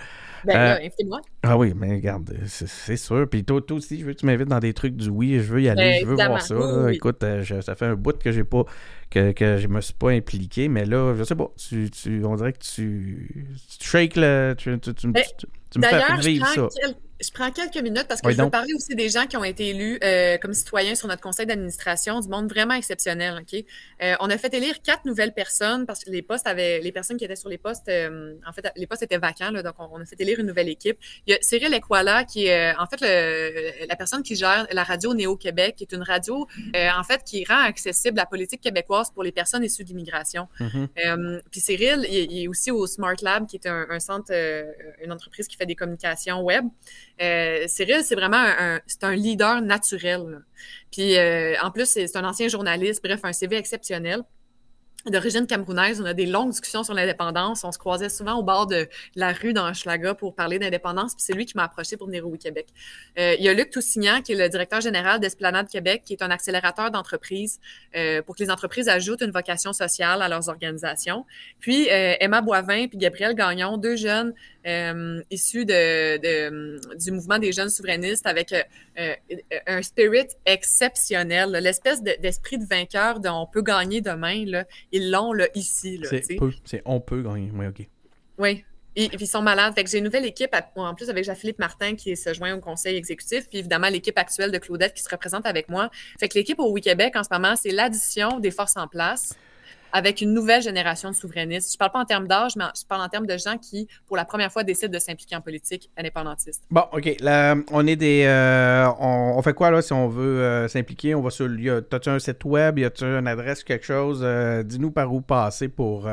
Ben 0.44 0.54
là, 0.54 0.74
euh, 0.74 0.78
invitez-moi. 0.78 1.20
Ah 1.42 1.56
oui, 1.56 1.72
mais 1.76 1.94
regarde, 1.94 2.34
c'est 2.46 2.96
sûr. 2.96 3.28
Puis 3.28 3.44
toi, 3.44 3.60
aussi, 3.70 4.00
je 4.00 4.04
veux 4.04 4.12
que 4.12 4.18
tu 4.18 4.26
m'invites 4.26 4.48
dans 4.48 4.58
des 4.58 4.74
trucs 4.74 4.96
du 4.96 5.08
oui, 5.08 5.38
je 5.38 5.52
veux 5.52 5.62
y 5.62 5.68
aller, 5.68 6.00
je 6.00 6.06
veux 6.06 6.14
voir 6.14 6.42
ça. 6.42 6.92
Écoute, 6.92 7.22
euh, 7.22 7.44
ça 7.62 7.74
fait 7.74 7.86
un 7.86 7.94
bout 7.94 8.18
que 8.18 8.32
j'ai 8.32 8.44
pas 8.44 8.64
que, 9.10 9.32
que 9.32 9.58
je 9.58 9.68
me 9.68 9.80
suis 9.80 9.94
pas 9.94 10.10
impliqué, 10.10 10.68
mais 10.68 10.84
là, 10.84 11.14
je 11.14 11.24
sais 11.24 11.34
pas, 11.34 11.50
tu, 11.56 11.90
tu 11.90 12.24
on 12.24 12.34
dirait 12.36 12.52
que 12.52 12.58
tu, 12.58 13.46
tu 13.78 13.86
shakes 13.86 14.16
le. 14.16 14.54
Tu, 14.56 14.78
tu, 14.80 14.94
tu, 14.94 15.08
ben, 15.08 15.22
tu 15.72 15.78
me 15.80 15.86
fais 15.86 16.16
vivre 16.20 16.46
ça 16.46 16.68
je 17.22 17.30
prends 17.30 17.50
quelques 17.50 17.82
minutes 17.82 18.06
parce 18.08 18.20
que 18.20 18.30
je 18.30 18.42
veux 18.42 18.50
parler 18.50 18.74
aussi 18.74 18.94
des 18.94 19.08
gens 19.08 19.26
qui 19.26 19.36
ont 19.36 19.44
été 19.44 19.68
élus 19.68 19.98
euh, 20.02 20.38
comme 20.38 20.52
citoyens 20.52 20.94
sur 20.94 21.08
notre 21.08 21.22
conseil 21.22 21.46
d'administration, 21.46 22.20
du 22.20 22.28
monde 22.28 22.48
vraiment 22.48 22.74
exceptionnel. 22.74 23.40
Ok, 23.40 23.64
euh, 24.02 24.14
on 24.20 24.28
a 24.28 24.38
fait 24.38 24.52
élire 24.54 24.82
quatre 24.82 25.04
nouvelles 25.04 25.32
personnes 25.32 25.86
parce 25.86 26.04
que 26.04 26.10
les 26.10 26.22
postes 26.22 26.46
avaient, 26.46 26.80
les 26.80 26.92
personnes 26.92 27.16
qui 27.16 27.24
étaient 27.24 27.36
sur 27.36 27.48
les 27.48 27.58
postes, 27.58 27.88
euh, 27.88 28.34
en 28.46 28.52
fait, 28.52 28.70
les 28.76 28.86
postes 28.86 29.02
étaient 29.02 29.18
vacants, 29.18 29.50
là, 29.50 29.62
donc 29.62 29.74
on, 29.78 30.00
a 30.00 30.04
fait 30.04 30.20
élire 30.20 30.40
une 30.40 30.46
nouvelle 30.46 30.68
équipe. 30.68 30.98
Il 31.26 31.32
y 31.32 31.34
a 31.34 31.38
Cyril 31.40 31.72
Equala 31.74 32.24
qui 32.24 32.46
est 32.46 32.74
en 32.76 32.86
fait 32.86 33.00
le, 33.00 33.86
la 33.86 33.96
personne 33.96 34.22
qui 34.22 34.34
gère 34.34 34.66
la 34.72 34.82
radio 34.82 35.14
Néo-Québec, 35.14 35.76
qui 35.76 35.84
est 35.84 35.92
une 35.92 36.02
radio 36.02 36.46
en 36.74 37.04
fait 37.04 37.22
qui 37.24 37.44
rend 37.44 37.62
accessible 37.62 38.16
la 38.16 38.26
politique 38.26 38.60
québécoise 38.60 39.10
pour 39.12 39.22
les 39.22 39.32
personnes 39.32 39.64
issues 39.64 39.84
d'immigration. 39.84 40.48
Mm-hmm. 40.60 41.40
puis 41.50 41.60
Cyril, 41.60 42.06
il, 42.10 42.44
est 42.44 42.48
aussi 42.48 42.70
au 42.70 42.86
Smart 42.86 43.16
Lab, 43.22 43.46
qui 43.46 43.56
est 43.56 43.66
un, 43.66 43.86
un 43.88 44.00
centre, 44.00 44.32
une 45.02 45.12
entreprise 45.12 45.46
qui 45.46 45.56
fait 45.56 45.61
fait 45.62 45.66
des 45.66 45.74
communications 45.74 46.40
web. 46.42 46.64
Euh, 47.20 47.64
Cyril, 47.66 48.02
c'est 48.02 48.14
vraiment 48.14 48.36
un, 48.36 48.80
un 49.02 49.14
leader 49.14 49.60
naturel. 49.62 50.42
Puis 50.90 51.16
euh, 51.16 51.54
en 51.62 51.70
plus, 51.70 51.86
c'est 51.86 52.16
un 52.16 52.24
ancien 52.24 52.48
journaliste, 52.48 53.02
bref, 53.02 53.20
un 53.24 53.32
CV 53.32 53.56
exceptionnel 53.56 54.22
d'origine 55.10 55.46
camerounaise. 55.46 56.00
On 56.00 56.04
a 56.04 56.14
des 56.14 56.26
longues 56.26 56.50
discussions 56.50 56.84
sur 56.84 56.94
l'indépendance. 56.94 57.64
On 57.64 57.72
se 57.72 57.78
croisait 57.78 58.08
souvent 58.08 58.34
au 58.34 58.42
bord 58.42 58.66
de 58.66 58.88
la 59.16 59.32
rue 59.32 59.52
dans 59.52 59.72
Schlaga 59.74 60.14
pour 60.14 60.34
parler 60.34 60.58
d'indépendance. 60.58 61.14
Puis 61.14 61.24
c'est 61.26 61.32
lui 61.32 61.46
qui 61.46 61.56
m'a 61.56 61.64
approché 61.64 61.96
pour 61.96 62.06
venir 62.06 62.26
au 62.26 62.30
Québec. 62.36 62.68
Euh, 63.18 63.34
il 63.38 63.44
y 63.44 63.48
a 63.48 63.54
Luc 63.54 63.70
Toussignan, 63.70 64.22
qui 64.22 64.32
est 64.32 64.36
le 64.36 64.48
directeur 64.48 64.80
général 64.80 65.20
d'Esplanade 65.20 65.68
Québec, 65.68 66.02
qui 66.04 66.12
est 66.12 66.22
un 66.22 66.30
accélérateur 66.30 66.90
d'entreprises 66.90 67.60
euh, 67.96 68.22
pour 68.22 68.36
que 68.36 68.42
les 68.42 68.50
entreprises 68.50 68.88
ajoutent 68.88 69.22
une 69.22 69.30
vocation 69.32 69.72
sociale 69.72 70.22
à 70.22 70.28
leurs 70.28 70.48
organisations. 70.48 71.26
Puis 71.60 71.90
euh, 71.90 72.14
Emma 72.20 72.40
Boivin 72.40 72.86
puis 72.86 72.98
Gabriel 72.98 73.34
Gagnon, 73.34 73.76
deux 73.76 73.96
jeunes 73.96 74.34
issus 75.30 75.64
du 75.64 77.10
mouvement 77.10 77.40
des 77.40 77.50
jeunes 77.50 77.68
souverainistes 77.68 78.28
avec 78.28 78.54
un 78.96 79.82
spirit 79.82 80.28
exceptionnel. 80.46 81.50
L'espèce 81.50 82.00
d'esprit 82.00 82.58
de 82.58 82.64
vainqueur 82.64 83.18
dont 83.18 83.42
on 83.42 83.46
peut 83.46 83.62
gagner 83.62 84.00
demain, 84.00 84.44
là, 84.46 84.64
ils 84.92 85.10
l'ont 85.10 85.32
là, 85.32 85.48
ici. 85.54 86.00
C'est 86.64 86.82
on 86.84 87.00
peut 87.00 87.22
gagner. 87.22 87.50
Oui, 87.54 87.66
OK. 87.66 87.88
Oui. 88.38 88.64
Et, 88.94 89.08
puis 89.08 89.24
ils 89.24 89.26
sont 89.26 89.40
malades. 89.40 89.74
Fait 89.74 89.84
que 89.84 89.90
j'ai 89.90 89.98
une 89.98 90.04
nouvelle 90.04 90.26
équipe, 90.26 90.54
en 90.76 90.94
plus 90.94 91.08
avec 91.08 91.24
Jean-Philippe 91.24 91.58
Martin 91.58 91.94
qui 91.94 92.14
se 92.16 92.34
joint 92.34 92.54
au 92.54 92.60
conseil 92.60 92.96
exécutif, 92.96 93.48
puis 93.48 93.58
évidemment 93.58 93.88
l'équipe 93.88 94.18
actuelle 94.18 94.52
de 94.52 94.58
Claudette 94.58 94.92
qui 94.92 95.02
se 95.02 95.08
représente 95.08 95.46
avec 95.46 95.70
moi. 95.70 95.90
Fait 96.20 96.28
que 96.28 96.38
l'équipe 96.38 96.58
au 96.58 96.70
Oui-Québec 96.70 97.16
en 97.16 97.22
ce 97.22 97.28
moment, 97.32 97.56
c'est 97.56 97.70
l'addition 97.70 98.38
des 98.38 98.50
forces 98.50 98.76
en 98.76 98.88
place 98.88 99.34
avec 99.92 100.22
une 100.22 100.32
nouvelle 100.32 100.62
génération 100.62 101.10
de 101.10 101.14
souverainistes. 101.14 101.70
Je 101.70 101.74
ne 101.74 101.78
parle 101.78 101.92
pas 101.92 101.98
en 102.00 102.04
termes 102.04 102.26
d'âge, 102.26 102.56
mais 102.56 102.64
je 102.74 102.84
parle 102.86 103.02
en 103.02 103.08
termes 103.08 103.26
de 103.26 103.36
gens 103.36 103.58
qui, 103.58 103.86
pour 104.06 104.16
la 104.16 104.24
première 104.24 104.50
fois, 104.50 104.64
décident 104.64 104.92
de 104.92 104.98
s'impliquer 104.98 105.36
en 105.36 105.42
politique 105.42 105.90
indépendantiste. 105.96 106.64
Bon, 106.70 106.84
OK. 106.92 107.16
Là, 107.20 107.56
on 107.70 107.86
est 107.86 107.96
des. 107.96 108.24
Euh, 108.26 108.88
on, 108.98 109.40
fait 109.42 109.52
quoi, 109.52 109.70
là, 109.70 109.82
si 109.82 109.92
on 109.92 110.08
veut 110.08 110.40
euh, 110.40 110.68
s'impliquer? 110.68 111.14
On 111.14 111.20
va 111.20 111.30
sur. 111.30 111.46
As-tu 111.46 112.08
un 112.08 112.18
site 112.18 112.44
web? 112.44 112.78
Y 112.78 112.84
a-tu 112.86 113.04
une 113.04 113.28
adresse, 113.28 113.62
quelque 113.62 113.84
chose? 113.84 114.20
Euh, 114.22 114.62
dis-nous 114.62 114.90
par 114.90 115.12
où 115.12 115.20
passer 115.20 115.68
pour, 115.68 116.08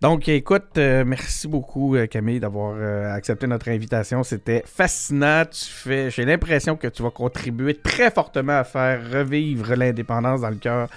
Donc, 0.00 0.28
écoute, 0.28 0.76
merci 0.76 1.46
beaucoup, 1.46 1.96
Camille, 2.10 2.40
d'avoir 2.40 2.76
accepté 3.14 3.46
notre 3.46 3.68
invitation. 3.68 4.24
C'était 4.24 4.64
fascinant. 4.66 5.44
Tu 5.44 5.64
fais, 5.64 6.10
j'ai 6.10 6.24
l'impression 6.24 6.76
que 6.76 6.88
tu 6.88 7.02
vas 7.04 7.10
contribuer 7.10 7.74
très 7.74 8.10
fortement 8.10 8.58
à 8.58 8.64
faire 8.64 9.00
revivre 9.12 9.76
l'indépendance 9.76 10.40
dans 10.40 10.50
le 10.50 10.56
cœur 10.56 10.88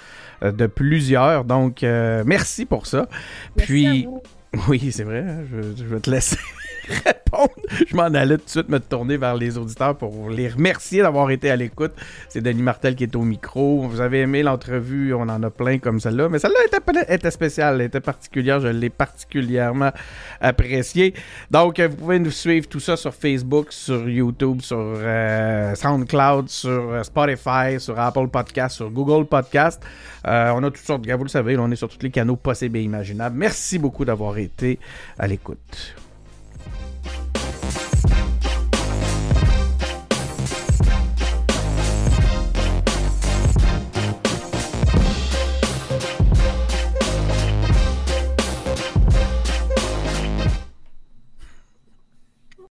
euh, 0.44 0.52
de 0.52 0.68
plusieurs. 0.68 1.46
Donc, 1.46 1.84
euh, 1.84 2.24
merci 2.26 2.66
pour 2.66 2.88
ça. 2.88 3.08
Puis, 3.56 4.08
oui, 4.68 4.92
c'est 4.92 5.04
vrai, 5.04 5.20
hein, 5.20 5.44
je, 5.52 5.62
je 5.78 5.84
vais 5.86 6.00
te 6.00 6.10
laisser. 6.10 6.38
Répondre. 7.06 7.50
Je 7.88 7.96
m'en 7.96 8.04
allais 8.04 8.38
tout 8.38 8.46
de 8.46 8.50
suite 8.50 8.70
me 8.70 8.80
tourner 8.80 9.18
vers 9.18 9.36
les 9.36 9.58
auditeurs 9.58 9.96
pour 9.96 10.30
les 10.30 10.50
remercier 10.50 11.02
d'avoir 11.02 11.32
été 11.32 11.50
à 11.50 11.56
l'écoute. 11.56 11.94
C'est 12.30 12.42
Denis 12.42 12.62
Martel 12.62 12.96
qui 12.96 13.04
est 13.04 13.16
au 13.16 13.22
micro. 13.22 13.82
Vous 13.88 14.02
avez 14.02 14.22
aimé 14.22 14.44
l'entrevue, 14.44 15.14
on 15.14 15.22
en 15.22 15.44
a 15.44 15.50
plein 15.50 15.80
comme 15.80 16.00
celle-là, 16.00 16.30
mais 16.30 16.40
celle-là 16.40 16.60
était, 16.68 17.14
était, 17.14 17.32
spéciale, 17.32 17.82
était 17.82 18.00
particulière, 18.00 18.60
je 18.60 18.68
l'ai 18.68 18.90
particulièrement 18.90 19.92
appréciée. 20.42 21.14
Donc, 21.52 21.80
vous 21.80 21.96
pouvez 21.96 22.20
nous 22.20 22.32
suivre 22.32 22.68
tout 22.68 22.80
ça 22.80 22.96
sur 22.98 23.14
Facebook, 23.14 23.68
sur 23.72 24.08
YouTube, 24.08 24.62
sur 24.62 24.78
euh, 24.80 25.76
SoundCloud, 25.76 26.50
sur 26.50 26.70
euh, 26.72 27.04
Spotify, 27.04 27.80
sur 27.80 28.00
Apple 28.00 28.28
Podcast, 28.28 28.76
sur 28.76 28.90
Google 28.90 29.26
Podcast. 29.26 29.82
Euh, 30.28 30.52
on 30.56 30.64
a 30.64 30.72
toutes 30.72 30.78
sortes, 30.78 31.02
de 31.02 31.14
vous 31.14 31.24
le 31.24 31.30
savez, 31.30 31.58
on 31.58 31.70
est 31.72 31.76
sur 31.76 31.90
tous 31.90 32.02
les 32.02 32.12
canaux 32.12 32.36
possibles 32.36 32.78
et 32.78 32.82
imaginables. 32.82 33.36
Merci 33.38 33.80
beaucoup 33.80 34.06
d'avoir 34.06 34.38
été 34.38 34.80
à 35.18 35.28
l'écoute. 35.28 35.96